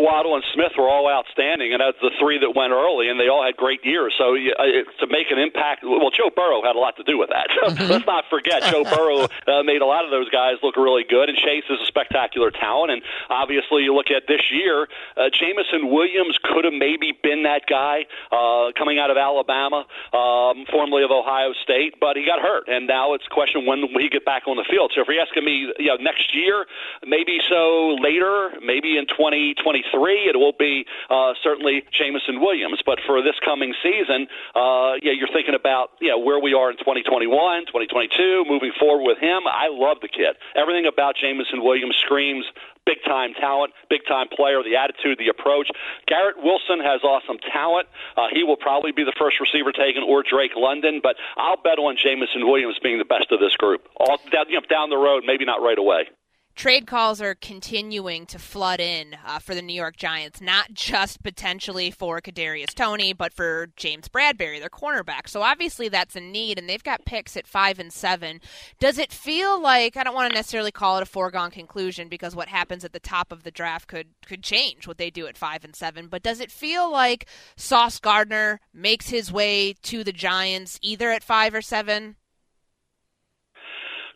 Waddle, 0.03 0.35
and 0.35 0.43
Smith 0.53 0.75
were 0.77 0.89
all 0.91 1.07
outstanding, 1.07 1.71
and 1.71 1.79
that's 1.79 1.97
the 2.03 2.11
three 2.19 2.37
that 2.43 2.51
went 2.51 2.75
early, 2.75 3.07
and 3.07 3.15
they 3.15 3.31
all 3.31 3.39
had 3.39 3.55
great 3.55 3.79
years. 3.87 4.11
So 4.19 4.35
uh, 4.35 4.83
to 4.99 5.07
make 5.07 5.31
an 5.31 5.39
impact, 5.39 5.87
well, 5.87 6.11
Joe 6.11 6.27
Burrow 6.27 6.59
had 6.59 6.75
a 6.75 6.79
lot 6.83 6.97
to 6.97 7.03
do 7.03 7.17
with 7.17 7.29
that. 7.29 7.47
Mm-hmm. 7.63 7.89
Let's 7.89 8.05
not 8.05 8.25
forget, 8.29 8.61
Joe 8.63 8.83
Burrow 8.95 9.23
uh, 9.47 9.63
made 9.63 9.81
a 9.81 9.85
lot 9.85 10.03
of 10.03 10.11
those 10.11 10.29
guys 10.29 10.55
look 10.61 10.75
really 10.75 11.05
good, 11.07 11.29
and 11.29 11.37
Chase 11.37 11.63
is 11.69 11.79
a 11.79 11.85
spectacular 11.85 12.51
talent. 12.51 12.91
And 12.91 13.01
obviously, 13.29 13.83
you 13.83 13.95
look 13.95 14.11
at 14.11 14.27
this 14.27 14.51
year, 14.51 14.87
uh, 15.15 15.31
Jameson 15.31 15.89
Williams 15.89 16.37
could 16.43 16.65
have 16.65 16.73
maybe 16.73 17.17
been 17.23 17.43
that 17.43 17.63
guy 17.65 18.05
uh, 18.35 18.75
coming 18.77 18.99
out 18.99 19.09
of 19.09 19.17
Alabama, 19.17 19.87
um, 20.11 20.65
formerly 20.69 21.03
of 21.03 21.11
Ohio 21.11 21.53
State, 21.63 21.95
but 22.01 22.17
he 22.17 22.25
got 22.25 22.41
hurt, 22.41 22.67
and 22.67 22.85
now 22.85 23.13
it's 23.13 23.25
a 23.25 23.33
question 23.33 23.65
when 23.65 23.81
will 23.81 24.01
he 24.01 24.09
get 24.09 24.25
back 24.25 24.43
on 24.45 24.57
the 24.57 24.67
field. 24.69 24.91
So 24.93 25.01
if 25.01 25.07
you're 25.07 25.23
asking 25.23 25.45
me, 25.45 25.71
you 25.79 25.87
know, 25.87 25.95
next 26.03 26.35
year, 26.35 26.65
maybe 27.07 27.39
so 27.47 27.95
later, 28.03 28.51
maybe 28.61 28.97
in 28.97 29.07
2023, 29.07 29.92
it 30.27 30.37
will 30.37 30.57
be 30.57 30.85
uh, 31.09 31.33
certainly 31.43 31.83
Jameson 31.91 32.41
Williams. 32.41 32.81
But 32.85 32.99
for 33.05 33.21
this 33.21 33.35
coming 33.43 33.73
season, 33.81 34.27
uh, 34.55 34.97
yeah, 35.01 35.13
you're 35.13 35.31
thinking 35.31 35.55
about 35.55 35.91
know 36.01 36.19
where 36.19 36.39
we 36.39 36.53
are 36.53 36.71
in 36.71 36.77
2021, 36.77 37.29
2022, 37.67 38.45
moving 38.47 38.71
forward 38.79 39.03
with 39.03 39.19
him. 39.19 39.45
I 39.45 39.69
love 39.69 39.97
the 40.01 40.09
kid. 40.09 40.35
Everything 40.55 40.85
about 40.85 41.15
Jameson 41.15 41.63
Williams 41.63 41.95
screams 42.01 42.45
big 42.85 42.97
time 43.05 43.33
talent, 43.33 43.73
big 43.89 44.01
time 44.07 44.27
player, 44.27 44.61
the 44.63 44.75
attitude, 44.75 45.17
the 45.17 45.29
approach. 45.29 45.69
Garrett 46.07 46.37
Wilson 46.37 46.79
has 46.83 47.03
awesome 47.03 47.37
talent. 47.51 47.87
Uh, 48.17 48.27
he 48.31 48.43
will 48.43 48.57
probably 48.57 48.91
be 48.91 49.03
the 49.03 49.15
first 49.17 49.39
receiver 49.39 49.71
taken, 49.71 50.03
or 50.03 50.23
Drake 50.23 50.55
London, 50.55 50.99
but 51.01 51.15
I'll 51.37 51.61
bet 51.61 51.79
on 51.79 51.95
Jameson 51.95 52.45
Williams 52.47 52.77
being 52.81 52.97
the 52.97 53.07
best 53.07 53.31
of 53.31 53.39
this 53.39 53.55
group. 53.55 53.87
All 53.95 54.19
down, 54.31 54.49
you 54.49 54.59
know, 54.59 54.67
down 54.69 54.89
the 54.89 54.97
road, 54.97 55.23
maybe 55.25 55.45
not 55.45 55.61
right 55.61 55.77
away 55.77 56.11
trade 56.55 56.87
calls 56.87 57.21
are 57.21 57.35
continuing 57.35 58.25
to 58.27 58.39
flood 58.39 58.79
in 58.79 59.15
uh, 59.25 59.39
for 59.39 59.55
the 59.55 59.61
New 59.61 59.73
York 59.73 59.95
Giants, 59.97 60.41
not 60.41 60.73
just 60.73 61.23
potentially 61.23 61.91
for 61.91 62.21
Kadarius 62.21 62.73
Toney, 62.73 63.13
but 63.13 63.33
for 63.33 63.67
James 63.75 64.07
Bradberry, 64.07 64.59
their 64.59 64.69
cornerback. 64.69 65.27
So 65.27 65.41
obviously 65.41 65.89
that's 65.89 66.15
a 66.15 66.21
need, 66.21 66.59
and 66.59 66.69
they've 66.69 66.83
got 66.83 67.05
picks 67.05 67.35
at 67.35 67.47
five 67.47 67.79
and 67.79 67.91
seven. 67.91 68.41
Does 68.79 68.97
it 68.97 69.11
feel 69.11 69.61
like 69.61 69.97
I 69.97 70.03
don't 70.03 70.15
want 70.15 70.31
to 70.31 70.35
necessarily 70.35 70.71
call 70.71 70.97
it 70.97 71.03
a 71.03 71.07
foregone 71.07 71.51
conclusion 71.51 72.07
because 72.07 72.35
what 72.35 72.47
happens 72.47 72.85
at 72.85 72.93
the 72.93 72.99
top 72.99 73.31
of 73.31 73.43
the 73.43 73.51
draft 73.51 73.87
could 73.87 74.07
could 74.25 74.43
change 74.43 74.87
what 74.87 74.97
they 74.97 75.09
do 75.09 75.27
at 75.27 75.37
five 75.37 75.63
and 75.63 75.75
seven, 75.75 76.07
but 76.07 76.23
does 76.23 76.39
it 76.39 76.51
feel 76.51 76.91
like 76.91 77.27
Sauce 77.55 77.99
Gardner 77.99 78.59
makes 78.73 79.09
his 79.09 79.31
way 79.31 79.73
to 79.83 80.03
the 80.03 80.13
Giants 80.13 80.79
either 80.81 81.11
at 81.11 81.23
five 81.23 81.53
or 81.53 81.61
seven? 81.61 82.15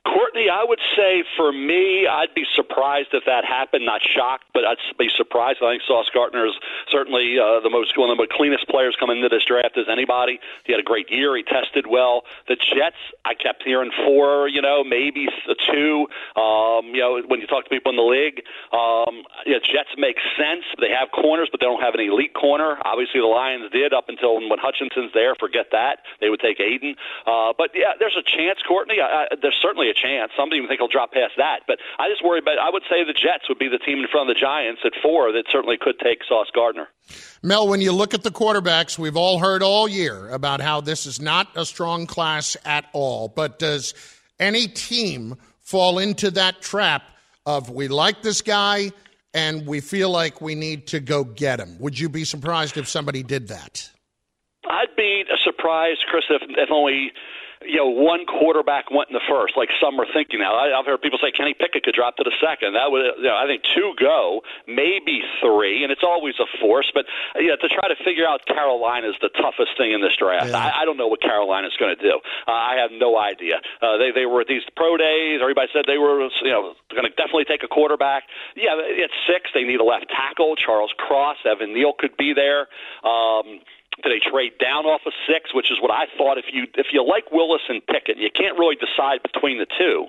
Courtney, 0.07 0.47
I 0.47 0.63
would 0.63 0.79
say 0.95 1.23
for 1.35 1.51
me, 1.51 2.07
I'd 2.07 2.33
be 2.33 2.45
surprised 2.55 3.09
if 3.11 3.25
that 3.25 3.43
happened. 3.43 3.85
Not 3.85 4.01
shocked, 4.01 4.45
but 4.53 4.63
I'd 4.63 4.79
be 4.97 5.09
surprised. 5.15 5.59
I 5.61 5.73
think 5.73 5.83
Sauce 5.83 6.09
Gardner 6.13 6.47
is 6.47 6.55
certainly 6.89 7.35
uh, 7.35 7.59
the 7.59 7.69
most 7.69 7.97
one 7.97 8.09
of 8.09 8.17
the 8.17 8.27
cleanest 8.31 8.67
players 8.69 8.95
coming 8.97 9.17
into 9.17 9.27
this 9.27 9.43
draft 9.43 9.77
as 9.77 9.85
anybody. 9.91 10.39
He 10.63 10.71
had 10.71 10.79
a 10.79 10.87
great 10.87 11.11
year. 11.11 11.35
He 11.35 11.43
tested 11.43 11.87
well. 11.87 12.23
The 12.47 12.55
Jets, 12.55 12.95
I 13.25 13.33
kept 13.33 13.63
hearing 13.63 13.91
four, 14.05 14.47
you 14.47 14.61
know, 14.61 14.83
maybe 14.83 15.27
two. 15.67 16.07
Um, 16.39 16.95
you 16.95 17.03
know, 17.03 17.21
when 17.27 17.41
you 17.41 17.47
talk 17.47 17.65
to 17.65 17.69
people 17.69 17.91
in 17.91 17.97
the 17.99 18.07
league, 18.07 18.47
um, 18.71 19.27
yeah, 19.45 19.59
Jets 19.59 19.91
make 19.97 20.17
sense. 20.39 20.63
They 20.79 20.89
have 20.89 21.11
corners, 21.11 21.49
but 21.51 21.59
they 21.59 21.67
don't 21.67 21.83
have 21.83 21.95
an 21.95 22.01
elite 22.01 22.33
corner. 22.33 22.77
Obviously, 22.85 23.19
the 23.19 23.27
Lions 23.27 23.69
did 23.71 23.93
up 23.93 24.07
until 24.07 24.39
when 24.39 24.59
Hutchinson's 24.59 25.11
there. 25.13 25.35
Forget 25.35 25.67
that. 25.75 26.07
They 26.21 26.29
would 26.29 26.39
take 26.39 26.59
Aidan. 26.59 26.95
Uh, 27.25 27.51
but 27.57 27.71
yeah, 27.75 27.99
there's 27.99 28.15
a 28.15 28.23
chance, 28.23 28.63
Courtney. 28.63 29.01
I, 29.01 29.27
I, 29.27 29.35
there's 29.41 29.59
certainly 29.61 29.89
a 29.89 29.96
chance. 29.97 30.31
Some 30.37 30.53
even 30.53 30.67
think 30.67 30.79
he'll 30.79 30.87
drop 30.87 31.11
past 31.11 31.33
that. 31.37 31.61
But 31.67 31.79
I 31.99 32.09
just 32.09 32.23
worry 32.23 32.39
about. 32.39 32.59
I 32.61 32.69
would 32.69 32.83
say 32.89 33.03
the 33.03 33.13
Jets 33.13 33.49
would 33.49 33.59
be 33.59 33.67
the 33.67 33.79
team 33.79 33.99
in 33.99 34.07
front 34.07 34.29
of 34.29 34.35
the 34.35 34.39
Giants 34.39 34.81
at 34.85 34.93
four 35.01 35.31
that 35.33 35.45
certainly 35.51 35.77
could 35.79 35.99
take 35.99 36.19
Sauce 36.27 36.47
Gardner. 36.53 36.87
Mel, 37.41 37.67
when 37.67 37.81
you 37.81 37.91
look 37.91 38.13
at 38.13 38.23
the 38.23 38.31
quarterbacks, 38.31 38.97
we've 38.97 39.17
all 39.17 39.39
heard 39.39 39.63
all 39.63 39.87
year 39.87 40.29
about 40.29 40.61
how 40.61 40.81
this 40.81 41.05
is 41.05 41.19
not 41.19 41.47
a 41.55 41.65
strong 41.65 42.05
class 42.05 42.55
at 42.65 42.85
all. 42.93 43.27
But 43.27 43.59
does 43.59 43.93
any 44.39 44.67
team 44.67 45.35
fall 45.59 45.99
into 45.99 46.31
that 46.31 46.61
trap 46.61 47.03
of 47.45 47.69
we 47.69 47.87
like 47.87 48.21
this 48.21 48.41
guy 48.41 48.91
and 49.33 49.65
we 49.67 49.79
feel 49.79 50.09
like 50.09 50.41
we 50.41 50.55
need 50.55 50.87
to 50.87 50.99
go 50.99 51.23
get 51.23 51.59
him? 51.59 51.77
Would 51.79 51.99
you 51.99 52.09
be 52.09 52.23
surprised 52.23 52.77
if 52.77 52.87
somebody 52.87 53.23
did 53.23 53.49
that? 53.49 53.89
I'd 54.69 54.95
be 54.97 55.23
surprised, 55.43 56.03
Chris, 56.09 56.25
if, 56.29 56.41
if 56.49 56.69
only 56.71 57.11
you 57.65 57.77
know, 57.77 57.89
one 57.89 58.25
quarterback 58.25 58.91
went 58.91 59.09
in 59.09 59.13
the 59.13 59.25
first, 59.25 59.57
like 59.57 59.69
some 59.81 59.99
are 59.99 60.05
thinking 60.13 60.39
now. 60.39 60.53
I, 60.53 60.77
I've 60.77 60.85
heard 60.85 61.01
people 61.01 61.17
say 61.17 61.31
Kenny 61.31 61.55
Pickett 61.57 61.83
could 61.83 61.95
drop 61.95 62.17
to 62.17 62.23
the 62.23 62.35
second. 62.37 62.77
That 62.77 62.91
would, 62.91 63.17
you 63.17 63.29
know, 63.29 63.35
I 63.35 63.49
think 63.49 63.63
two 63.73 63.93
go, 63.97 64.41
maybe 64.67 65.25
three, 65.41 65.81
and 65.81 65.91
it's 65.91 66.05
always 66.05 66.35
a 66.37 66.45
force. 66.61 66.91
But 66.93 67.05
you 67.35 67.49
know, 67.49 67.57
to 67.57 67.69
try 67.69 67.89
to 67.89 67.97
figure 68.05 68.27
out 68.27 68.45
Carolina 68.45 69.09
is 69.09 69.17
the 69.21 69.33
toughest 69.33 69.73
thing 69.77 69.91
in 69.91 70.01
this 70.01 70.13
draft. 70.15 70.53
Yeah. 70.53 70.57
I, 70.57 70.81
I 70.81 70.85
don't 70.85 70.97
know 70.97 71.07
what 71.07 71.21
Carolina 71.21 71.67
is 71.67 71.77
going 71.79 71.95
to 71.95 72.01
do. 72.01 72.21
Uh, 72.47 72.51
I 72.51 72.77
have 72.77 72.91
no 72.93 73.17
idea. 73.17 73.57
Uh, 73.81 73.97
they 73.97 74.11
they 74.13 74.25
were 74.25 74.41
at 74.41 74.47
these 74.47 74.65
pro 74.75 74.97
days. 74.97 75.41
Everybody 75.41 75.69
said 75.73 75.85
they 75.87 75.97
were, 75.97 76.29
you 76.45 76.53
know, 76.53 76.77
going 76.93 77.09
to 77.09 77.15
definitely 77.17 77.45
take 77.45 77.63
a 77.63 77.71
quarterback. 77.71 78.29
Yeah, 78.55 78.77
at 78.77 79.11
six 79.25 79.49
they 79.53 79.63
need 79.63 79.81
a 79.81 79.87
left 79.87 80.09
tackle. 80.13 80.55
Charles 80.55 80.93
Cross, 80.97 81.37
Evan 81.45 81.73
Neal 81.73 81.93
could 81.97 82.15
be 82.17 82.33
there. 82.37 82.69
Um, 83.01 83.65
do 84.03 84.09
they 84.09 84.21
trade 84.21 84.53
down 84.61 84.85
off 84.85 85.01
of 85.05 85.13
six, 85.25 85.53
which 85.53 85.71
is 85.71 85.81
what 85.81 85.89
I 85.89 86.05
thought. 86.17 86.37
If 86.37 86.53
you 86.53 86.69
if 86.77 86.93
you 86.93 87.01
like 87.01 87.31
Willis 87.31 87.65
and 87.67 87.81
Pickett, 87.85 88.17
you 88.17 88.29
can't 88.29 88.57
really 88.57 88.77
decide 88.77 89.25
between 89.25 89.57
the 89.57 89.65
two. 89.65 90.05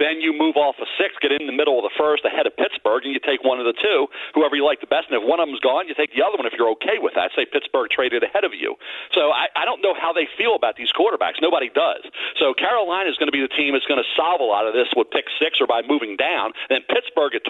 Then 0.00 0.24
you 0.24 0.32
move 0.32 0.56
off 0.56 0.76
of 0.80 0.88
six, 0.96 1.14
get 1.20 1.32
in 1.32 1.44
the 1.44 1.52
middle 1.52 1.76
of 1.76 1.84
the 1.84 1.92
first 1.96 2.24
ahead 2.24 2.46
of 2.48 2.56
Pittsburgh, 2.56 3.04
and 3.04 3.12
you 3.12 3.20
take 3.20 3.44
one 3.44 3.60
of 3.60 3.68
the 3.68 3.76
two, 3.76 4.08
whoever 4.32 4.56
you 4.56 4.64
like 4.64 4.80
the 4.80 4.88
best. 4.88 5.12
And 5.12 5.20
if 5.20 5.24
one 5.24 5.40
of 5.40 5.48
them's 5.48 5.60
gone, 5.60 5.88
you 5.88 5.94
take 5.94 6.16
the 6.16 6.24
other 6.24 6.40
one 6.40 6.48
if 6.48 6.56
you're 6.56 6.72
okay 6.80 6.96
with 6.96 7.12
that. 7.14 7.32
Say 7.36 7.44
Pittsburgh 7.44 7.92
traded 7.92 8.24
ahead 8.24 8.44
of 8.44 8.56
you. 8.56 8.76
So 9.12 9.32
I, 9.32 9.52
I 9.52 9.64
don't 9.64 9.84
know 9.84 9.92
how 9.92 10.12
they 10.12 10.28
feel 10.36 10.56
about 10.56 10.76
these 10.80 10.92
quarterbacks. 10.92 11.44
Nobody 11.44 11.68
does. 11.68 12.08
So 12.40 12.54
Carolina 12.56 13.12
is 13.12 13.20
going 13.20 13.28
to 13.28 13.36
be 13.36 13.44
the 13.44 13.52
team 13.52 13.76
that's 13.76 13.86
going 13.86 14.00
to 14.00 14.10
solve 14.16 14.40
a 14.40 14.48
lot 14.48 14.66
of 14.66 14.72
this 14.72 14.88
with 14.96 15.12
pick 15.12 15.28
six 15.36 15.60
or 15.60 15.66
by 15.66 15.82
moving 15.84 16.16
down. 16.16 16.52
Then 16.68 16.80
Pittsburgh 16.88 17.36
at 17.36 17.44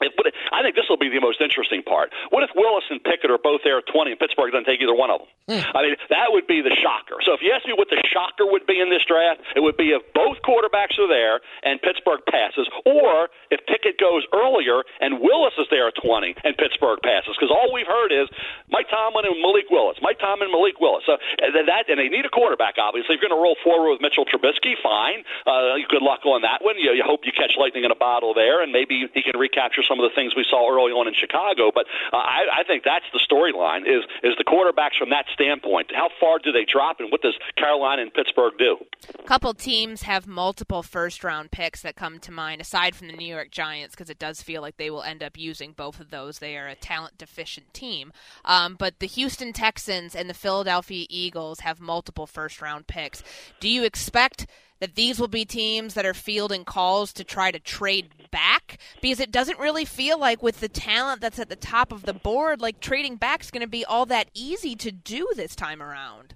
20 0.00 0.26
I 0.52 0.62
think 0.62 0.74
this 0.74 0.86
will 0.88 1.00
be 1.00 1.08
the 1.08 1.20
most 1.20 1.40
interesting 1.40 1.82
part. 1.82 2.12
What 2.30 2.42
if 2.42 2.50
Willis 2.54 2.84
and 2.90 3.02
Pickett 3.02 3.30
are 3.30 3.40
both 3.40 3.60
there 3.64 3.78
at 3.78 3.86
20 3.86 4.12
and 4.12 4.20
Pittsburgh 4.20 4.52
doesn't 4.52 4.66
take 4.66 4.80
either 4.80 4.94
one 4.94 5.10
of 5.10 5.24
them? 5.24 5.30
Mm. 5.50 5.62
I 5.74 5.82
mean, 5.82 5.94
that 6.10 6.30
would 6.34 6.46
be 6.46 6.60
the 6.60 6.74
shocker. 6.74 7.22
So 7.22 7.32
if 7.34 7.40
you 7.42 7.52
ask 7.52 7.66
me 7.66 7.74
what 7.74 7.88
the 7.90 8.00
shocker 8.06 8.46
would 8.46 8.66
be 8.66 8.80
in 8.80 8.90
this 8.90 9.04
draft, 9.06 9.40
it 9.54 9.60
would 9.60 9.76
be 9.76 9.94
if 9.94 10.02
both 10.14 10.42
quarterbacks 10.42 10.98
are 10.98 11.08
there 11.08 11.40
and 11.62 11.80
Pittsburgh 11.80 12.20
passes, 12.28 12.68
or 12.84 13.30
if 13.50 13.62
Pickett 13.66 13.98
goes 13.98 14.26
earlier 14.34 14.82
and 15.00 15.20
Willis 15.22 15.54
is 15.58 15.66
there 15.70 15.88
at 15.88 15.94
20 15.98 16.34
and 16.44 16.56
Pittsburgh 16.56 16.98
passes. 17.02 17.38
Because 17.38 17.50
all 17.50 17.70
we've 17.72 17.88
heard 17.88 18.10
is 18.10 18.28
Mike 18.68 18.90
Tomlin 18.90 19.26
and 19.26 19.38
Malik 19.40 19.70
Willis, 19.70 19.98
Mike 20.02 20.18
Tomlin 20.18 20.50
and 20.50 20.54
Malik 20.54 20.78
Willis. 20.82 21.06
So 21.06 21.16
that, 21.40 21.88
and 21.88 21.98
they 21.98 22.10
need 22.10 22.26
a 22.26 22.32
quarterback, 22.32 22.76
obviously. 22.78 23.14
If 23.14 23.22
you're 23.22 23.30
going 23.30 23.38
to 23.38 23.42
roll 23.42 23.56
forward 23.62 23.96
with 23.96 24.02
Mitchell 24.02 24.26
Trubisky, 24.26 24.74
fine. 24.82 25.22
Uh, 25.46 25.78
good 25.88 26.02
luck 26.02 26.26
on 26.26 26.42
that 26.42 26.60
one. 26.60 26.76
You, 26.78 26.92
you 26.92 27.06
hope 27.06 27.22
you 27.24 27.32
catch 27.32 27.54
lightning 27.58 27.84
in 27.84 27.90
a 27.94 27.98
bottle 27.98 28.34
there, 28.34 28.62
and 28.62 28.72
maybe 28.72 29.06
he 29.14 29.22
can 29.22 29.38
recapture 29.38 29.85
some 29.88 29.98
of 29.98 30.08
the 30.08 30.14
things 30.14 30.34
we 30.36 30.44
saw 30.48 30.68
early 30.70 30.92
on 30.92 31.08
in 31.08 31.14
Chicago. 31.14 31.70
But 31.74 31.86
uh, 32.12 32.16
I, 32.16 32.60
I 32.60 32.64
think 32.64 32.84
that's 32.84 33.06
the 33.12 33.20
storyline: 33.20 33.82
is 33.86 34.04
is 34.22 34.34
the 34.38 34.44
quarterbacks 34.44 34.98
from 34.98 35.10
that 35.10 35.26
standpoint. 35.32 35.90
How 35.94 36.08
far 36.20 36.38
do 36.38 36.52
they 36.52 36.64
drop, 36.64 37.00
and 37.00 37.10
what 37.10 37.22
does 37.22 37.36
Carolina 37.56 38.02
and 38.02 38.12
Pittsburgh 38.12 38.54
do? 38.58 38.76
A 39.18 39.22
couple 39.22 39.54
teams 39.54 40.02
have 40.02 40.26
multiple 40.26 40.82
first 40.82 41.24
round 41.24 41.50
picks 41.50 41.82
that 41.82 41.96
come 41.96 42.18
to 42.20 42.32
mind, 42.32 42.60
aside 42.60 42.94
from 42.94 43.08
the 43.08 43.16
New 43.16 43.26
York 43.26 43.50
Giants, 43.50 43.94
because 43.94 44.10
it 44.10 44.18
does 44.18 44.42
feel 44.42 44.62
like 44.62 44.76
they 44.76 44.90
will 44.90 45.02
end 45.02 45.22
up 45.22 45.36
using 45.38 45.72
both 45.72 46.00
of 46.00 46.10
those. 46.10 46.38
They 46.38 46.56
are 46.56 46.68
a 46.68 46.74
talent 46.74 47.18
deficient 47.18 47.72
team. 47.72 48.12
Um, 48.44 48.76
but 48.78 48.98
the 49.00 49.06
Houston 49.06 49.52
Texans 49.52 50.14
and 50.14 50.28
the 50.28 50.34
Philadelphia 50.34 51.06
Eagles 51.08 51.60
have 51.60 51.80
multiple 51.80 52.26
first 52.26 52.60
round 52.60 52.86
picks. 52.86 53.22
Do 53.60 53.68
you 53.68 53.84
expect 53.84 54.46
that 54.80 54.94
these 54.94 55.18
will 55.18 55.28
be 55.28 55.44
teams 55.44 55.94
that 55.94 56.06
are 56.06 56.14
fielding 56.14 56.64
calls 56.64 57.12
to 57.14 57.24
try 57.24 57.50
to 57.50 57.58
trade 57.58 58.08
back 58.30 58.78
because 59.00 59.20
it 59.20 59.32
doesn't 59.32 59.58
really 59.58 59.84
feel 59.84 60.18
like 60.18 60.42
with 60.42 60.60
the 60.60 60.68
talent 60.68 61.20
that's 61.20 61.38
at 61.38 61.48
the 61.48 61.56
top 61.56 61.92
of 61.92 62.02
the 62.02 62.12
board 62.12 62.60
like 62.60 62.80
trading 62.80 63.16
back 63.16 63.42
is 63.42 63.50
going 63.50 63.62
to 63.62 63.66
be 63.66 63.84
all 63.84 64.06
that 64.06 64.28
easy 64.34 64.74
to 64.74 64.90
do 64.92 65.28
this 65.34 65.56
time 65.56 65.82
around 65.82 66.34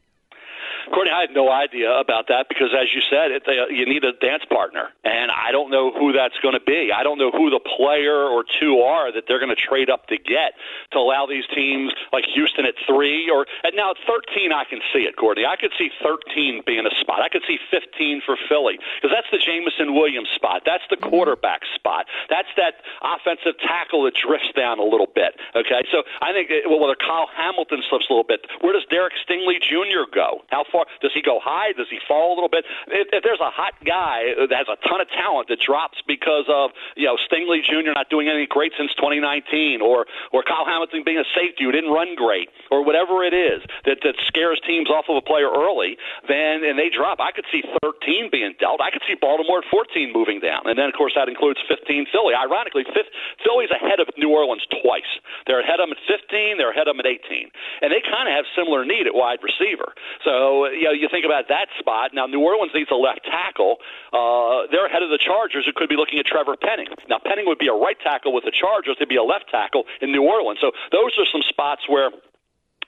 Courtney, 0.91 1.13
I 1.13 1.21
had 1.23 1.31
no 1.31 1.51
idea 1.51 1.91
about 1.93 2.27
that 2.29 2.49
because, 2.49 2.75
as 2.75 2.93
you 2.95 3.01
said, 3.07 3.31
it, 3.31 3.43
they, 3.47 3.63
you 3.71 3.87
need 3.87 4.05
a 4.05 4.13
dance 4.13 4.45
partner, 4.45 4.91
and 5.05 5.31
I 5.31 5.53
don't 5.53 5.71
know 5.71 5.93
who 5.93 6.13
that's 6.13 6.39
going 6.43 6.55
to 6.55 6.65
be. 6.65 6.91
I 6.91 7.03
don't 7.03 7.19
know 7.19 7.31
who 7.31 7.51
the 7.51 7.61
player 7.63 8.27
or 8.27 8.45
two 8.59 8.81
are 8.83 9.13
that 9.13 9.25
they're 9.29 9.39
going 9.39 9.55
to 9.55 9.61
trade 9.61 9.89
up 9.89 10.07
to 10.09 10.19
get 10.19 10.59
to 10.91 10.99
allow 10.99 11.27
these 11.27 11.47
teams 11.55 11.93
like 12.13 12.25
Houston 12.35 12.67
at 12.67 12.75
three 12.87 13.31
or 13.31 13.47
and 13.63 13.75
now 13.77 13.93
at 13.93 13.99
thirteen. 14.03 14.53
I 14.53 14.65
can 14.65 14.81
see 14.93 15.07
it, 15.07 15.17
Courtney. 15.17 15.47
I 15.47 15.57
could 15.57 15.73
see 15.79 15.91
thirteen 16.03 16.63
being 16.67 16.87
a 16.87 16.95
spot. 16.99 17.23
I 17.23 17.29
could 17.29 17.43
see 17.47 17.59
fifteen 17.71 18.21
for 18.25 18.37
Philly 18.49 18.79
because 18.99 19.15
that's 19.15 19.31
the 19.31 19.39
Jameson 19.39 19.95
Williams 19.95 20.29
spot. 20.35 20.63
That's 20.67 20.85
the 20.91 20.97
mm-hmm. 20.97 21.11
quarterback 21.11 21.63
spot. 21.75 22.07
That's 22.29 22.51
that 22.57 22.83
offensive 23.03 23.59
tackle 23.63 24.05
that 24.05 24.15
drifts 24.19 24.51
down 24.57 24.79
a 24.79 24.87
little 24.87 25.09
bit. 25.15 25.39
Okay, 25.55 25.87
so 25.91 26.03
I 26.21 26.33
think 26.33 26.51
well, 26.67 26.81
whether 26.81 26.99
Kyle 26.99 27.31
Hamilton 27.31 27.83
slips 27.89 28.11
a 28.11 28.13
little 28.13 28.27
bit, 28.27 28.43
where 28.61 28.73
does 28.73 28.85
Derek 28.91 29.15
Stingley 29.23 29.63
Jr. 29.63 30.11
go? 30.11 30.43
How 30.51 30.65
far 30.67 30.80
does 31.01 31.13
he 31.15 31.23
go 31.23 31.41
high? 31.43 31.73
Does 31.73 31.89
he 31.91 31.99
fall 32.07 32.33
a 32.33 32.37
little 32.37 32.49
bit? 32.49 32.65
If, 32.89 33.09
if 33.13 33.23
there's 33.25 33.41
a 33.41 33.51
hot 33.51 33.75
guy 33.85 34.33
that 34.37 34.53
has 34.53 34.69
a 34.69 34.77
ton 34.89 35.01
of 35.01 35.09
talent 35.11 35.49
that 35.49 35.61
drops 35.61 35.99
because 36.07 36.47
of 36.49 36.71
you 36.97 37.07
know 37.07 37.17
Stingley 37.17 37.63
Jr. 37.63 37.93
not 37.95 38.11
doing 38.11 38.29
anything 38.29 38.49
great 38.51 38.73
since 38.77 38.95
2019, 38.95 39.81
or 39.81 40.07
or 40.33 40.43
Kyle 40.43 40.65
Hamilton 40.65 41.03
being 41.05 41.19
a 41.19 41.29
safety 41.35 41.65
who 41.65 41.73
didn't 41.73 41.91
run 41.91 42.15
great, 42.17 42.49
or 42.71 42.85
whatever 42.85 43.25
it 43.25 43.35
is 43.35 43.63
that 43.85 44.01
that 44.03 44.17
scares 44.27 44.61
teams 44.67 44.91
off 44.91 45.07
of 45.09 45.17
a 45.17 45.25
player 45.25 45.51
early, 45.51 45.97
then 46.29 46.65
and 46.65 46.79
they 46.79 46.89
drop. 46.89 47.21
I 47.21 47.33
could 47.33 47.47
see 47.53 47.63
13 47.83 48.31
being 48.31 48.55
dealt. 48.59 48.81
I 48.81 48.91
could 48.91 49.03
see 49.07 49.15
Baltimore 49.15 49.59
at 49.59 49.69
14 49.71 50.13
moving 50.13 50.41
down, 50.41 50.67
and 50.67 50.79
then 50.79 50.87
of 50.89 50.95
course 50.95 51.13
that 51.17 51.29
includes 51.29 51.61
15 51.69 52.07
Philly. 52.13 52.35
Ironically, 52.35 52.85
fifth, 52.85 53.11
Philly's 53.45 53.71
ahead 53.71 54.01
of 54.01 54.09
New 54.17 54.31
Orleans 54.31 54.65
twice. 54.83 55.09
They're 55.47 55.61
ahead 55.61 55.81
of 55.81 55.89
them 55.89 55.97
at 55.97 56.03
15. 56.07 56.59
They're 56.59 56.71
ahead 56.71 56.89
of 56.89 56.97
them 56.97 57.01
at 57.01 57.11
18, 57.11 57.51
and 57.83 57.93
they 57.93 58.03
kind 58.03 58.29
of 58.29 58.35
have 58.35 58.47
similar 58.55 58.85
need 58.85 59.07
at 59.07 59.15
wide 59.15 59.43
receiver. 59.43 59.93
So 60.25 60.70
you 60.73 60.85
know, 60.85 60.93
you 60.93 61.09
think 61.11 61.25
about 61.25 61.49
that 61.49 61.69
spot. 61.79 62.13
Now, 62.15 62.27
New 62.27 62.41
Orleans 62.41 62.73
needs 62.75 62.91
a 62.91 62.97
left 62.97 63.25
tackle. 63.25 63.77
Uh, 64.13 64.67
they're 64.71 64.87
ahead 64.87 65.03
of 65.03 65.11
the 65.11 65.19
Chargers, 65.19 65.67
who 65.67 65.73
could 65.73 65.89
be 65.89 65.97
looking 65.97 66.19
at 66.19 66.27
Trevor 66.27 66.57
Penning. 66.57 66.89
Now, 67.09 67.19
Penning 67.19 67.47
would 67.47 67.59
be 67.59 67.69
a 67.69 67.75
right 67.75 67.99
tackle 68.01 68.33
with 68.33 68.45
the 68.45 68.53
Chargers. 68.53 68.97
They'd 68.99 69.09
be 69.09 69.17
a 69.17 69.23
left 69.23 69.51
tackle 69.51 69.85
in 70.01 70.13
New 70.13 70.23
Orleans. 70.23 70.59
So 70.61 70.73
those 70.93 71.17
are 71.19 71.27
some 71.31 71.43
spots 71.43 71.89
where 71.89 72.11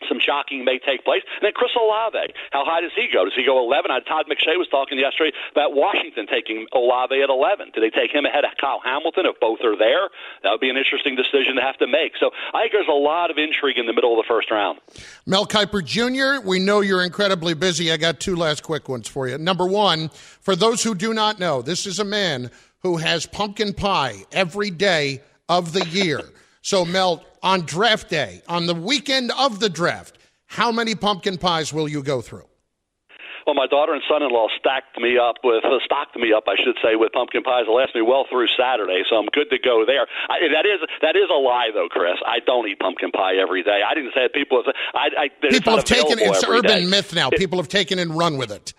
some 0.08 0.20
shocking 0.20 0.64
may 0.64 0.78
take 0.78 1.04
place. 1.04 1.22
And 1.40 1.46
then 1.46 1.52
Chris 1.54 1.72
Olave, 1.78 2.32
how 2.50 2.64
high 2.64 2.80
does 2.80 2.92
he 2.94 3.08
go? 3.12 3.24
Does 3.24 3.34
he 3.36 3.44
go 3.44 3.58
11? 3.58 3.90
Todd 4.06 4.26
McShay 4.26 4.56
was 4.56 4.68
talking 4.70 4.98
yesterday 4.98 5.32
about 5.52 5.74
Washington 5.74 6.26
taking 6.26 6.66
Olave 6.72 7.14
at 7.14 7.28
11. 7.28 7.72
Do 7.74 7.80
they 7.80 7.90
take 7.90 8.10
him 8.12 8.24
ahead 8.24 8.44
of 8.44 8.52
Kyle 8.60 8.80
Hamilton 8.84 9.26
if 9.26 9.38
both 9.40 9.60
are 9.64 9.76
there? 9.76 10.08
That 10.42 10.50
would 10.50 10.60
be 10.60 10.70
an 10.70 10.76
interesting 10.76 11.16
decision 11.16 11.56
to 11.56 11.62
have 11.62 11.78
to 11.78 11.86
make. 11.86 12.12
So 12.18 12.30
I 12.54 12.62
think 12.62 12.72
there's 12.72 12.90
a 12.90 12.96
lot 12.96 13.30
of 13.30 13.38
intrigue 13.38 13.78
in 13.78 13.86
the 13.86 13.92
middle 13.92 14.18
of 14.18 14.24
the 14.24 14.28
first 14.28 14.50
round. 14.50 14.80
Mel 15.26 15.46
Kiper 15.46 15.84
Jr., 15.84 16.46
we 16.46 16.58
know 16.58 16.80
you're 16.80 17.02
incredibly 17.02 17.54
busy. 17.54 17.92
I 17.92 17.96
got 17.96 18.20
two 18.20 18.36
last 18.36 18.62
quick 18.62 18.88
ones 18.88 19.08
for 19.08 19.28
you. 19.28 19.38
Number 19.38 19.66
one, 19.66 20.08
for 20.40 20.56
those 20.56 20.82
who 20.82 20.94
do 20.94 21.14
not 21.14 21.38
know, 21.38 21.62
this 21.62 21.86
is 21.86 21.98
a 21.98 22.04
man 22.04 22.50
who 22.80 22.96
has 22.96 23.26
pumpkin 23.26 23.72
pie 23.72 24.24
every 24.32 24.70
day 24.70 25.22
of 25.48 25.72
the 25.72 25.86
year. 25.88 26.20
So, 26.62 26.84
Mel, 26.84 27.24
on 27.42 27.62
draft 27.62 28.08
day, 28.08 28.40
on 28.48 28.66
the 28.66 28.74
weekend 28.74 29.32
of 29.36 29.58
the 29.58 29.68
draft, 29.68 30.16
how 30.46 30.70
many 30.70 30.94
pumpkin 30.94 31.36
pies 31.36 31.72
will 31.72 31.88
you 31.88 32.02
go 32.02 32.20
through? 32.20 32.46
Well, 33.44 33.56
my 33.56 33.66
daughter 33.66 33.92
and 33.92 34.02
son-in-law 34.08 34.46
stacked 34.58 34.96
me 35.00 35.18
up 35.18 35.36
with 35.42 35.64
uh, 35.64 35.78
stocked 35.84 36.14
me 36.14 36.32
up, 36.32 36.44
I 36.46 36.54
should 36.54 36.78
say, 36.82 36.94
with 36.94 37.10
pumpkin 37.12 37.42
pies. 37.42 37.62
It'll 37.62 37.74
last 37.74 37.92
me 37.92 38.02
well 38.02 38.24
through 38.30 38.46
Saturday, 38.56 39.02
so 39.10 39.16
I'm 39.16 39.26
good 39.32 39.50
to 39.50 39.58
go 39.58 39.84
there. 39.84 40.06
I, 40.28 40.46
that 40.54 40.64
is 40.64 40.78
that 41.00 41.16
is 41.16 41.28
a 41.28 41.34
lie, 41.34 41.70
though, 41.74 41.88
Chris. 41.90 42.14
I 42.24 42.38
don't 42.46 42.68
eat 42.68 42.78
pumpkin 42.78 43.10
pie 43.10 43.34
every 43.42 43.64
day. 43.64 43.80
I 43.84 43.94
didn't 43.94 44.12
say 44.14 44.26
it. 44.26 44.32
People, 44.32 44.62
I, 44.94 45.08
I, 45.18 45.48
people 45.50 45.74
have 45.74 45.84
taken 45.84 46.20
it's 46.20 46.44
urban 46.44 46.82
day. 46.82 46.86
myth 46.86 47.12
now. 47.12 47.30
People 47.30 47.58
have 47.58 47.68
taken 47.68 47.98
and 47.98 48.16
run 48.16 48.38
with 48.38 48.52
it. 48.52 48.74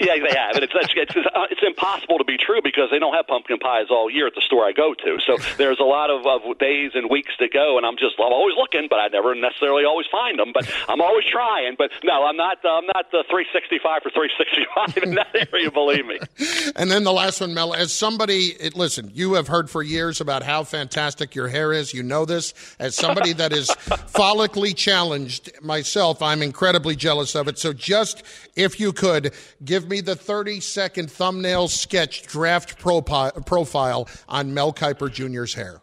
Yeah, 0.00 0.14
they 0.22 0.36
have, 0.36 0.54
and 0.54 0.62
it's, 0.62 0.72
it's 0.76 0.94
it's 0.94 1.26
it's 1.50 1.62
impossible 1.66 2.18
to 2.18 2.24
be 2.24 2.36
true 2.36 2.60
because 2.62 2.88
they 2.90 2.98
don't 2.98 3.14
have 3.14 3.26
pumpkin 3.26 3.58
pies 3.58 3.86
all 3.90 4.08
year 4.10 4.26
at 4.26 4.34
the 4.34 4.42
store 4.42 4.64
I 4.64 4.72
go 4.72 4.94
to. 4.94 5.18
So 5.26 5.36
there's 5.56 5.80
a 5.80 5.84
lot 5.84 6.10
of, 6.10 6.26
of 6.26 6.58
days 6.58 6.92
and 6.94 7.10
weeks 7.10 7.36
to 7.38 7.48
go, 7.48 7.78
and 7.78 7.86
I'm 7.86 7.96
just 7.96 8.14
I'm 8.18 8.32
always 8.32 8.54
looking, 8.56 8.86
but 8.88 8.96
I 9.00 9.08
never 9.08 9.34
necessarily 9.34 9.84
always 9.84 10.06
find 10.10 10.38
them. 10.38 10.52
But 10.54 10.70
I'm 10.88 11.00
always 11.00 11.24
trying. 11.24 11.74
But 11.76 11.90
no, 12.04 12.24
I'm 12.24 12.36
not 12.36 12.58
I'm 12.64 12.86
not 12.94 13.10
the 13.10 13.24
365 13.28 14.02
for 14.02 14.10
365 14.10 15.02
in 15.02 15.14
that 15.16 15.48
area. 15.52 15.70
Believe 15.70 16.06
me. 16.06 16.18
And 16.76 16.90
then 16.90 17.02
the 17.02 17.12
last 17.12 17.40
one, 17.40 17.54
Mel, 17.54 17.74
as 17.74 17.92
somebody, 17.92 18.54
it, 18.60 18.76
listen, 18.76 19.10
you 19.14 19.34
have 19.34 19.48
heard 19.48 19.68
for 19.68 19.82
years 19.82 20.20
about 20.20 20.42
how 20.42 20.62
fantastic 20.62 21.34
your 21.34 21.48
hair 21.48 21.72
is. 21.72 21.92
You 21.92 22.02
know 22.02 22.24
this. 22.24 22.54
As 22.78 22.94
somebody 22.94 23.32
that 23.32 23.52
is 23.52 23.68
follically 23.88 24.76
challenged 24.76 25.50
myself, 25.60 26.22
I'm 26.22 26.42
incredibly 26.42 26.94
jealous 26.94 27.34
of 27.34 27.48
it. 27.48 27.58
So 27.58 27.72
just 27.72 28.22
if 28.54 28.78
you 28.78 28.92
could 28.92 29.32
give 29.64 29.88
me 29.88 30.00
the 30.00 30.16
30 30.16 30.60
second 30.60 31.10
thumbnail 31.10 31.68
sketch 31.68 32.22
draft 32.22 32.78
profile 32.78 34.08
on 34.28 34.54
Mel 34.54 34.72
Kiper 34.72 35.10
Jr.'s 35.12 35.54
hair. 35.54 35.80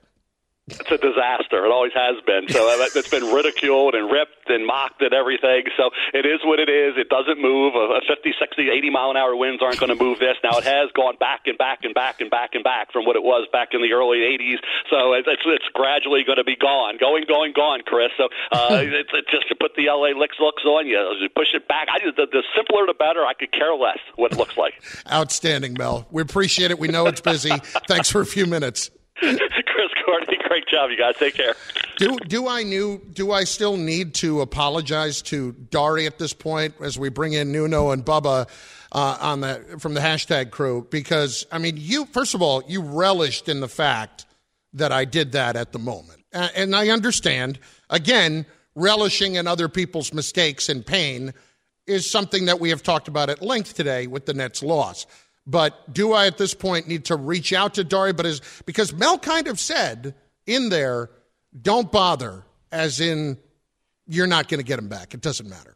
It's 0.67 0.89
a 0.89 0.97
disaster. 0.97 1.61
It 1.61 1.69
always 1.69 1.93
has 1.93 2.17
been. 2.25 2.49
So 2.49 2.65
uh, 2.65 2.89
it's 2.97 3.09
been 3.09 3.29
ridiculed 3.29 3.93
and 3.93 4.09
ripped 4.09 4.49
and 4.49 4.65
mocked 4.65 5.01
and 5.05 5.13
everything. 5.13 5.69
So 5.77 5.91
it 6.11 6.25
is 6.25 6.41
what 6.41 6.57
it 6.57 6.69
is. 6.69 6.97
It 6.97 7.07
doesn't 7.07 7.37
move. 7.37 7.75
A 7.75 8.01
50, 8.01 8.33
60, 8.33 8.69
80 8.73 8.89
mile 8.89 9.11
an 9.11 9.17
hour 9.17 9.35
winds 9.35 9.61
aren't 9.61 9.77
going 9.77 9.93
to 9.93 10.01
move 10.01 10.17
this. 10.17 10.37
Now 10.43 10.57
it 10.57 10.63
has 10.63 10.89
gone 10.97 11.17
back 11.19 11.45
and 11.45 11.55
back 11.57 11.85
and 11.85 11.93
back 11.93 12.19
and 12.19 12.31
back 12.31 12.55
and 12.55 12.63
back 12.63 12.91
from 12.91 13.05
what 13.05 13.15
it 13.15 13.21
was 13.21 13.47
back 13.53 13.77
in 13.77 13.83
the 13.83 13.93
early 13.93 14.25
80s. 14.25 14.57
So 14.89 15.13
it's 15.13 15.29
it's 15.29 15.69
gradually 15.73 16.23
going 16.25 16.41
to 16.41 16.43
be 16.43 16.55
gone, 16.55 16.97
going, 16.97 17.25
going, 17.27 17.53
gone, 17.53 17.81
Chris. 17.85 18.09
So 18.17 18.29
uh, 18.51 18.81
it's, 18.81 19.13
it's 19.13 19.29
just 19.29 19.47
to 19.49 19.55
put 19.55 19.77
the 19.77 19.85
LA 19.85 20.17
licks 20.17 20.37
looks 20.39 20.65
on 20.65 20.87
you, 20.87 20.97
push 21.35 21.53
it 21.53 21.67
back. 21.67 21.89
I 21.93 22.01
the, 22.09 22.25
the 22.25 22.41
simpler 22.57 22.87
the 22.87 22.97
better. 22.97 23.21
I 23.21 23.33
could 23.37 23.51
care 23.51 23.75
less 23.75 23.99
what 24.15 24.31
it 24.33 24.37
looks 24.39 24.57
like. 24.57 24.73
Outstanding, 25.11 25.75
Mel. 25.77 26.07
We 26.09 26.23
appreciate 26.23 26.71
it. 26.71 26.79
We 26.79 26.87
know 26.87 27.05
it's 27.05 27.21
busy. 27.21 27.51
Thanks 27.87 28.09
for 28.09 28.21
a 28.21 28.25
few 28.25 28.47
minutes. 28.47 28.89
Chris 29.19 29.91
Courtney, 30.05 30.37
great 30.47 30.67
job, 30.67 30.89
you 30.89 30.97
guys. 30.97 31.15
Take 31.17 31.35
care. 31.35 31.55
Do 31.97 32.17
do 32.27 32.49
I 32.49 32.63
knew 32.63 33.01
do 33.13 33.31
I 33.31 33.45
still 33.45 33.77
need 33.77 34.13
to 34.15 34.41
apologize 34.41 35.21
to 35.23 35.53
Dari 35.53 36.05
at 36.05 36.19
this 36.19 36.33
point 36.33 36.73
as 36.81 36.99
we 36.99 37.07
bring 37.07 37.31
in 37.31 37.49
Nuno 37.51 37.91
and 37.91 38.03
Bubba 38.03 38.49
uh, 38.91 39.17
on 39.21 39.39
the 39.39 39.77
from 39.79 39.93
the 39.93 40.01
hashtag 40.01 40.51
crew? 40.51 40.85
Because 40.89 41.45
I 41.49 41.59
mean, 41.59 41.75
you 41.77 42.07
first 42.07 42.33
of 42.33 42.41
all, 42.41 42.61
you 42.67 42.81
relished 42.81 43.47
in 43.47 43.61
the 43.61 43.69
fact 43.69 44.25
that 44.73 44.91
I 44.91 45.05
did 45.05 45.31
that 45.31 45.55
at 45.55 45.71
the 45.71 45.79
moment, 45.79 46.25
uh, 46.33 46.49
and 46.53 46.75
I 46.75 46.89
understand. 46.89 47.57
Again, 47.89 48.45
relishing 48.75 49.35
in 49.35 49.47
other 49.47 49.69
people's 49.69 50.13
mistakes 50.13 50.67
and 50.67 50.85
pain 50.85 51.33
is 51.87 52.09
something 52.09 52.45
that 52.45 52.59
we 52.59 52.69
have 52.69 52.83
talked 52.83 53.07
about 53.07 53.29
at 53.29 53.41
length 53.41 53.75
today 53.75 54.07
with 54.07 54.25
the 54.25 54.33
Nets' 54.33 54.61
loss. 54.61 55.05
But 55.47 55.93
do 55.93 56.13
I 56.13 56.27
at 56.27 56.37
this 56.37 56.53
point 56.53 56.87
need 56.87 57.05
to 57.05 57.15
reach 57.15 57.53
out 57.53 57.75
to 57.75 57.83
Dari? 57.83 58.13
But 58.13 58.25
is 58.25 58.41
because 58.65 58.93
Mel 58.93 59.19
kind 59.19 59.47
of 59.47 59.59
said 59.59 60.15
in 60.47 60.69
there, 60.69 61.09
don't 61.59 61.91
bother, 61.91 62.43
as 62.71 62.99
in 62.99 63.37
you're 64.07 64.27
not 64.27 64.47
going 64.47 64.59
to 64.59 64.65
get 64.65 64.79
him 64.79 64.87
back. 64.87 65.13
It 65.13 65.21
doesn't 65.21 65.47
matter. 65.47 65.75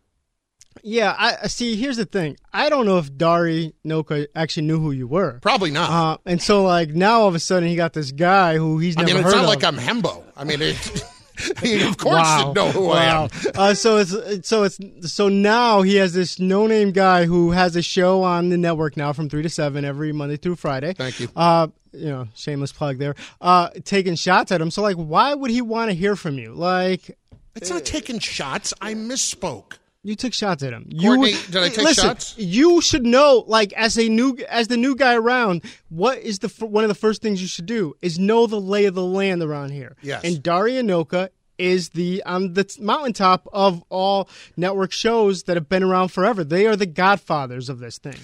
Yeah, 0.82 1.14
I 1.18 1.48
see. 1.48 1.76
Here's 1.76 1.98
the 1.98 2.06
thing. 2.06 2.38
I 2.54 2.70
don't 2.70 2.86
know 2.86 3.00
if 3.00 3.16
Dari 3.18 3.74
Nowkhah 3.86 4.28
actually 4.36 4.68
knew 4.68 4.80
who 4.80 4.92
you 4.92 5.08
were. 5.08 5.40
Probably 5.42 5.72
not. 5.72 5.90
Uh, 5.90 6.18
and 6.26 6.42
so, 6.42 6.64
like 6.64 6.90
now, 6.90 7.22
all 7.22 7.28
of 7.28 7.36
a 7.36 7.40
sudden, 7.40 7.68
he 7.68 7.76
got 7.76 7.94
this 7.94 8.12
guy 8.12 8.56
who 8.56 8.78
he's 8.78 8.96
never 8.96 9.10
I 9.10 9.14
mean, 9.14 9.24
it's 9.24 9.34
not 9.34 9.44
of. 9.44 9.50
like 9.50 9.64
I'm 9.64 9.78
Hembo. 9.78 10.24
I 10.38 10.46
mean, 10.46 10.62
it, 10.62 10.78
of 11.88 11.98
course, 11.98 12.16
wow. 12.16 12.48
you 12.48 12.54
know 12.54 12.72
who 12.72 12.88
wow. 12.88 12.94
I 12.94 13.06
am. 13.06 13.30
uh, 13.56 13.74
so 13.74 13.98
it's 13.98 14.48
so 14.48 14.64
it's 14.64 14.80
so 15.02 15.30
now 15.30 15.82
he 15.82 15.96
has 15.96 16.14
this 16.14 16.40
no 16.40 16.68
name 16.68 16.92
guy 16.92 17.26
who 17.26 17.52
has 17.52 17.76
a 17.76 17.82
show 17.82 18.24
on 18.24 18.50
the 18.50 18.58
network 18.58 18.98
now 18.98 19.14
from 19.14 19.30
three 19.30 19.44
to 19.44 19.50
seven 19.50 19.86
every 19.86 20.12
Monday 20.12 20.38
through 20.38 20.56
Friday. 20.56 20.94
Thank 20.94 21.20
you. 21.20 21.30
Uh, 21.36 21.68
you 21.92 22.10
know, 22.10 22.28
shameless 22.36 22.72
plug 22.72 22.98
there. 22.98 23.16
Uh, 23.42 23.70
taking 23.84 24.16
shots 24.16 24.52
at 24.52 24.62
him. 24.62 24.72
So 24.72 24.82
like, 24.82 24.96
why 24.96 25.34
would 25.34 25.52
he 25.52 25.62
want 25.62 25.90
to 25.90 25.96
hear 25.96 26.16
from 26.16 26.38
you? 26.38 26.54
Like, 26.54 27.18
it's 27.56 27.70
not 27.70 27.86
taking 27.86 28.20
shots. 28.20 28.74
I 28.82 28.94
misspoke. 28.94 29.74
You 30.02 30.16
took 30.16 30.34
shots 30.34 30.64
at 30.64 30.72
him. 30.72 30.90
Courtney, 31.02 31.32
you, 31.32 31.38
did 31.48 31.58
I 31.58 31.70
take 31.70 31.78
listen, 31.80 32.04
shots? 32.06 32.38
You 32.38 32.80
should 32.80 33.06
know, 33.06 33.44
like 33.48 33.74
as 33.74 33.98
a 33.98 34.08
new 34.08 34.38
as 34.48 34.70
the 34.70 34.78
new 34.78 34.96
guy 34.96 35.16
around, 35.16 35.62
what 35.90 36.20
is 36.20 36.40
the 36.40 36.48
one 36.66 36.86
of 36.86 36.88
the 36.88 36.96
first 36.96 37.22
things 37.22 37.42
you 37.42 37.48
should 37.48 37.66
do 37.66 37.96
is 38.02 38.18
know 38.18 38.48
the 38.48 38.62
lay 38.62 38.86
of 38.86 38.96
the 38.96 39.04
land 39.04 39.44
around 39.44 39.72
here. 39.72 39.98
Yes. 40.02 40.24
And 40.24 40.42
Dari 40.42 40.74
Nowkhah 40.74 41.30
is 41.58 41.90
the 41.90 42.24
on 42.26 42.54
the 42.54 42.78
mountaintop 42.80 43.48
of 43.52 43.84
all 43.90 44.30
network 44.56 44.94
shows 44.94 45.44
that 45.44 45.58
have 45.58 45.68
been 45.68 45.84
around 45.84 46.08
forever. 46.08 46.46
They 46.46 46.66
are 46.66 46.78
the 46.78 46.86
godfathers 46.86 47.68
of 47.68 47.80
this 47.80 47.98
thing, 47.98 48.20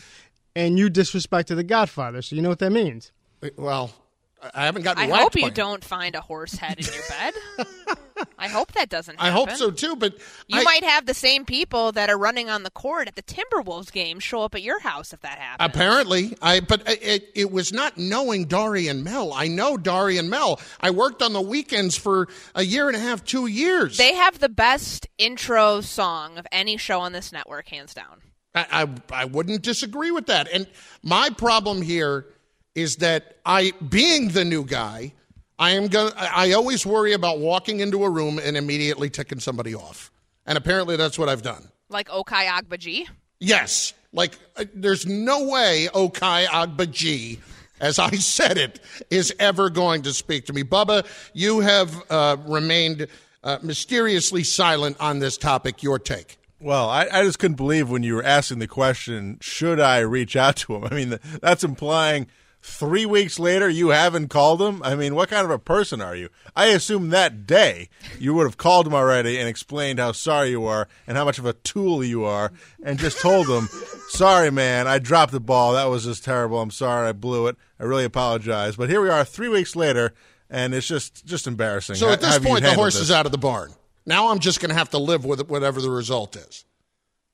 and 0.56 0.80
you 0.80 0.90
disrespected 0.90 1.58
the 1.58 1.64
godfather. 1.64 2.22
So 2.22 2.38
you 2.38 2.42
know 2.42 2.50
what 2.50 2.60
that 2.60 2.72
means. 2.72 3.12
Well, 3.58 3.92
I 4.54 4.66
haven't 4.66 4.84
gotten. 4.84 5.12
I 5.12 5.16
hope 5.18 5.36
you 5.36 5.48
him. 5.48 5.54
don't 5.54 5.84
find 5.84 6.16
a 6.16 6.22
horse 6.22 6.54
head 6.54 6.80
in 6.80 6.86
your 6.86 7.04
bed. 7.10 7.34
I 8.38 8.48
hope 8.48 8.72
that 8.74 8.90
doesn't 8.90 9.16
happen. 9.20 9.28
I 9.30 9.32
hope 9.36 9.52
so 9.52 9.72
too, 9.72 9.96
but 9.96 10.14
You 10.48 10.60
I- 10.62 10.64
might 10.64 10.84
have 10.84 11.06
the 11.06 11.14
same 11.14 11.46
people 11.46 11.92
that 11.94 12.10
are 12.10 12.18
running 12.18 12.50
on 12.50 12.64
the 12.64 12.70
court 12.72 13.08
at 13.08 13.16
the 13.16 13.24
Timberwolves 13.24 13.92
game 13.92 14.20
show 14.20 14.44
up 14.44 14.56
at 14.56 14.62
your 14.62 14.80
house 14.80 15.14
if 15.14 15.22
that 15.22 15.38
happens. 15.38 15.70
Apparently, 15.70 16.36
I 16.42 16.60
but 16.62 16.84
it, 16.88 17.30
it 17.36 17.52
was 17.52 17.74
not 17.74 17.98
knowing 17.98 18.46
Darian 18.46 19.04
Mel. 19.04 19.34
I 19.34 19.48
know 19.48 19.78
Darian 19.78 20.30
Mel. 20.30 20.60
I 20.80 20.92
worked 20.92 21.22
on 21.22 21.34
the 21.34 21.42
weekends 21.42 21.98
for 21.98 22.28
a 22.54 22.64
year 22.64 22.88
and 22.88 22.96
a 22.96 23.00
half, 23.00 23.24
two 23.26 23.48
years. 23.48 23.98
They 23.98 24.14
have 24.14 24.40
the 24.40 24.50
best 24.50 25.08
intro 25.18 25.82
song 25.82 26.38
of 26.38 26.48
any 26.52 26.78
show 26.78 27.00
on 27.02 27.12
this 27.12 27.32
network, 27.32 27.68
hands 27.70 27.94
down. 27.94 28.22
I, 28.54 28.88
I 29.12 29.22
I 29.22 29.26
wouldn't 29.26 29.62
disagree 29.62 30.12
with 30.12 30.28
that. 30.28 30.48
And 30.54 30.68
my 31.04 31.30
problem 31.30 31.82
here 31.82 32.28
is 32.74 32.98
that 32.98 33.38
I, 33.46 33.72
being 33.90 34.30
the 34.30 34.46
new 34.46 34.64
guy, 34.66 35.14
I 35.58 35.72
am 35.72 35.88
going. 35.88 36.12
I 36.18 36.52
always 36.52 36.86
worry 36.86 37.14
about 37.14 37.40
walking 37.40 37.80
into 37.80 38.04
a 38.04 38.10
room 38.10 38.40
and 38.44 38.58
immediately 38.58 39.10
ticking 39.10 39.40
somebody 39.40 39.74
off. 39.74 40.12
And 40.46 40.58
apparently, 40.58 40.98
that's 40.98 41.18
what 41.18 41.30
I've 41.30 41.42
done. 41.42 41.70
Like 41.90 42.10
Okai 42.10 42.46
Agbaji. 42.46 43.08
Yes. 43.40 43.94
Like, 44.12 44.38
uh, 44.56 44.66
there's 44.74 45.06
no 45.06 45.46
way 45.48 45.90
Okai 45.94 46.46
Agbaji, 46.46 47.40
as 47.80 48.00
I 48.00 48.10
said 48.12 48.58
it, 48.58 48.80
is 49.10 49.34
ever 49.40 49.70
going 49.70 50.04
to 50.04 50.14
speak 50.14 50.46
to 50.46 50.54
me. 50.54 50.64
Bubba, 50.64 51.06
you 51.34 51.60
have 51.62 52.04
uh, 52.10 52.38
remained 52.46 53.08
uh, 53.44 53.60
mysteriously 53.62 54.44
silent 54.44 54.98
on 55.00 55.20
this 55.20 55.38
topic. 55.38 55.84
Your 55.84 56.00
take. 56.00 56.38
Well, 56.60 56.90
I, 56.90 57.08
I 57.12 57.24
just 57.24 57.40
couldn't 57.40 57.58
believe 57.58 57.90
when 57.90 58.04
you 58.04 58.16
were 58.16 58.24
asking 58.24 58.60
the 58.60 58.68
question, 58.68 59.38
should 59.42 59.80
I 59.80 60.00
reach 60.00 60.36
out 60.36 60.56
to 60.58 60.76
him? 60.76 60.86
I 60.86 60.96
mean, 60.96 61.20
that's 61.42 61.64
implying 61.64 62.28
three 62.66 63.06
weeks 63.06 63.38
later 63.38 63.70
you 63.70 63.90
haven't 63.90 64.30
called 64.30 64.62
him. 64.62 64.82
I 64.84 64.96
mean, 64.96 65.14
what 65.14 65.30
kind 65.30 65.46
of 65.46 65.52
a 65.52 65.60
person 65.60 66.02
are 66.02 66.16
you? 66.16 66.30
I 66.56 66.68
assume 66.68 67.10
that 67.10 67.46
day 67.46 67.90
you 68.20 68.34
would 68.34 68.46
have 68.46 68.58
called 68.58 68.88
him 68.88 68.94
already 68.94 69.38
and 69.38 69.48
explained 69.48 70.00
how 70.00 70.12
sorry 70.14 70.50
you 70.50 70.66
are 70.66 70.88
and 71.06 71.16
how 71.16 71.26
much 71.26 71.38
of 71.38 71.46
a 71.46 71.54
tool 71.54 72.04
you 72.04 72.26
are 72.26 72.52
and 72.84 72.98
just 72.98 73.22
told 73.22 73.48
him, 73.48 73.70
sorry, 74.10 74.52
man, 74.52 74.88
I 74.88 74.98
dropped 74.98 75.32
the 75.32 75.40
ball. 75.40 75.74
That 75.74 75.86
was 75.86 76.06
just 76.06 76.24
terrible. 76.24 76.60
I'm 76.60 76.72
sorry. 76.72 77.08
I 77.08 77.12
blew 77.12 77.48
it. 77.48 77.56
I 77.80 77.84
really 77.84 78.04
apologize. 78.04 78.76
But 78.76 78.90
here 78.90 79.02
we 79.02 79.10
are 79.10 79.24
three 79.24 79.50
weeks 79.50 79.76
later, 79.76 80.14
and 80.50 80.74
it's 80.74 80.88
just, 80.88 81.26
just 81.26 81.46
embarrassing. 81.46 81.96
So 81.96 82.10
at 82.10 82.20
this 82.20 82.38
how 82.38 82.44
point, 82.44 82.64
the 82.64 82.74
horse 82.74 82.96
this? 82.96 83.04
is 83.04 83.12
out 83.12 83.26
of 83.28 83.32
the 83.32 83.38
barn. 83.38 83.74
Now 84.08 84.30
I'm 84.30 84.40
just 84.40 84.60
going 84.60 84.70
to 84.70 84.76
have 84.76 84.90
to 84.90 84.98
live 84.98 85.24
with 85.24 85.40
it, 85.40 85.50
whatever 85.50 85.82
the 85.82 85.90
result 85.90 86.36
is. 86.36 86.66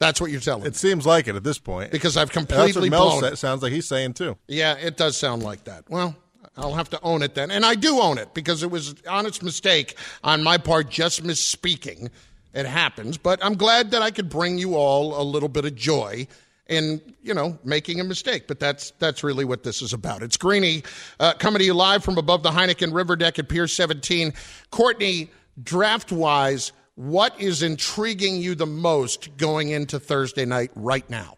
That's 0.01 0.19
what 0.19 0.31
you're 0.31 0.41
telling 0.41 0.63
me. 0.63 0.67
It 0.67 0.75
seems 0.75 1.05
like 1.05 1.27
it 1.27 1.35
at 1.35 1.43
this 1.43 1.59
point. 1.59 1.91
Because 1.91 2.17
I've 2.17 2.31
completely 2.31 2.89
That's 2.89 2.99
what 2.99 3.11
Mel 3.11 3.19
sa- 3.19 3.25
it. 3.27 3.35
sounds 3.37 3.61
like 3.61 3.71
he's 3.71 3.87
saying 3.87 4.15
too. 4.15 4.35
Yeah, 4.47 4.73
it 4.73 4.97
does 4.97 5.15
sound 5.15 5.43
like 5.43 5.65
that. 5.65 5.83
Well, 5.91 6.15
I'll 6.57 6.73
have 6.73 6.89
to 6.89 6.99
own 7.03 7.21
it 7.21 7.35
then. 7.35 7.51
And 7.51 7.63
I 7.63 7.75
do 7.75 7.99
own 7.99 8.17
it 8.17 8.33
because 8.33 8.63
it 8.63 8.71
was 8.71 8.89
an 8.89 8.97
honest 9.07 9.43
mistake 9.43 9.95
on 10.23 10.41
my 10.43 10.57
part, 10.57 10.89
just 10.89 11.23
misspeaking. 11.23 12.09
It 12.51 12.65
happens. 12.65 13.19
But 13.19 13.45
I'm 13.45 13.53
glad 13.53 13.91
that 13.91 14.01
I 14.01 14.09
could 14.09 14.27
bring 14.27 14.57
you 14.57 14.73
all 14.75 15.21
a 15.21 15.23
little 15.23 15.47
bit 15.49 15.65
of 15.65 15.75
joy 15.75 16.25
in, 16.67 16.99
you 17.21 17.35
know, 17.35 17.59
making 17.63 17.99
a 17.99 18.03
mistake. 18.03 18.47
But 18.47 18.59
that's 18.59 18.91
that's 18.97 19.23
really 19.23 19.45
what 19.45 19.61
this 19.61 19.83
is 19.83 19.93
about. 19.93 20.23
It's 20.23 20.35
Greeny 20.35 20.81
uh, 21.19 21.33
coming 21.35 21.59
to 21.59 21.65
you 21.65 21.75
live 21.75 22.03
from 22.03 22.17
above 22.17 22.41
the 22.41 22.49
Heineken 22.49 22.91
River 22.91 23.15
Deck 23.15 23.37
at 23.37 23.49
Pier 23.49 23.67
17. 23.67 24.33
Courtney, 24.71 25.29
draft 25.61 26.11
wise, 26.11 26.71
what 27.01 27.41
is 27.41 27.63
intriguing 27.63 28.35
you 28.35 28.53
the 28.53 28.67
most 28.67 29.35
going 29.35 29.69
into 29.69 29.99
Thursday 29.99 30.45
night 30.45 30.69
right 30.75 31.09
now? 31.09 31.35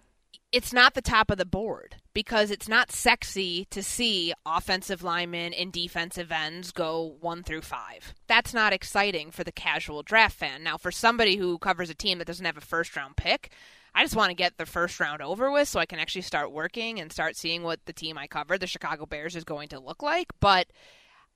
It's 0.51 0.74
not 0.74 0.93
the 0.93 1.01
top 1.01 1.32
of 1.32 1.38
the 1.38 1.45
board 1.45 1.95
because 2.14 2.51
it's 2.51 2.68
not 2.68 2.91
sexy 2.91 3.64
to 3.72 3.82
see 3.82 4.34
offensive 4.45 5.03
linemen 5.03 5.53
and 5.53 5.72
defensive 5.72 6.34
ends 6.34 6.72
go 6.74 7.16
one 7.22 7.43
through 7.43 7.61
five. 7.61 8.14
That's 8.28 8.53
not 8.53 8.74
exciting 8.74 9.32
for 9.32 9.45
the 9.45 9.53
casual 9.53 10.03
draft 10.03 10.36
fan. 10.36 10.64
Now, 10.64 10.76
for 10.76 10.91
somebody 10.91 11.38
who 11.38 11.57
covers 11.57 11.89
a 11.89 11.95
team 11.95 12.18
that 12.18 12.28
doesn't 12.28 12.45
have 12.45 12.57
a 12.57 12.61
first 12.61 12.93
round 12.97 13.16
pick, 13.16 13.53
I 13.95 14.03
just 14.03 14.18
want 14.18 14.32
to 14.32 14.36
get 14.36 14.57
the 14.57 14.66
first 14.66 14.99
round 14.99 15.22
over 15.22 15.49
with 15.49 15.70
so 15.70 15.80
I 15.80 15.86
can 15.86 15.97
actually 15.97 16.24
start 16.24 16.51
working 16.51 16.99
and 16.99 17.09
start 17.09 17.38
seeing 17.38 17.64
what 17.64 17.80
the 17.86 17.93
team 17.93 18.18
I 18.18 18.28
cover, 18.28 18.57
the 18.57 18.68
Chicago 18.68 19.05
Bears, 19.05 19.38
is 19.38 19.45
going 19.45 19.70
to 19.70 19.80
look 19.80 20.03
like. 20.03 20.28
But 20.41 20.68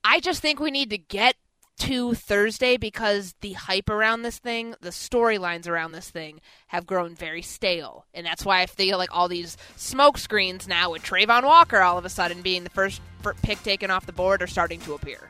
I 0.04 0.20
just 0.20 0.42
think 0.42 0.60
we 0.60 0.70
need 0.70 0.90
to 0.90 0.98
get 0.98 1.36
to 1.78 2.14
Thursday 2.14 2.76
because 2.76 3.34
the 3.40 3.52
hype 3.54 3.88
around 3.88 4.22
this 4.22 4.38
thing, 4.38 4.74
the 4.80 4.90
storylines 4.90 5.66
around 5.66 5.92
this 5.92 6.10
thing 6.10 6.40
have 6.68 6.86
grown 6.86 7.14
very 7.14 7.42
stale. 7.42 8.04
And 8.12 8.26
that's 8.26 8.44
why 8.44 8.60
I 8.60 8.66
feel 8.66 8.98
like 8.98 9.14
all 9.14 9.28
these 9.28 9.56
smoke 9.76 10.18
screens 10.18 10.68
now 10.68 10.90
with 10.90 11.02
Travon 11.02 11.44
Walker 11.44 11.80
all 11.80 11.98
of 11.98 12.04
a 12.04 12.10
sudden 12.10 12.42
being 12.42 12.64
the 12.64 12.70
first 12.70 13.00
pick 13.42 13.62
taken 13.62 13.90
off 13.90 14.06
the 14.06 14.12
board 14.12 14.42
are 14.42 14.46
starting 14.46 14.80
to 14.80 14.94
appear. 14.94 15.28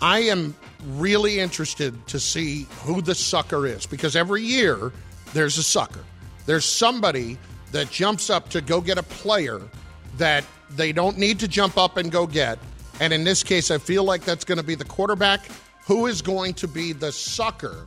I 0.00 0.20
am 0.20 0.54
really 0.84 1.40
interested 1.40 2.06
to 2.08 2.20
see 2.20 2.66
who 2.82 3.00
the 3.00 3.14
sucker 3.14 3.66
is 3.66 3.86
because 3.86 4.14
every 4.14 4.42
year 4.42 4.92
there's 5.32 5.56
a 5.58 5.62
sucker. 5.62 6.04
There's 6.44 6.64
somebody 6.64 7.38
that 7.72 7.90
jumps 7.90 8.30
up 8.30 8.48
to 8.50 8.60
go 8.60 8.80
get 8.80 8.98
a 8.98 9.02
player 9.02 9.60
that 10.18 10.44
they 10.70 10.92
don't 10.92 11.18
need 11.18 11.38
to 11.40 11.48
jump 11.48 11.78
up 11.78 11.96
and 11.96 12.10
go 12.10 12.26
get. 12.26 12.58
And 13.00 13.12
in 13.12 13.24
this 13.24 13.42
case, 13.42 13.70
I 13.70 13.78
feel 13.78 14.04
like 14.04 14.24
that's 14.24 14.44
going 14.44 14.58
to 14.58 14.64
be 14.64 14.74
the 14.74 14.84
quarterback. 14.84 15.48
Who 15.86 16.06
is 16.06 16.20
going 16.20 16.54
to 16.54 16.68
be 16.68 16.92
the 16.92 17.12
sucker 17.12 17.86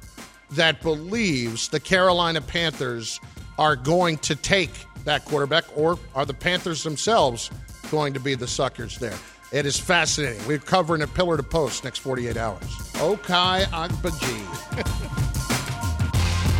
that 0.51 0.81
believes 0.81 1.67
the 1.67 1.79
Carolina 1.81 2.39
Panthers 2.39 3.19
are 3.57 3.75
going 3.75 4.17
to 4.19 4.35
take 4.35 4.71
that 5.03 5.25
quarterback, 5.25 5.65
or 5.75 5.99
are 6.15 6.25
the 6.25 6.33
Panthers 6.33 6.83
themselves 6.83 7.51
going 7.91 8.13
to 8.13 8.19
be 8.19 8.35
the 8.35 8.47
suckers 8.47 8.97
there? 8.99 9.17
It 9.51 9.65
is 9.65 9.77
fascinating. 9.77 10.45
We're 10.47 10.59
covering 10.59 11.01
it 11.01 11.13
pillar 11.13 11.35
to 11.35 11.43
post 11.43 11.83
next 11.83 11.99
48 11.99 12.37
hours. 12.37 12.63
Okai 12.93 13.63
Agbaji. 13.65 15.25